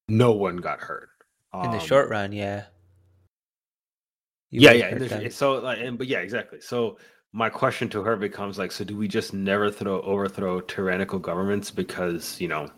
no 0.09 0.31
one 0.33 0.57
got 0.57 0.79
hurt. 0.79 1.09
In 1.53 1.71
the 1.71 1.77
Um, 1.79 1.85
short 1.85 2.09
run, 2.09 2.31
yeah. 2.33 2.65
You 4.51 4.61
yeah 4.61 4.71
yeah 4.73 4.83
hurt 4.85 4.91
and 4.93 5.01
there's- 5.01 5.21
them. 5.23 5.31
so 5.31 5.53
like 5.59 5.79
and, 5.79 5.97
but 5.97 6.07
yeah 6.07 6.19
exactly. 6.19 6.59
So 6.61 6.97
my 7.33 7.49
question 7.49 7.89
to 7.89 8.01
her 8.03 8.15
becomes 8.15 8.57
like 8.57 8.71
so 8.71 8.83
do 8.83 8.95
we 8.97 9.07
just 9.07 9.33
never 9.33 9.69
throw 9.71 10.01
overthrow 10.01 10.61
tyrannical 10.61 11.19
governments 11.19 11.71
because 11.71 12.39
you 12.39 12.47
know 12.47 12.69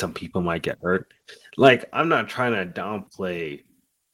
some 0.00 0.12
people 0.14 0.40
might 0.42 0.62
get 0.62 0.78
hurt? 0.82 1.12
Like 1.56 1.86
i'm 1.92 2.08
not 2.08 2.28
trying 2.28 2.52
to 2.52 2.80
downplay 2.80 3.62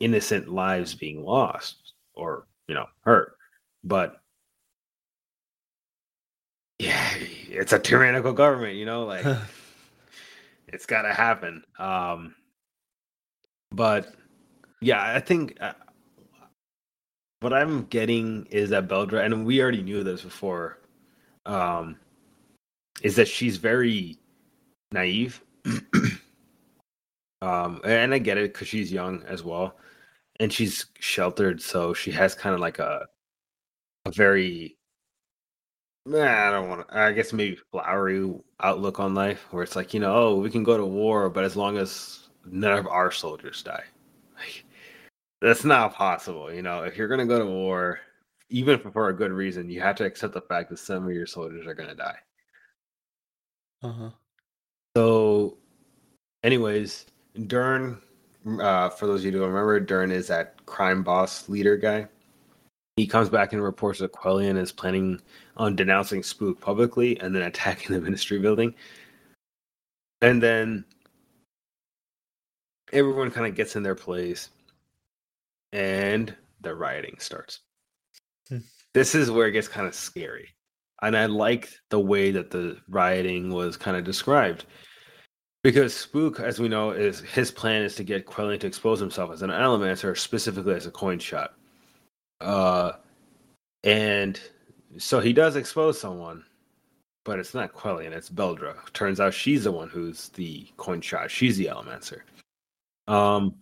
innocent 0.00 0.48
lives 0.48 0.94
being 0.94 1.24
lost 1.24 1.94
or 2.14 2.46
you 2.68 2.74
know 2.74 2.86
hurt 3.02 3.35
but 3.86 4.20
yeah 6.78 7.14
it's 7.48 7.72
a 7.72 7.78
tyrannical 7.78 8.34
government 8.34 8.76
you 8.76 8.84
know 8.84 9.04
like 9.04 9.24
it's 10.68 10.86
got 10.86 11.02
to 11.02 11.12
happen. 11.12 11.62
Um, 11.78 12.34
but 13.70 14.14
yeah, 14.80 15.02
I 15.02 15.20
think 15.20 15.56
uh, 15.60 15.72
what 17.40 17.52
I'm 17.52 17.84
getting 17.86 18.46
is 18.50 18.70
that 18.70 18.88
Beldre, 18.88 19.24
and 19.24 19.46
we 19.46 19.60
already 19.60 19.82
knew 19.82 20.02
this 20.02 20.22
before, 20.22 20.78
um, 21.44 21.96
is 23.02 23.16
that 23.16 23.28
she's 23.28 23.56
very 23.56 24.18
naive. 24.92 25.42
um, 27.42 27.80
and 27.84 28.14
I 28.14 28.18
get 28.18 28.38
it 28.38 28.52
because 28.52 28.68
she's 28.68 28.92
young 28.92 29.22
as 29.24 29.42
well, 29.42 29.76
and 30.40 30.52
she's 30.52 30.86
sheltered, 30.98 31.60
so 31.60 31.94
she 31.94 32.10
has 32.12 32.34
kind 32.34 32.54
of 32.54 32.60
like 32.60 32.78
a 32.78 33.06
a 33.10 33.15
very 34.14 34.76
Nah, 36.06 36.48
I 36.48 36.50
don't 36.52 36.68
want 36.68 36.88
to. 36.88 36.96
I 36.96 37.12
guess 37.12 37.32
maybe 37.32 37.58
flowery 37.72 38.32
outlook 38.62 39.00
on 39.00 39.14
life, 39.14 39.44
where 39.50 39.64
it's 39.64 39.74
like 39.74 39.92
you 39.92 39.98
know, 39.98 40.14
oh, 40.14 40.36
we 40.36 40.50
can 40.50 40.62
go 40.62 40.76
to 40.76 40.86
war, 40.86 41.28
but 41.28 41.44
as 41.44 41.56
long 41.56 41.76
as 41.78 42.28
none 42.44 42.78
of 42.78 42.86
our 42.86 43.10
soldiers 43.10 43.62
die, 43.64 43.82
like, 44.38 44.64
that's 45.42 45.64
not 45.64 45.94
possible. 45.94 46.52
You 46.52 46.62
know, 46.62 46.84
if 46.84 46.96
you're 46.96 47.08
gonna 47.08 47.26
go 47.26 47.40
to 47.40 47.46
war, 47.46 47.98
even 48.50 48.78
for, 48.78 48.92
for 48.92 49.08
a 49.08 49.16
good 49.16 49.32
reason, 49.32 49.68
you 49.68 49.80
have 49.80 49.96
to 49.96 50.04
accept 50.04 50.34
the 50.34 50.40
fact 50.42 50.70
that 50.70 50.78
some 50.78 51.04
of 51.06 51.12
your 51.12 51.26
soldiers 51.26 51.66
are 51.66 51.74
gonna 51.74 51.94
die. 51.96 52.18
uh-huh. 53.82 54.10
So, 54.96 55.58
anyways, 56.44 57.06
Durn, 57.48 58.00
uh, 58.60 58.90
for 58.90 59.06
those 59.06 59.20
of 59.20 59.26
you 59.26 59.32
who 59.32 59.38
don't 59.40 59.48
remember, 59.48 59.80
Durn 59.80 60.12
is 60.12 60.28
that 60.28 60.64
crime 60.66 61.02
boss 61.02 61.48
leader 61.48 61.76
guy. 61.76 62.08
He 62.96 63.06
comes 63.06 63.28
back 63.28 63.52
and 63.52 63.62
reports 63.62 64.00
that 64.00 64.12
Quellion 64.12 64.56
is 64.56 64.72
planning 64.72 65.20
on 65.56 65.76
denouncing 65.76 66.22
Spook 66.22 66.60
publicly 66.60 67.20
and 67.20 67.34
then 67.34 67.42
attacking 67.42 67.94
the 67.94 68.00
ministry 68.00 68.38
building. 68.38 68.74
And 70.22 70.42
then 70.42 70.84
everyone 72.92 73.30
kind 73.30 73.46
of 73.46 73.54
gets 73.54 73.76
in 73.76 73.82
their 73.82 73.94
place. 73.94 74.50
and 75.72 76.34
the 76.62 76.74
rioting 76.74 77.16
starts. 77.18 77.60
Hmm. 78.48 78.58
this 78.94 79.14
is 79.14 79.30
where 79.30 79.48
it 79.48 79.52
gets 79.52 79.68
kind 79.68 79.86
of 79.86 79.94
scary. 79.94 80.54
And 81.02 81.16
I 81.16 81.26
liked 81.26 81.80
the 81.90 82.00
way 82.00 82.30
that 82.30 82.50
the 82.50 82.78
rioting 82.88 83.52
was 83.52 83.76
kind 83.76 83.96
of 83.96 84.04
described. 84.04 84.64
Because 85.62 85.94
Spook, 85.94 86.40
as 86.40 86.60
we 86.60 86.68
know, 86.68 86.92
is 86.92 87.20
his 87.20 87.50
plan 87.50 87.82
is 87.82 87.96
to 87.96 88.04
get 88.04 88.24
Quellion 88.26 88.60
to 88.60 88.66
expose 88.68 89.00
himself 89.00 89.32
as 89.32 89.42
an 89.42 89.50
Allomancer, 89.50 90.16
specifically 90.16 90.74
as 90.74 90.86
a 90.86 90.90
coin 90.90 91.18
shot. 91.18 91.54
Uh, 92.40 92.92
and 93.84 94.40
so 94.98 95.20
he 95.20 95.32
does 95.32 95.56
expose 95.56 96.00
someone, 96.00 96.44
but 97.24 97.38
it's 97.38 97.54
not 97.54 97.72
Quellion, 97.72 98.12
it's 98.12 98.30
Beldre. 98.30 98.74
Turns 98.92 99.20
out 99.20 99.34
she's 99.34 99.64
the 99.64 99.72
one 99.72 99.88
who's 99.88 100.28
the 100.30 100.66
coin 100.76 101.00
shot. 101.00 101.30
She's 101.30 101.56
the 101.56 101.66
Allomancer. 101.66 102.20
Um, 103.08 103.54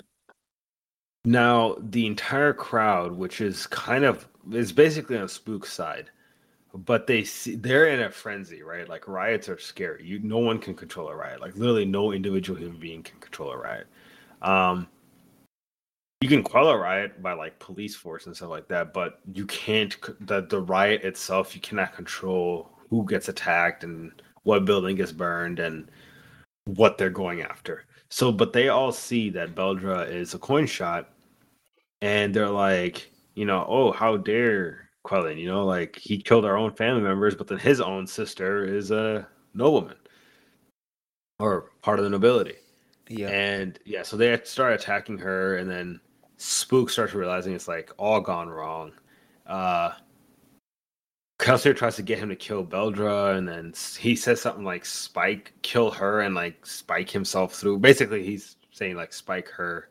now 1.25 1.77
the 1.79 2.07
entire 2.07 2.53
crowd, 2.53 3.13
which 3.13 3.41
is 3.41 3.67
kind 3.67 4.05
of 4.05 4.29
is 4.53 4.73
basically 4.73 5.17
on 5.17 5.27
Spook's 5.27 5.73
side, 5.73 6.11
but 6.75 7.07
they 7.07 7.25
see 7.25 7.55
they're 7.55 7.89
in 7.89 8.01
a 8.01 8.11
frenzy, 8.11 8.63
right? 8.63 8.89
Like 8.89 9.09
riots 9.09 9.49
are 9.49 9.59
scary. 9.59 10.05
You 10.05 10.19
no 10.21 10.39
one 10.39 10.59
can 10.59 10.75
control 10.75 11.09
a 11.09 11.17
riot. 11.17 11.41
Like 11.41 11.57
literally, 11.57 11.85
no 11.87 12.13
individual 12.13 12.59
human 12.59 12.79
being 12.79 13.03
can 13.03 13.19
control 13.21 13.51
a 13.53 13.57
riot. 13.57 13.87
Um, 14.43 14.89
you 16.25 16.31
can 16.31 16.43
quell 16.43 16.71
a 16.71 16.79
riot 16.79 17.23
by 17.23 17.35
like 17.35 17.59
police 17.59 17.95
force 17.95 18.25
and 18.25 18.35
stuff 18.35 18.49
like 18.49 18.67
that, 18.67 18.95
but 18.95 19.21
you 19.35 19.45
can't 19.45 19.95
the 20.27 20.41
the 20.41 20.59
riot 20.59 21.05
itself. 21.05 21.55
You 21.55 21.61
cannot 21.61 21.95
control 21.95 22.71
who 22.89 23.05
gets 23.07 23.29
attacked 23.29 23.85
and 23.85 24.11
what 24.45 24.65
building 24.65 24.97
gets 24.97 25.13
burned 25.13 25.59
and 25.59 25.91
what 26.65 26.97
they're 26.97 27.11
going 27.11 27.43
after. 27.43 27.85
So, 28.09 28.33
but 28.33 28.55
they 28.55 28.71
all 28.71 28.91
see 28.91 29.29
that 29.33 29.55
Beldre 29.55 30.11
is 30.11 30.33
a 30.33 30.39
coin 30.39 30.67
shot, 30.67 31.11
and 32.01 32.33
they're 32.33 32.49
like, 32.49 33.11
you 33.35 33.45
know, 33.45 33.67
oh, 33.69 33.93
how 33.93 34.17
dare 34.17 34.89
Quellion? 35.03 35.37
You 35.37 35.49
know, 35.49 35.67
like 35.67 35.99
he 35.99 36.17
killed 36.17 36.47
our 36.47 36.57
own 36.57 36.73
family 36.73 37.03
members, 37.03 37.35
but 37.35 37.49
then 37.49 37.59
his 37.59 37.83
own 37.83 38.07
sister 38.07 38.65
is 38.65 38.91
a 38.91 39.29
nobleman 39.53 39.99
or 41.39 41.73
part 41.83 41.99
of 41.99 42.05
the 42.07 42.11
nobility. 42.11 42.55
Yeah. 43.11 43.29
And 43.29 43.79
yeah, 43.85 44.05
so 44.05 44.17
they 44.17 44.41
start 44.45 44.73
attacking 44.73 45.19
her, 45.19 45.59
and 45.59 45.71
then 45.71 46.01
Spook 46.47 46.91
starts 46.91 47.15
realizing 47.15 47.55
it's 47.55 47.69
like 47.69 47.91
all 47.97 48.21
gone 48.21 48.51
wrong. 48.51 48.93
Uh 49.47 49.93
Kelsier 51.39 51.75
tries 51.75 51.97
to 51.97 52.03
get 52.03 52.19
him 52.19 52.29
to 52.29 52.37
kill 52.37 52.65
Beldre, 52.65 53.37
and 53.37 53.49
then 53.49 53.73
he 53.99 54.15
says 54.15 54.41
something 54.41 54.65
like 54.65 54.85
Spike, 54.85 55.53
kill 55.63 55.91
her, 55.91 56.21
and 56.21 56.35
like 56.35 56.65
Spike 56.65 57.11
himself 57.11 57.55
through. 57.55 57.79
Basically, 57.79 58.23
he's 58.23 58.57
saying 58.71 58.97
like 58.97 59.13
Spike 59.13 59.49
her, 59.49 59.89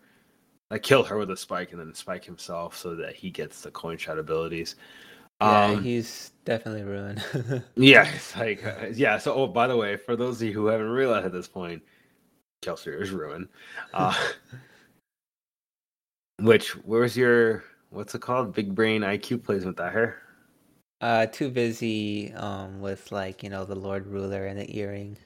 like 0.72 0.84
kill 0.84 1.04
her 1.04 1.18
with 1.18 1.32
a 1.32 1.38
spike, 1.38 1.72
and 1.72 1.82
then 1.82 1.94
Spike 1.94 2.24
himself 2.24 2.78
so 2.78 2.96
that 2.96 3.16
he 3.16 3.30
gets 3.30 3.62
the 3.62 3.72
coin 3.72 3.98
shot 3.98 4.20
abilities. 4.20 4.76
yeah, 5.42 5.66
Um, 5.66 5.84
he's 5.84 6.32
definitely 6.46 6.84
ruined. 6.84 7.24
yeah, 7.76 8.08
it's 8.14 8.36
like 8.38 8.66
uh, 8.66 8.88
yeah. 8.94 9.18
So, 9.18 9.34
oh, 9.34 9.48
by 9.48 9.68
the 9.68 9.76
way, 9.76 9.98
for 9.98 10.16
those 10.16 10.42
of 10.42 10.48
you 10.48 10.54
who 10.54 10.68
haven't 10.68 10.90
realized 10.90 11.26
at 11.26 11.34
this 11.34 11.48
point, 11.48 11.84
Kelsier 12.62 13.02
is 13.02 13.12
ruined. 13.12 13.50
Uh, 13.94 14.16
which 16.40 16.72
where's 16.86 17.16
your 17.16 17.64
what's 17.90 18.16
it 18.16 18.22
called? 18.22 18.54
Big 18.54 18.74
brain 18.74 19.02
IQ 19.02 19.44
plays 19.44 19.66
with 19.66 19.78
that 19.78 19.94
hair. 19.94 20.18
uh 21.02 21.26
too 21.28 21.50
busy 21.50 22.34
um 22.34 22.82
with 22.82 23.12
like, 23.12 23.44
you 23.44 23.50
know, 23.50 23.66
the 23.66 23.76
Lord 23.76 24.08
Ruler 24.08 24.46
and 24.46 24.60
the 24.60 24.78
earring. 24.78 25.18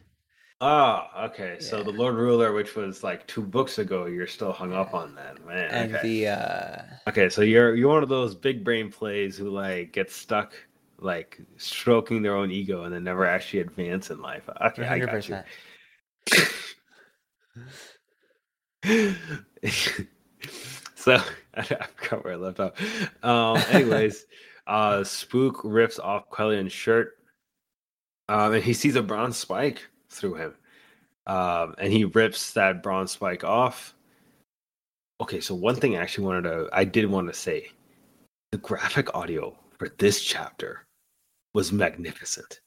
Oh, 0.59 1.03
okay. 1.25 1.57
So 1.59 1.83
the 1.83 1.91
Lord 1.91 2.15
Ruler, 2.15 2.51
which 2.51 2.75
was 2.75 3.03
like 3.03 3.27
two 3.27 3.43
books 3.43 3.77
ago, 3.77 4.07
you're 4.07 4.25
still 4.25 4.51
hung 4.51 4.73
up 4.73 4.95
on 4.95 5.13
that, 5.15 5.45
man. 5.45 5.69
And 5.69 5.95
okay. 5.95 6.07
the 6.07 6.27
uh 6.29 6.81
okay, 7.07 7.29
so 7.29 7.41
you're 7.41 7.75
you're 7.75 7.89
one 7.89 8.03
of 8.03 8.09
those 8.09 8.33
big 8.35 8.63
brain 8.63 8.91
plays 8.91 9.37
who 9.37 9.49
like 9.49 9.93
get 9.93 10.11
stuck 10.11 10.53
like 10.99 11.39
stroking 11.57 12.23
their 12.23 12.35
own 12.35 12.49
ego 12.49 12.85
and 12.85 12.93
then 12.93 13.03
never 13.03 13.25
actually 13.25 13.59
advance 13.59 14.09
in 14.09 14.19
life. 14.19 14.49
Okay, 14.61 14.83
I 14.83 14.99
hundred 14.99 15.11
got 15.11 15.29
you. 15.29 15.39
so 21.07 21.21
I 21.55 21.63
forgot 21.63 22.25
where 22.25 22.33
I 22.33 22.35
left 22.35 22.59
off. 22.59 22.73
Um, 23.23 23.57
anyways, 23.69 24.25
uh, 24.67 25.05
Spook 25.05 25.61
rips 25.63 25.99
off 25.99 26.29
Quellion's 26.29 26.73
shirt, 26.73 27.17
um, 28.27 28.53
and 28.53 28.63
he 28.63 28.73
sees 28.73 28.97
a 28.97 29.01
bronze 29.01 29.37
spike 29.37 29.87
through 30.09 30.35
him, 30.35 30.55
um, 31.25 31.75
and 31.77 31.93
he 31.93 32.03
rips 32.03 32.51
that 32.53 32.83
bronze 32.83 33.11
spike 33.11 33.45
off. 33.45 33.95
Okay, 35.21 35.39
so 35.39 35.55
one 35.55 35.75
thing 35.75 35.95
I 35.95 36.01
actually 36.01 36.25
wanted 36.25 36.43
to, 36.43 36.69
I 36.73 36.83
did 36.83 37.09
want 37.09 37.27
to 37.27 37.33
say, 37.33 37.69
the 38.51 38.57
graphic 38.57 39.15
audio 39.15 39.57
for 39.79 39.89
this 39.97 40.21
chapter 40.21 40.85
was 41.53 41.71
magnificent. 41.71 42.59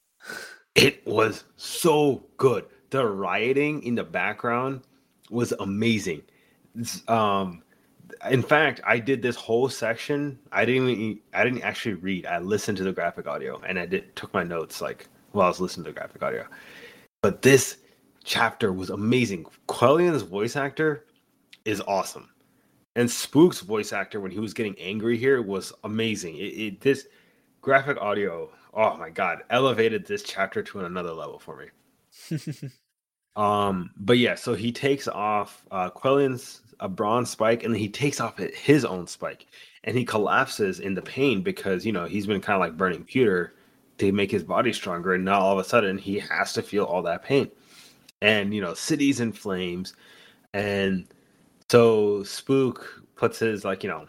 It 0.75 1.07
was 1.07 1.45
so 1.57 2.25
good. 2.39 2.65
The 2.89 3.07
rioting 3.07 3.83
in 3.83 3.95
the 3.95 4.05
background 4.05 4.81
was 5.31 5.53
amazing. 5.53 6.23
Um, 7.07 7.63
in 8.31 8.43
fact, 8.43 8.81
I 8.85 8.99
did 8.99 9.23
this 9.23 9.37
whole 9.37 9.69
section. 9.69 10.39
I 10.53 10.65
didn't 10.65 10.89
even, 10.89 11.21
I 11.35 11.45
didn't 11.45 11.63
actually 11.63 11.95
read. 11.95 12.27
I 12.27 12.39
listened 12.39 12.79
to 12.79 12.85
the 12.85 12.93
graphic 12.93 13.27
audio 13.27 13.61
and 13.67 13.79
I 13.79 13.87
did 13.87 14.15
took 14.17 14.33
my 14.33 14.43
notes 14.43 14.81
like 14.81 15.09
while 15.33 15.47
I 15.47 15.49
was 15.49 15.61
listening 15.61 15.85
to 15.85 15.91
the 15.91 15.99
graphic 15.99 16.23
audio. 16.23 16.47
But 17.23 17.43
this 17.43 17.79
chapter 18.25 18.73
was 18.73 18.91
amazing. 18.91 19.47
Quellion's 19.67 20.23
voice 20.23 20.57
actor 20.57 21.07
is 21.65 21.81
awesome. 21.87 22.31
And 22.97 23.09
Spook's 23.09 23.61
voice 23.61 23.93
actor 23.93 24.21
when 24.21 24.31
he 24.31 24.41
was 24.41 24.55
getting 24.55 24.79
angry 24.79 25.17
here 25.17 25.43
was 25.43 25.73
amazing. 25.85 26.37
It, 26.37 26.41
it 26.41 26.81
this 26.81 27.07
graphic 27.61 27.99
audio, 27.99 28.51
oh 28.75 28.97
my 28.97 29.11
god, 29.11 29.43
elevated 29.51 30.07
this 30.07 30.23
chapter 30.23 30.63
to 30.63 30.81
another 30.81 31.13
level 31.13 31.39
for 31.39 31.57
me. 31.57 32.69
Um, 33.37 33.91
but 33.97 34.19
yeah, 34.19 34.35
so 34.35 34.55
he 34.55 34.73
takes 34.73 35.09
off 35.09 35.65
uh 35.71 35.91
Quellion's 35.91 36.63
a 36.81 36.89
bronze 36.89 37.31
spike, 37.31 37.63
and 37.65 37.75
then 37.75 37.81
he 37.81 37.89
takes 37.89 38.21
off 38.21 38.39
his 38.39 38.85
own 38.85 39.07
spike, 39.07 39.47
and 39.85 39.97
he 39.97 40.05
collapses 40.05 40.81
in 40.81 40.95
the 40.95 41.03
pain 41.03 41.43
because 41.43 41.87
you 41.87 41.93
know 41.93 42.07
he's 42.07 42.27
been 42.27 42.41
kind 42.41 42.57
of 42.57 42.61
like 42.61 42.77
burning 42.77 43.05
pewter 43.05 43.55
to 43.99 44.13
make 44.13 44.31
his 44.31 44.43
body 44.45 44.73
stronger, 44.73 45.15
and 45.15 45.25
now 45.25 45.41
all 45.41 45.59
of 45.59 45.65
a 45.65 45.69
sudden 45.69 45.99
he 45.99 46.19
has 46.19 46.53
to 46.55 46.63
feel 46.63 46.85
all 46.85 47.03
that 47.03 47.23
pain, 47.23 47.51
and 48.23 48.53
you 48.55 48.61
know 48.61 48.75
cities 48.75 49.21
in 49.21 49.33
flames, 49.33 49.95
and 50.55 51.07
so 51.71 52.23
Spook 52.25 53.05
puts 53.15 53.39
his 53.39 53.65
like 53.65 53.85
you 53.85 53.91
know, 53.91 54.07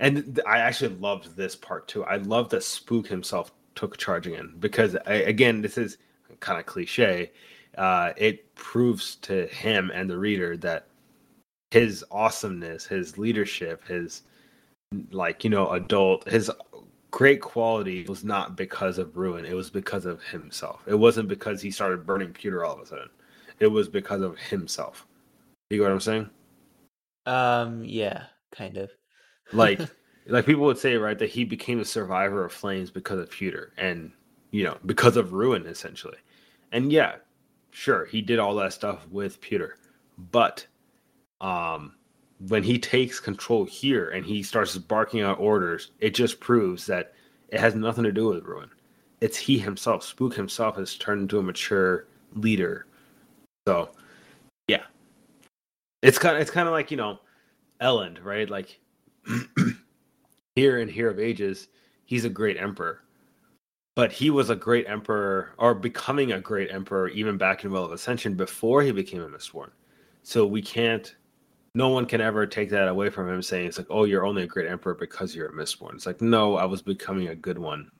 and 0.00 0.40
I 0.46 0.58
actually 0.58 0.94
loved 0.96 1.36
this 1.36 1.56
part 1.56 1.88
too. 1.88 2.04
I 2.04 2.16
love 2.16 2.50
that 2.50 2.64
Spook 2.64 3.06
himself 3.06 3.52
took 3.76 3.96
charge 3.96 4.26
again 4.26 4.54
because 4.58 4.96
I, 5.06 5.14
again 5.14 5.62
this 5.62 5.78
is 5.78 5.96
kind 6.40 6.58
of 6.58 6.66
cliche 6.66 7.30
uh, 7.78 8.12
it 8.16 8.54
proves 8.54 9.16
to 9.16 9.46
him 9.46 9.90
and 9.94 10.08
the 10.08 10.18
reader 10.18 10.56
that 10.58 10.86
his 11.70 12.04
awesomeness, 12.10 12.86
his 12.86 13.16
leadership, 13.18 13.86
his 13.86 14.22
like 15.10 15.44
you 15.44 15.50
know 15.50 15.70
adult, 15.70 16.28
his 16.28 16.50
great 17.10 17.40
quality 17.40 18.04
was 18.08 18.24
not 18.24 18.56
because 18.56 18.98
of 18.98 19.16
ruin. 19.16 19.44
It 19.44 19.54
was 19.54 19.70
because 19.70 20.06
of 20.06 20.22
himself. 20.22 20.82
It 20.86 20.94
wasn't 20.94 21.28
because 21.28 21.62
he 21.62 21.70
started 21.70 22.06
burning 22.06 22.32
pewter 22.32 22.64
all 22.64 22.74
of 22.74 22.80
a 22.80 22.86
sudden. 22.86 23.10
It 23.58 23.68
was 23.68 23.88
because 23.88 24.22
of 24.22 24.38
himself. 24.38 25.06
You 25.70 25.78
get 25.78 25.84
what 25.84 25.92
I'm 25.92 26.00
saying? 26.00 26.30
um 27.26 27.84
yeah, 27.84 28.24
kind 28.52 28.76
of. 28.76 28.90
Like 29.52 29.80
like 30.26 30.46
people 30.46 30.64
would 30.64 30.78
say 30.78 30.96
right 30.96 31.18
that 31.18 31.30
he 31.30 31.44
became 31.44 31.80
a 31.80 31.84
survivor 31.84 32.44
of 32.44 32.52
flames 32.52 32.90
because 32.90 33.18
of 33.18 33.30
pewter 33.30 33.72
and 33.76 34.10
you 34.50 34.64
know 34.64 34.76
because 34.86 35.16
of 35.16 35.32
ruin 35.32 35.66
essentially. 35.66 36.18
And 36.72 36.92
yeah, 36.92 37.16
sure 37.70 38.06
he 38.06 38.20
did 38.20 38.38
all 38.38 38.54
that 38.56 38.72
stuff 38.72 39.06
with 39.10 39.40
pewter, 39.40 39.78
but 40.30 40.66
um 41.40 41.94
when 42.48 42.62
he 42.62 42.78
takes 42.78 43.20
control 43.20 43.64
here 43.64 44.10
and 44.10 44.24
he 44.24 44.42
starts 44.42 44.76
barking 44.76 45.20
out 45.20 45.38
orders 45.38 45.90
it 46.00 46.14
just 46.14 46.40
proves 46.40 46.86
that 46.86 47.12
it 47.50 47.60
has 47.60 47.74
nothing 47.74 48.04
to 48.04 48.12
do 48.12 48.26
with 48.26 48.44
ruin. 48.44 48.70
It's 49.20 49.36
he 49.36 49.58
himself. 49.58 50.04
Spook 50.04 50.34
himself 50.34 50.76
has 50.76 50.96
turned 50.96 51.22
into 51.22 51.38
a 51.38 51.42
mature 51.42 52.06
leader. 52.34 52.86
So 53.66 53.90
yeah. 54.68 54.84
It's 56.02 56.18
kind 56.18 56.36
of 56.36 56.42
it's 56.42 56.50
kind 56.50 56.68
of 56.68 56.72
like 56.72 56.90
you 56.90 56.96
know 56.96 57.18
elend 57.80 58.24
right? 58.24 58.48
Like 58.48 58.78
here 60.54 60.78
in 60.78 60.88
Hero 60.88 61.10
of 61.10 61.18
Ages 61.18 61.68
he's 62.04 62.24
a 62.24 62.30
great 62.30 62.56
emperor 62.56 63.02
but 63.96 64.12
he 64.12 64.30
was 64.30 64.50
a 64.50 64.56
great 64.56 64.86
emperor 64.88 65.52
or 65.58 65.74
becoming 65.74 66.32
a 66.32 66.40
great 66.40 66.70
emperor 66.70 67.08
even 67.08 67.36
back 67.36 67.64
in 67.64 67.70
well 67.70 67.84
of 67.84 67.92
ascension 67.92 68.34
before 68.34 68.82
he 68.82 68.92
became 68.92 69.22
a 69.22 69.28
mistborn. 69.28 69.70
So 70.22 70.46
we 70.46 70.62
can't 70.62 71.14
no 71.74 71.88
one 71.88 72.04
can 72.04 72.20
ever 72.20 72.46
take 72.46 72.68
that 72.70 72.88
away 72.88 73.10
from 73.10 73.28
him 73.28 73.42
saying 73.42 73.66
it's 73.66 73.78
like 73.78 73.86
oh 73.90 74.04
you're 74.04 74.26
only 74.26 74.42
a 74.42 74.46
great 74.46 74.68
emperor 74.68 74.94
because 74.94 75.34
you're 75.34 75.48
a 75.48 75.52
mistborn. 75.52 75.94
It's 75.94 76.06
like 76.06 76.20
no 76.20 76.56
i 76.56 76.64
was 76.64 76.82
becoming 76.82 77.28
a 77.28 77.34
good 77.34 77.58
one. 77.58 77.90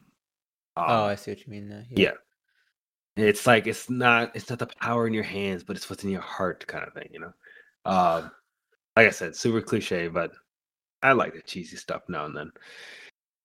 Um, 0.76 0.84
oh, 0.88 1.05
I 1.05 1.14
see 1.14 1.32
what 1.32 1.47
you 1.47 1.51
mean 1.51 1.68
now. 1.68 1.82
yeah. 1.91 2.12
It's 3.16 3.47
like 3.47 3.66
it's 3.66 3.91
not 3.91 4.34
it's 4.34 4.49
not 4.49 4.59
the 4.59 4.66
power 4.66 5.07
in 5.07 5.12
your 5.12 5.24
hands 5.24 5.64
but 5.64 5.76
it's 5.76 5.91
what's 5.91 6.05
in 6.05 6.11
your 6.11 6.20
heart 6.20 6.66
kind 6.66 6.86
of 6.86 6.95
thing 6.95 7.09
you 7.12 7.20
know? 7.20 7.32
Um 7.84 8.30
like 8.97 9.07
i 9.07 9.11
said 9.11 9.36
super 9.36 9.61
cliche 9.61 10.09
but 10.09 10.32
I 11.03 11.12
like 11.12 11.34
the 11.34 11.43
cheesy 11.43 11.76
stuff 11.76 12.03
now 12.09 12.26
and 12.26 12.36
then. 12.36 12.53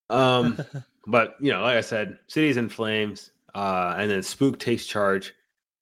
Um, 0.09 0.59
but 1.07 1.35
you 1.39 1.51
know, 1.51 1.61
like 1.61 1.77
I 1.77 1.81
said, 1.81 2.17
city's 2.27 2.57
in 2.57 2.69
flames. 2.69 3.31
Uh, 3.53 3.95
and 3.97 4.11
then 4.11 4.21
Spook 4.21 4.59
takes 4.59 4.85
charge. 4.85 5.33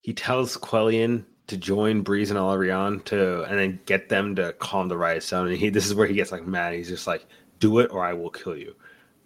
He 0.02 0.14
tells 0.14 0.58
Quellion 0.58 1.26
to 1.48 1.58
join 1.58 2.02
Breeze 2.02 2.30
and 2.30 2.40
Allrianne 2.40 3.04
to, 3.06 3.44
and 3.44 3.58
then 3.58 3.80
get 3.86 4.10
them 4.10 4.36
to 4.36 4.54
calm 4.54 4.88
the 4.88 4.98
riots 4.98 5.30
down. 5.30 5.48
And 5.48 5.58
he, 5.58 5.70
this 5.70 5.86
is 5.86 5.96
where 5.96 6.08
he 6.08 6.14
gets 6.14 6.32
like 6.32 6.46
mad. 6.46 6.74
He's 6.76 6.90
just 6.90 7.08
like, 7.08 7.26
"Do 7.60 7.80
it, 7.80 7.92
or 7.92 8.06
I 8.06 8.14
will 8.14 8.30
kill 8.30 8.56
you." 8.56 8.76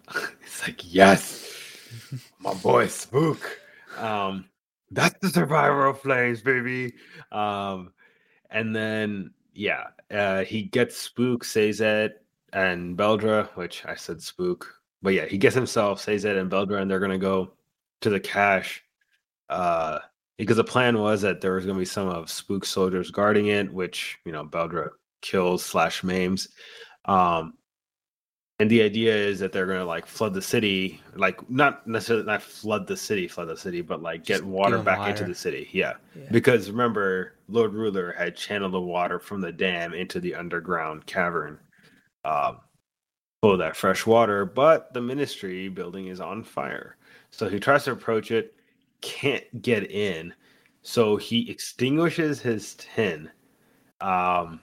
it's 0.42 0.66
like, 0.66 0.82
yes, 0.92 1.54
my 2.38 2.54
boy 2.54 2.86
Spook. 2.86 3.60
Um, 3.98 4.46
that's 4.90 5.18
the 5.20 5.28
survivor 5.28 5.86
of 5.86 6.00
flames, 6.00 6.40
baby. 6.40 6.94
Um, 7.30 7.92
and 8.50 8.74
then 8.74 9.32
yeah, 9.52 9.88
uh, 10.10 10.44
he 10.44 10.62
gets 10.62 10.96
Spook, 10.96 11.44
Sazed, 11.44 12.12
and 12.52 12.96
Beldre, 12.96 13.48
which 13.56 13.84
I 13.84 13.94
said 13.96 14.22
Spook, 14.22 14.77
but 15.02 15.14
yeah, 15.14 15.26
he 15.26 15.38
gets 15.38 15.54
himself, 15.54 16.00
Sazed, 16.00 16.24
and 16.26 16.50
Beldre, 16.50 16.80
and 16.80 16.90
they're 16.90 17.00
gonna 17.00 17.18
go 17.18 17.52
to 18.00 18.10
the 18.10 18.20
cache. 18.20 18.82
Uh, 19.48 19.98
because 20.36 20.56
the 20.56 20.64
plan 20.64 20.98
was 20.98 21.20
that 21.22 21.40
there 21.40 21.54
was 21.54 21.66
gonna 21.66 21.78
be 21.78 21.84
some 21.84 22.08
of 22.08 22.30
Spook 22.30 22.64
soldiers 22.64 23.10
guarding 23.10 23.48
it, 23.48 23.72
which 23.72 24.18
you 24.24 24.32
know 24.32 24.44
Beldre 24.44 24.90
kills 25.20 25.64
slash 25.64 26.04
maims. 26.04 26.48
Um, 27.06 27.54
and 28.60 28.68
the 28.68 28.82
idea 28.82 29.14
is 29.14 29.38
that 29.38 29.52
they're 29.52 29.66
gonna 29.66 29.84
like 29.84 30.06
flood 30.06 30.34
the 30.34 30.42
city, 30.42 31.00
like 31.14 31.48
not 31.48 31.86
necessarily 31.86 32.24
not 32.26 32.42
flood 32.42 32.86
the 32.88 32.96
city, 32.96 33.28
flood 33.28 33.48
the 33.48 33.56
city, 33.56 33.80
but 33.82 34.02
like 34.02 34.24
get 34.24 34.38
Just 34.38 34.44
water 34.44 34.78
back 34.82 34.98
water. 34.98 35.10
into 35.10 35.24
the 35.24 35.34
city. 35.34 35.68
Yeah. 35.72 35.94
Yeah. 36.16 36.28
because 36.32 36.68
remember, 36.70 37.34
Lord 37.48 37.72
Ruler 37.72 38.12
had 38.12 38.36
channeled 38.36 38.72
the 38.72 38.80
water 38.80 39.20
from 39.20 39.40
the 39.40 39.52
dam 39.52 39.94
into 39.94 40.18
the 40.20 40.34
underground 40.34 41.06
cavern, 41.06 41.58
um, 42.24 42.58
of 43.42 43.58
that 43.58 43.76
fresh 43.76 44.06
water. 44.06 44.44
But 44.44 44.92
the 44.92 45.00
Ministry 45.00 45.68
building 45.68 46.08
is 46.08 46.20
on 46.20 46.42
fire, 46.42 46.96
so 47.30 47.48
he 47.48 47.60
tries 47.60 47.84
to 47.84 47.92
approach 47.92 48.30
it, 48.30 48.54
can't 49.00 49.62
get 49.62 49.90
in, 49.90 50.34
so 50.82 51.16
he 51.16 51.50
extinguishes 51.50 52.40
his 52.40 52.74
tin. 52.74 53.30
Um, 54.00 54.60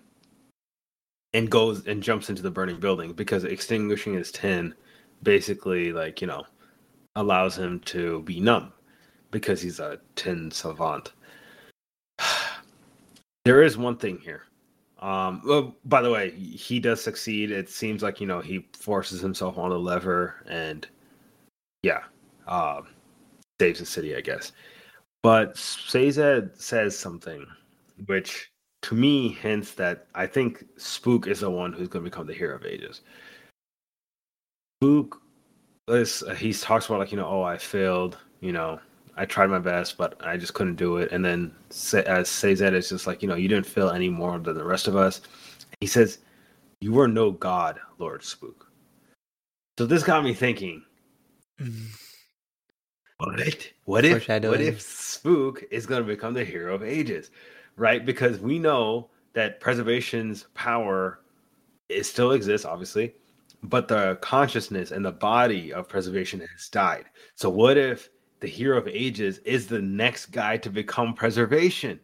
and 1.36 1.52
goes 1.52 1.86
and 1.86 2.02
jumps 2.02 2.30
into 2.30 2.42
the 2.42 2.50
burning 2.50 2.80
building 2.80 3.12
because 3.12 3.44
extinguishing 3.44 4.14
his 4.14 4.32
tin 4.32 4.74
basically 5.22 5.92
like 5.92 6.22
you 6.22 6.28
know 6.28 6.46
allows 7.18 7.58
him 7.58 7.82
to 7.82 8.22
be 8.22 8.40
numb 8.40 8.72
because 9.32 9.62
he's 9.62 9.82
a 9.82 10.00
tin 10.16 10.50
savant 10.50 11.12
there 13.44 13.62
is 13.62 13.78
one 13.78 13.98
thing 13.98 14.18
here 14.20 14.44
um 15.06 15.42
well, 15.46 15.76
by 15.86 16.02
the 16.02 16.10
way 16.10 16.32
he 16.32 16.80
does 16.80 17.02
succeed 17.02 17.52
it 17.52 17.70
seems 17.70 18.02
like 18.02 18.20
you 18.20 18.28
know 18.28 18.42
he 18.42 18.68
forces 18.74 19.22
himself 19.22 19.58
on 19.58 19.70
the 19.70 19.80
lever 19.80 20.44
and 20.50 20.88
yeah 21.84 22.04
um 22.48 22.88
saves 23.60 23.80
the 23.80 23.86
city 23.86 24.16
i 24.16 24.22
guess 24.22 24.52
but 25.26 25.58
Sazed 25.58 26.62
says 26.62 26.96
something 26.96 27.48
which 28.06 28.52
to 28.84 28.94
me 28.94 29.30
hints 29.30 29.74
that 29.74 30.06
I 30.14 30.28
think 30.28 30.64
Spook 30.78 31.26
is 31.26 31.40
the 31.40 31.50
one 31.50 31.74
who's 31.74 31.88
going 31.88 32.06
to 32.06 32.12
become 32.12 32.28
the 32.28 32.34
hero 32.36 32.56
of 32.56 32.64
ages. 32.64 33.02
Spook 34.78 35.20
is 35.88 36.24
he 36.38 36.54
talks 36.54 36.86
about 36.86 37.00
like 37.00 37.12
you 37.12 37.18
know 37.18 37.28
oh 37.28 37.42
I 37.42 37.58
failed 37.58 38.20
you 38.40 38.52
know 38.52 38.80
I 39.16 39.26
tried 39.26 39.50
my 39.50 39.60
best 39.60 39.98
but 39.98 40.16
I 40.26 40.38
just 40.38 40.54
couldn't 40.54 40.76
do 40.76 40.98
it 40.98 41.12
and 41.12 41.24
then 41.24 41.54
as 41.70 41.94
uh, 41.94 42.24
Sazed 42.24 42.62
is 42.62 42.90
just 42.90 43.08
like 43.08 43.22
you 43.22 43.28
know 43.28 43.36
you 43.36 43.48
didn't 43.48 43.66
fail 43.66 43.90
any 43.90 44.10
more 44.10 44.38
than 44.40 44.58
the 44.58 44.64
rest 44.66 44.88
of 44.88 44.96
us. 44.96 45.22
He 45.80 45.88
says 45.88 46.20
you 46.82 46.92
were 46.92 47.08
no 47.08 47.32
god, 47.32 47.80
Lord 47.98 48.24
Spook. 48.24 48.70
So 49.78 49.86
this 49.86 50.04
got 50.04 50.24
me 50.24 50.34
thinking. 50.34 50.84
What? 53.18 53.72
What 53.86 54.04
if 54.06 54.28
what 54.28 54.62
if 54.62 54.82
Spook 54.82 55.64
is 55.72 55.86
going 55.86 56.02
to 56.02 56.08
become 56.08 56.34
the 56.34 56.44
hero 56.44 56.76
of 56.76 56.84
ages, 56.84 57.32
right? 57.78 58.06
Because 58.06 58.40
we 58.40 58.60
know 58.60 59.10
that 59.34 59.60
preservation's 59.60 60.48
power 60.54 61.22
it 61.88 62.04
still 62.06 62.32
exists, 62.32 62.66
obviously, 62.66 63.14
but 63.64 63.88
the 63.88 64.18
consciousness 64.22 64.92
and 64.92 65.06
the 65.06 65.12
body 65.12 65.72
of 65.72 65.88
preservation 65.88 66.40
has 66.40 66.68
died. 66.70 67.06
So 67.36 67.50
what 67.50 67.78
if 67.78 68.10
the 68.40 68.48
hero 68.48 68.78
of 68.78 68.88
ages 68.88 69.40
is 69.40 69.68
the 69.68 69.82
next 69.82 70.28
guy 70.28 70.58
to 70.58 70.70
become 70.70 71.14
preservation? 71.14 72.00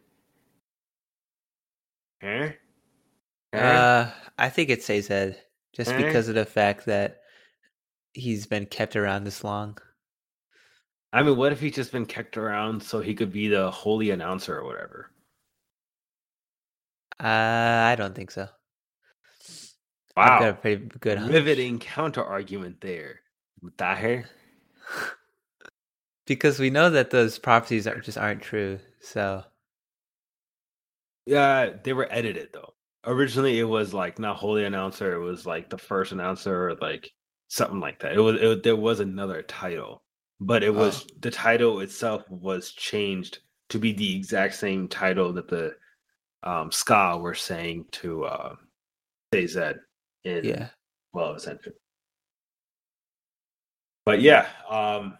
Huh? 2.22 2.48
Huh? 3.54 3.60
Uh, 3.60 4.10
I 4.38 4.48
think 4.48 4.70
it 4.70 4.82
says 4.82 5.08
that 5.08 5.38
just 5.74 5.90
Eh? 5.90 5.96
because 5.96 6.28
of 6.28 6.34
the 6.34 6.46
fact 6.46 6.86
that 6.86 7.20
he's 8.14 8.46
been 8.46 8.66
kept 8.66 8.96
around 8.96 9.24
this 9.24 9.42
long. 9.44 9.78
I 11.12 11.22
mean, 11.22 11.36
what 11.36 11.52
if 11.52 11.60
he's 11.60 11.74
just 11.74 11.92
been 11.92 12.06
kept 12.06 12.36
around 12.38 12.82
so 12.82 13.00
he 13.00 13.14
could 13.14 13.32
be 13.32 13.48
the 13.48 13.70
holy 13.70 14.10
announcer 14.10 14.58
or 14.58 14.64
whatever? 14.64 15.10
Uh, 17.20 17.26
I 17.90 17.94
don't 17.96 18.14
think 18.14 18.30
so. 18.30 18.48
Wow. 20.16 20.24
I've 20.24 20.40
got 20.40 20.48
a 20.48 20.54
pretty 20.54 20.84
good 21.00 21.18
hunch. 21.18 21.32
riveting 21.32 21.78
counter 21.78 22.24
argument 22.24 22.80
there. 22.80 23.20
Tahir. 23.78 24.28
because 26.32 26.58
we 26.58 26.70
know 26.70 26.88
that 26.90 27.10
those 27.10 27.38
prophecies 27.38 27.86
are 27.86 28.00
just 28.00 28.18
aren't 28.18 28.42
true. 28.42 28.78
So 29.00 29.44
Yeah, 31.26 31.70
they 31.82 31.92
were 31.92 32.08
edited 32.10 32.48
though. 32.52 32.74
Originally, 33.04 33.58
it 33.58 33.64
was 33.64 33.92
like 33.92 34.18
not 34.18 34.36
holy 34.36 34.64
announcer. 34.64 35.12
It 35.14 35.20
was 35.20 35.44
like 35.46 35.68
the 35.68 35.78
first 35.78 36.12
announcer, 36.12 36.68
or 36.70 36.74
like 36.76 37.10
something 37.48 37.80
like 37.80 38.00
that. 38.00 38.14
It 38.14 38.20
was 38.20 38.40
it, 38.40 38.62
there 38.62 38.76
was 38.76 39.00
another 39.00 39.42
title, 39.42 40.02
but 40.40 40.62
it 40.62 40.74
was 40.74 41.06
the 41.20 41.30
title 41.30 41.80
itself 41.80 42.28
was 42.30 42.72
changed 42.72 43.40
to 43.68 43.78
be 43.78 43.92
the 43.92 44.16
exact 44.16 44.54
same 44.54 44.88
title 44.88 45.32
that 45.34 45.48
the 45.48 45.74
um, 46.44 46.70
skaa 46.70 47.20
were 47.20 47.34
saying 47.34 47.86
to 47.92 48.24
uh, 48.24 48.54
Sazed 49.34 49.78
in 50.24 50.44
yeah, 50.44 50.68
well 51.12 51.34
Ascension. 51.34 51.72
But 54.04 54.20
yeah, 54.20 54.48
um 54.68 55.18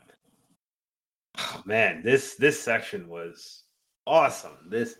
oh, 1.42 1.62
man, 1.64 2.02
this 2.02 2.34
this 2.36 2.60
section 2.60 3.08
was 3.08 3.64
awesome. 4.06 4.56
This 4.68 4.96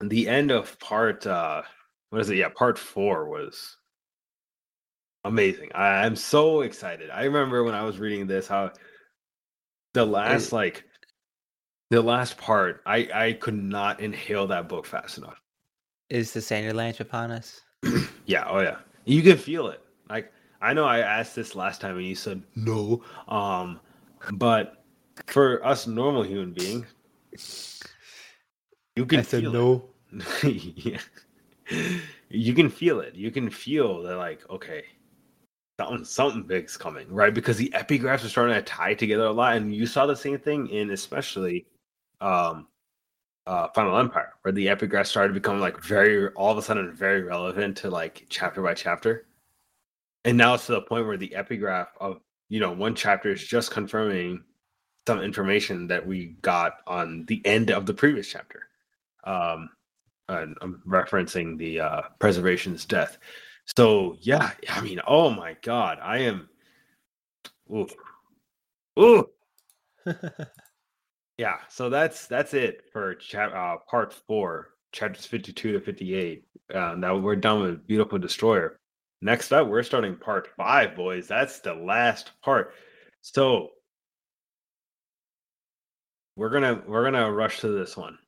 the 0.00 0.28
end 0.28 0.50
of 0.50 0.78
part 0.78 1.26
uh 1.26 1.62
what 2.10 2.20
is 2.20 2.30
it? 2.30 2.36
Yeah, 2.36 2.48
part 2.48 2.78
four 2.78 3.28
was 3.28 3.76
amazing. 5.24 5.70
I, 5.74 6.04
I'm 6.04 6.16
so 6.16 6.60
excited. 6.60 7.10
I 7.10 7.24
remember 7.24 7.64
when 7.64 7.74
I 7.74 7.82
was 7.84 7.98
reading 7.98 8.26
this 8.26 8.46
how 8.46 8.72
the 9.94 10.04
last 10.04 10.52
like 10.52 10.84
the 11.90 12.02
last 12.02 12.36
part, 12.36 12.82
I 12.86 13.08
I 13.14 13.32
could 13.34 13.54
not 13.54 14.00
inhale 14.00 14.46
that 14.48 14.68
book 14.68 14.86
fast 14.86 15.18
enough. 15.18 15.40
is 16.10 16.32
the 16.32 16.40
Sanderlanche 16.40 17.00
upon 17.00 17.30
us? 17.30 17.60
Yeah, 18.26 18.46
oh 18.48 18.60
yeah. 18.60 18.78
You 19.04 19.22
can 19.22 19.36
feel 19.36 19.68
it. 19.68 19.82
Like 20.08 20.32
I 20.62 20.72
know 20.72 20.84
I 20.86 21.00
asked 21.00 21.34
this 21.36 21.54
last 21.54 21.82
time 21.82 21.98
and 21.98 22.06
you 22.06 22.14
said 22.14 22.42
no. 22.54 23.02
Um 23.28 23.80
but 24.32 24.83
for 25.26 25.64
us 25.64 25.86
normal 25.86 26.22
human 26.22 26.52
beings, 26.52 27.82
you 28.96 29.06
can 29.06 29.22
feel 29.22 29.52
no. 29.52 29.84
yeah. 30.42 31.00
You 32.28 32.54
can 32.54 32.68
feel 32.68 33.00
it. 33.00 33.14
You 33.14 33.30
can 33.30 33.50
feel 33.50 34.02
that 34.02 34.16
like, 34.16 34.48
okay, 34.50 34.84
something 35.78 36.04
something 36.04 36.42
big's 36.42 36.76
coming, 36.76 37.08
right? 37.08 37.34
Because 37.34 37.56
the 37.56 37.72
epigraphs 37.74 38.24
are 38.24 38.28
starting 38.28 38.54
to 38.54 38.62
tie 38.62 38.94
together 38.94 39.24
a 39.24 39.32
lot. 39.32 39.56
And 39.56 39.74
you 39.74 39.86
saw 39.86 40.06
the 40.06 40.16
same 40.16 40.38
thing 40.38 40.68
in 40.68 40.90
especially 40.90 41.66
um 42.20 42.68
uh 43.46 43.68
Final 43.74 43.98
Empire, 43.98 44.34
where 44.42 44.52
the 44.52 44.66
epigraphs 44.66 45.06
started 45.06 45.28
to 45.28 45.40
become 45.40 45.60
like 45.60 45.82
very 45.82 46.28
all 46.30 46.52
of 46.52 46.58
a 46.58 46.62
sudden 46.62 46.92
very 46.94 47.22
relevant 47.22 47.76
to 47.78 47.90
like 47.90 48.26
chapter 48.28 48.62
by 48.62 48.74
chapter. 48.74 49.26
And 50.24 50.38
now 50.38 50.54
it's 50.54 50.66
to 50.66 50.72
the 50.72 50.82
point 50.82 51.06
where 51.06 51.16
the 51.16 51.34
epigraph 51.34 51.88
of 52.00 52.20
you 52.48 52.60
know 52.60 52.72
one 52.72 52.94
chapter 52.94 53.32
is 53.32 53.44
just 53.44 53.70
confirming 53.70 54.44
some 55.06 55.20
information 55.20 55.86
that 55.88 56.06
we 56.06 56.36
got 56.42 56.78
on 56.86 57.24
the 57.26 57.42
end 57.44 57.70
of 57.70 57.86
the 57.86 57.94
previous 57.94 58.28
chapter. 58.28 58.68
Um 59.24 59.70
and 60.28 60.56
I'm 60.62 60.82
referencing 60.86 61.58
the 61.58 61.80
uh 61.80 62.02
preservation's 62.18 62.84
death. 62.84 63.18
So 63.76 64.16
yeah, 64.20 64.52
I 64.68 64.80
mean, 64.80 65.00
oh 65.06 65.30
my 65.30 65.56
god, 65.62 65.98
I 66.02 66.18
am 66.18 66.48
ooh. 67.70 67.88
Ooh. 68.98 69.28
Yeah, 71.36 71.56
so 71.68 71.90
that's 71.90 72.26
that's 72.28 72.54
it 72.54 72.84
for 72.92 73.14
chap 73.16 73.52
uh, 73.54 73.78
part 73.90 74.12
four, 74.12 74.70
chapters 74.92 75.26
fifty-two 75.26 75.72
to 75.72 75.80
fifty-eight. 75.80 76.44
Uh, 76.72 76.94
now 76.96 77.16
we're 77.16 77.34
done 77.34 77.60
with 77.60 77.86
Beautiful 77.86 78.18
Destroyer. 78.18 78.78
Next 79.20 79.52
up, 79.52 79.66
we're 79.66 79.82
starting 79.82 80.16
part 80.16 80.48
five, 80.56 80.94
boys. 80.94 81.26
That's 81.26 81.58
the 81.58 81.74
last 81.74 82.30
part. 82.42 82.74
So 83.20 83.70
we're 86.36 86.50
gonna 86.50 86.82
we're 86.86 87.04
gonna 87.04 87.30
rush 87.30 87.60
to 87.60 87.68
this 87.68 87.96
one. 87.96 88.18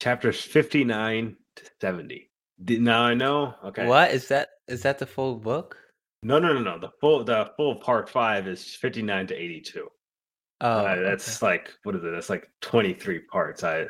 Chapters 0.00 0.40
fifty-nine 0.40 1.36
to 1.56 1.62
seventy. 1.80 2.30
Now 2.58 3.02
I 3.02 3.14
know. 3.14 3.54
Okay. 3.64 3.86
What 3.86 4.10
is 4.12 4.28
that? 4.28 4.48
is 4.68 4.82
that 4.82 4.98
the 4.98 5.06
full 5.06 5.36
book? 5.36 5.76
No, 6.22 6.38
no, 6.38 6.52
no, 6.52 6.60
no. 6.60 6.78
The 6.78 6.90
full 7.00 7.24
the 7.24 7.50
full 7.56 7.76
part 7.76 8.08
five 8.08 8.48
is 8.48 8.74
fifty 8.74 9.02
nine 9.02 9.26
to 9.28 9.34
eighty 9.34 9.60
two. 9.60 9.88
Oh, 10.60 10.68
uh, 10.68 11.02
that's 11.02 11.42
okay. 11.42 11.46
like 11.52 11.70
what 11.84 11.94
is 11.94 12.02
it? 12.02 12.10
That's 12.10 12.30
like 12.30 12.48
twenty 12.60 12.94
three 12.94 13.20
parts. 13.20 13.62
I 13.62 13.86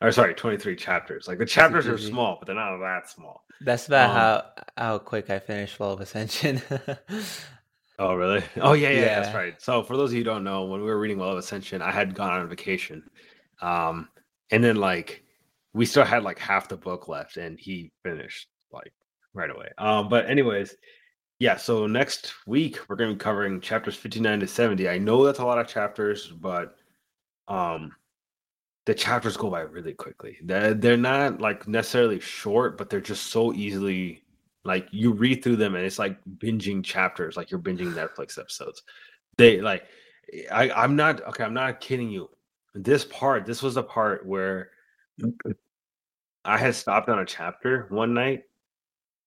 or 0.00 0.12
sorry, 0.12 0.34
twenty 0.34 0.56
three 0.56 0.76
chapters. 0.76 1.28
Like 1.28 1.38
the 1.38 1.46
chapters 1.46 1.86
are 1.86 1.98
small, 1.98 2.36
but 2.38 2.46
they're 2.46 2.56
not 2.56 2.78
that 2.78 3.10
small. 3.10 3.44
That's 3.60 3.86
about 3.86 4.10
Um, 4.10 4.16
how 4.16 4.44
how 4.76 4.98
quick 4.98 5.30
I 5.30 5.38
finished 5.38 5.76
Fall 5.76 5.92
of 5.92 6.00
Ascension. 6.00 6.62
Oh, 7.98 8.14
really? 8.14 8.42
Oh, 8.60 8.72
yeah, 8.72 8.90
yeah, 8.90 9.20
that's 9.20 9.34
right. 9.34 9.60
So, 9.60 9.82
for 9.82 9.96
those 9.96 10.10
of 10.10 10.14
you 10.14 10.20
who 10.20 10.24
don't 10.24 10.44
know, 10.44 10.64
when 10.64 10.80
we 10.80 10.86
were 10.86 10.98
reading 10.98 11.18
Well 11.18 11.30
of 11.30 11.38
Ascension, 11.38 11.82
I 11.82 11.92
had 11.92 12.14
gone 12.14 12.32
on 12.32 12.48
vacation. 12.48 13.02
Um, 13.62 14.08
and 14.50 14.62
then, 14.62 14.76
like, 14.76 15.22
we 15.72 15.86
still 15.86 16.04
had 16.04 16.22
like 16.24 16.38
half 16.38 16.68
the 16.68 16.76
book 16.76 17.08
left, 17.08 17.36
and 17.36 17.58
he 17.58 17.92
finished 18.02 18.48
like 18.72 18.92
right 19.32 19.50
away. 19.50 19.68
Um, 19.78 20.08
but, 20.08 20.28
anyways, 20.28 20.74
yeah, 21.38 21.56
so 21.56 21.86
next 21.86 22.34
week 22.46 22.78
we're 22.88 22.96
going 22.96 23.10
to 23.10 23.16
be 23.16 23.20
covering 23.20 23.60
chapters 23.60 23.96
59 23.96 24.40
to 24.40 24.46
70. 24.46 24.88
I 24.88 24.98
know 24.98 25.24
that's 25.24 25.40
a 25.40 25.44
lot 25.44 25.58
of 25.58 25.68
chapters, 25.68 26.28
but 26.28 26.76
um, 27.48 27.92
the 28.86 28.94
chapters 28.94 29.36
go 29.36 29.50
by 29.50 29.60
really 29.60 29.94
quickly. 29.94 30.38
They're, 30.42 30.74
they're 30.74 30.96
not 30.96 31.40
like 31.40 31.68
necessarily 31.68 32.20
short, 32.20 32.78
but 32.78 32.90
they're 32.90 33.00
just 33.00 33.28
so 33.28 33.52
easily 33.54 34.23
like 34.64 34.88
you 34.90 35.12
read 35.12 35.42
through 35.42 35.56
them 35.56 35.74
and 35.74 35.84
it's 35.84 35.98
like 35.98 36.18
binging 36.38 36.82
chapters, 36.82 37.36
like 37.36 37.50
you're 37.50 37.60
binging 37.60 37.92
Netflix 37.92 38.38
episodes. 38.38 38.82
They 39.36 39.60
like 39.60 39.84
I, 40.50 40.70
I'm 40.70 40.96
not 40.96 41.22
okay, 41.28 41.44
I'm 41.44 41.54
not 41.54 41.80
kidding 41.80 42.10
you. 42.10 42.30
This 42.74 43.04
part, 43.04 43.46
this 43.46 43.62
was 43.62 43.74
the 43.74 43.82
part 43.82 44.26
where 44.26 44.70
I 46.44 46.58
had 46.58 46.74
stopped 46.74 47.08
on 47.08 47.18
a 47.18 47.24
chapter 47.24 47.86
one 47.90 48.14
night 48.14 48.44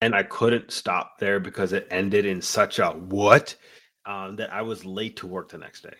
and 0.01 0.13
I 0.15 0.23
couldn't 0.23 0.71
stop 0.71 1.17
there 1.19 1.39
because 1.39 1.73
it 1.73 1.87
ended 1.89 2.25
in 2.25 2.41
such 2.41 2.79
a 2.79 2.89
what 2.89 3.55
um, 4.05 4.35
that 4.37 4.53
I 4.53 4.61
was 4.61 4.85
late 4.85 5.17
to 5.17 5.27
work 5.27 5.49
the 5.49 5.57
next 5.57 5.83
day. 5.83 5.95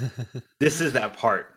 This 0.58 0.80
is 0.80 0.92
that 0.94 1.16
part. 1.16 1.54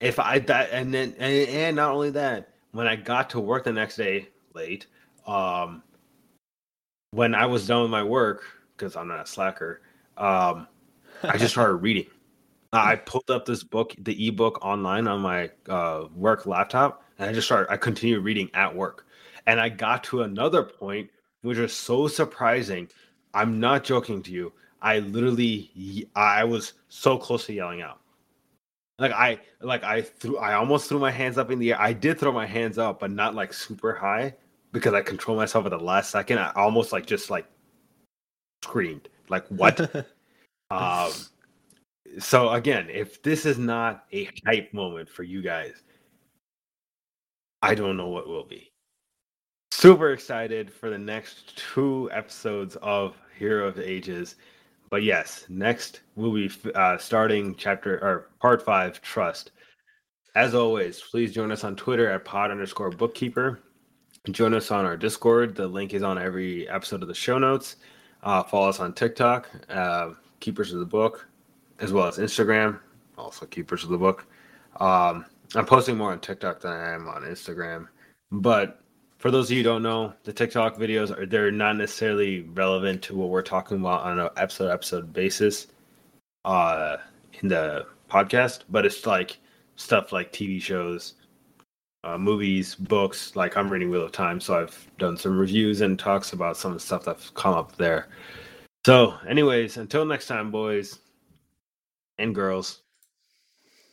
If 0.00 0.18
I 0.18 0.38
that 0.40 0.70
and 0.70 0.92
then 0.92 1.14
and, 1.18 1.48
and 1.48 1.76
not 1.76 1.92
only 1.92 2.10
that, 2.10 2.54
when 2.72 2.86
I 2.86 2.96
got 2.96 3.30
to 3.30 3.40
work 3.40 3.64
the 3.64 3.72
next 3.72 3.96
day 3.96 4.28
late, 4.54 4.86
um, 5.26 5.82
when 7.10 7.34
I 7.34 7.46
was 7.46 7.66
done 7.66 7.82
with 7.82 7.90
my 7.90 8.02
work 8.02 8.42
because 8.76 8.96
I'm 8.96 9.08
not 9.08 9.20
a 9.20 9.26
slacker, 9.26 9.82
um, 10.16 10.66
I 11.22 11.38
just 11.38 11.52
started 11.52 11.74
reading. 11.82 12.06
I 12.72 12.96
pulled 12.96 13.30
up 13.30 13.46
this 13.46 13.62
book, 13.62 13.94
the 13.98 14.28
ebook 14.28 14.64
online 14.64 15.06
on 15.06 15.20
my 15.20 15.50
uh, 15.68 16.06
work 16.16 16.44
laptop, 16.44 17.04
and 17.18 17.30
I 17.30 17.32
just 17.32 17.46
started. 17.46 17.70
I 17.70 17.76
continued 17.76 18.24
reading 18.24 18.50
at 18.52 18.74
work, 18.74 19.06
and 19.46 19.60
I 19.60 19.68
got 19.68 20.02
to 20.04 20.22
another 20.22 20.64
point 20.64 21.10
which 21.44 21.58
was 21.58 21.74
so 21.74 22.08
surprising. 22.08 22.88
I'm 23.34 23.60
not 23.60 23.84
joking 23.84 24.22
to 24.22 24.32
you. 24.32 24.52
I 24.80 25.00
literally, 25.00 26.08
I 26.16 26.42
was 26.44 26.72
so 26.88 27.18
close 27.18 27.44
to 27.46 27.52
yelling 27.52 27.82
out. 27.82 28.00
Like 28.98 29.12
I, 29.12 29.38
like 29.60 29.84
I 29.84 30.00
threw, 30.00 30.38
I 30.38 30.54
almost 30.54 30.88
threw 30.88 30.98
my 30.98 31.10
hands 31.10 31.36
up 31.36 31.50
in 31.50 31.58
the 31.58 31.72
air. 31.72 31.80
I 31.80 31.92
did 31.92 32.18
throw 32.18 32.32
my 32.32 32.46
hands 32.46 32.78
up, 32.78 33.00
but 33.00 33.10
not 33.10 33.34
like 33.34 33.52
super 33.52 33.92
high 33.94 34.34
because 34.74 34.92
I 34.92 35.00
controlled 35.00 35.38
myself 35.38 35.64
at 35.64 35.70
the 35.70 35.78
last 35.78 36.10
second. 36.10 36.38
I 36.38 36.52
almost 36.56 36.92
like 36.92 37.06
just 37.06 37.30
like 37.30 37.46
screamed, 38.62 39.08
like 39.30 39.46
what? 39.46 40.04
um, 40.70 41.12
so 42.18 42.50
again, 42.50 42.90
if 42.90 43.22
this 43.22 43.46
is 43.46 43.56
not 43.56 44.04
a 44.12 44.28
hype 44.44 44.74
moment 44.74 45.08
for 45.08 45.22
you 45.22 45.40
guys, 45.40 45.74
I 47.62 47.74
don't 47.74 47.96
know 47.96 48.08
what 48.08 48.28
will 48.28 48.44
be. 48.44 48.72
Super 49.70 50.10
excited 50.10 50.72
for 50.72 50.90
the 50.90 50.98
next 50.98 51.56
two 51.56 52.10
episodes 52.12 52.76
of 52.82 53.16
Hero 53.38 53.68
of 53.68 53.78
Ages. 53.78 54.34
But 54.90 55.04
yes, 55.04 55.46
next 55.48 56.00
we'll 56.16 56.34
be 56.34 56.50
uh, 56.74 56.98
starting 56.98 57.54
chapter 57.54 57.94
or 58.04 58.30
part 58.40 58.60
five, 58.62 59.00
Trust. 59.02 59.52
As 60.34 60.52
always, 60.52 61.00
please 61.00 61.32
join 61.32 61.52
us 61.52 61.62
on 61.62 61.76
Twitter 61.76 62.10
at 62.10 62.24
pod 62.24 62.50
underscore 62.50 62.90
bookkeeper. 62.90 63.60
Join 64.30 64.54
us 64.54 64.70
on 64.70 64.86
our 64.86 64.96
Discord. 64.96 65.54
The 65.54 65.68
link 65.68 65.92
is 65.92 66.02
on 66.02 66.18
every 66.18 66.66
episode 66.68 67.02
of 67.02 67.08
the 67.08 67.14
show 67.14 67.36
notes. 67.36 67.76
Uh, 68.22 68.42
follow 68.42 68.70
us 68.70 68.80
on 68.80 68.94
TikTok, 68.94 69.50
uh, 69.68 70.12
Keepers 70.40 70.72
of 70.72 70.78
the 70.78 70.86
Book, 70.86 71.28
as 71.78 71.92
well 71.92 72.06
as 72.06 72.16
Instagram, 72.16 72.80
also 73.18 73.44
Keepers 73.44 73.84
of 73.84 73.90
the 73.90 73.98
Book. 73.98 74.26
Um, 74.80 75.26
I'm 75.54 75.66
posting 75.66 75.98
more 75.98 76.10
on 76.10 76.20
TikTok 76.20 76.60
than 76.60 76.72
I 76.72 76.94
am 76.94 77.06
on 77.06 77.22
Instagram. 77.22 77.86
But 78.32 78.80
for 79.18 79.30
those 79.30 79.46
of 79.46 79.50
you 79.50 79.58
who 79.58 79.64
don't 79.64 79.82
know, 79.82 80.14
the 80.24 80.32
TikTok 80.32 80.78
videos 80.78 81.16
are 81.16 81.26
they're 81.26 81.50
not 81.50 81.76
necessarily 81.76 82.40
relevant 82.40 83.02
to 83.02 83.14
what 83.14 83.28
we're 83.28 83.42
talking 83.42 83.76
about 83.76 84.04
on 84.04 84.18
an 84.18 84.30
episode 84.38 84.70
episode 84.70 85.12
basis 85.12 85.66
uh 86.46 86.96
in 87.42 87.48
the 87.48 87.86
podcast, 88.10 88.62
but 88.70 88.86
it's 88.86 89.04
like 89.04 89.38
stuff 89.76 90.12
like 90.12 90.32
TV 90.32 90.60
shows, 90.60 91.14
uh, 92.04 92.18
movies, 92.18 92.74
books. 92.74 93.34
Like 93.34 93.56
I'm 93.56 93.68
reading 93.68 93.90
Wheel 93.90 94.04
of 94.04 94.12
Time, 94.12 94.40
so 94.40 94.60
I've 94.60 94.88
done 94.98 95.16
some 95.16 95.38
reviews 95.38 95.80
and 95.80 95.98
talks 95.98 96.32
about 96.32 96.56
some 96.56 96.72
of 96.72 96.78
the 96.78 96.84
stuff 96.84 97.04
that's 97.04 97.30
come 97.30 97.54
up 97.54 97.76
there. 97.76 98.08
So, 98.86 99.14
anyways, 99.26 99.78
until 99.78 100.04
next 100.04 100.26
time, 100.26 100.50
boys 100.50 101.00
and 102.18 102.34
girls, 102.34 102.83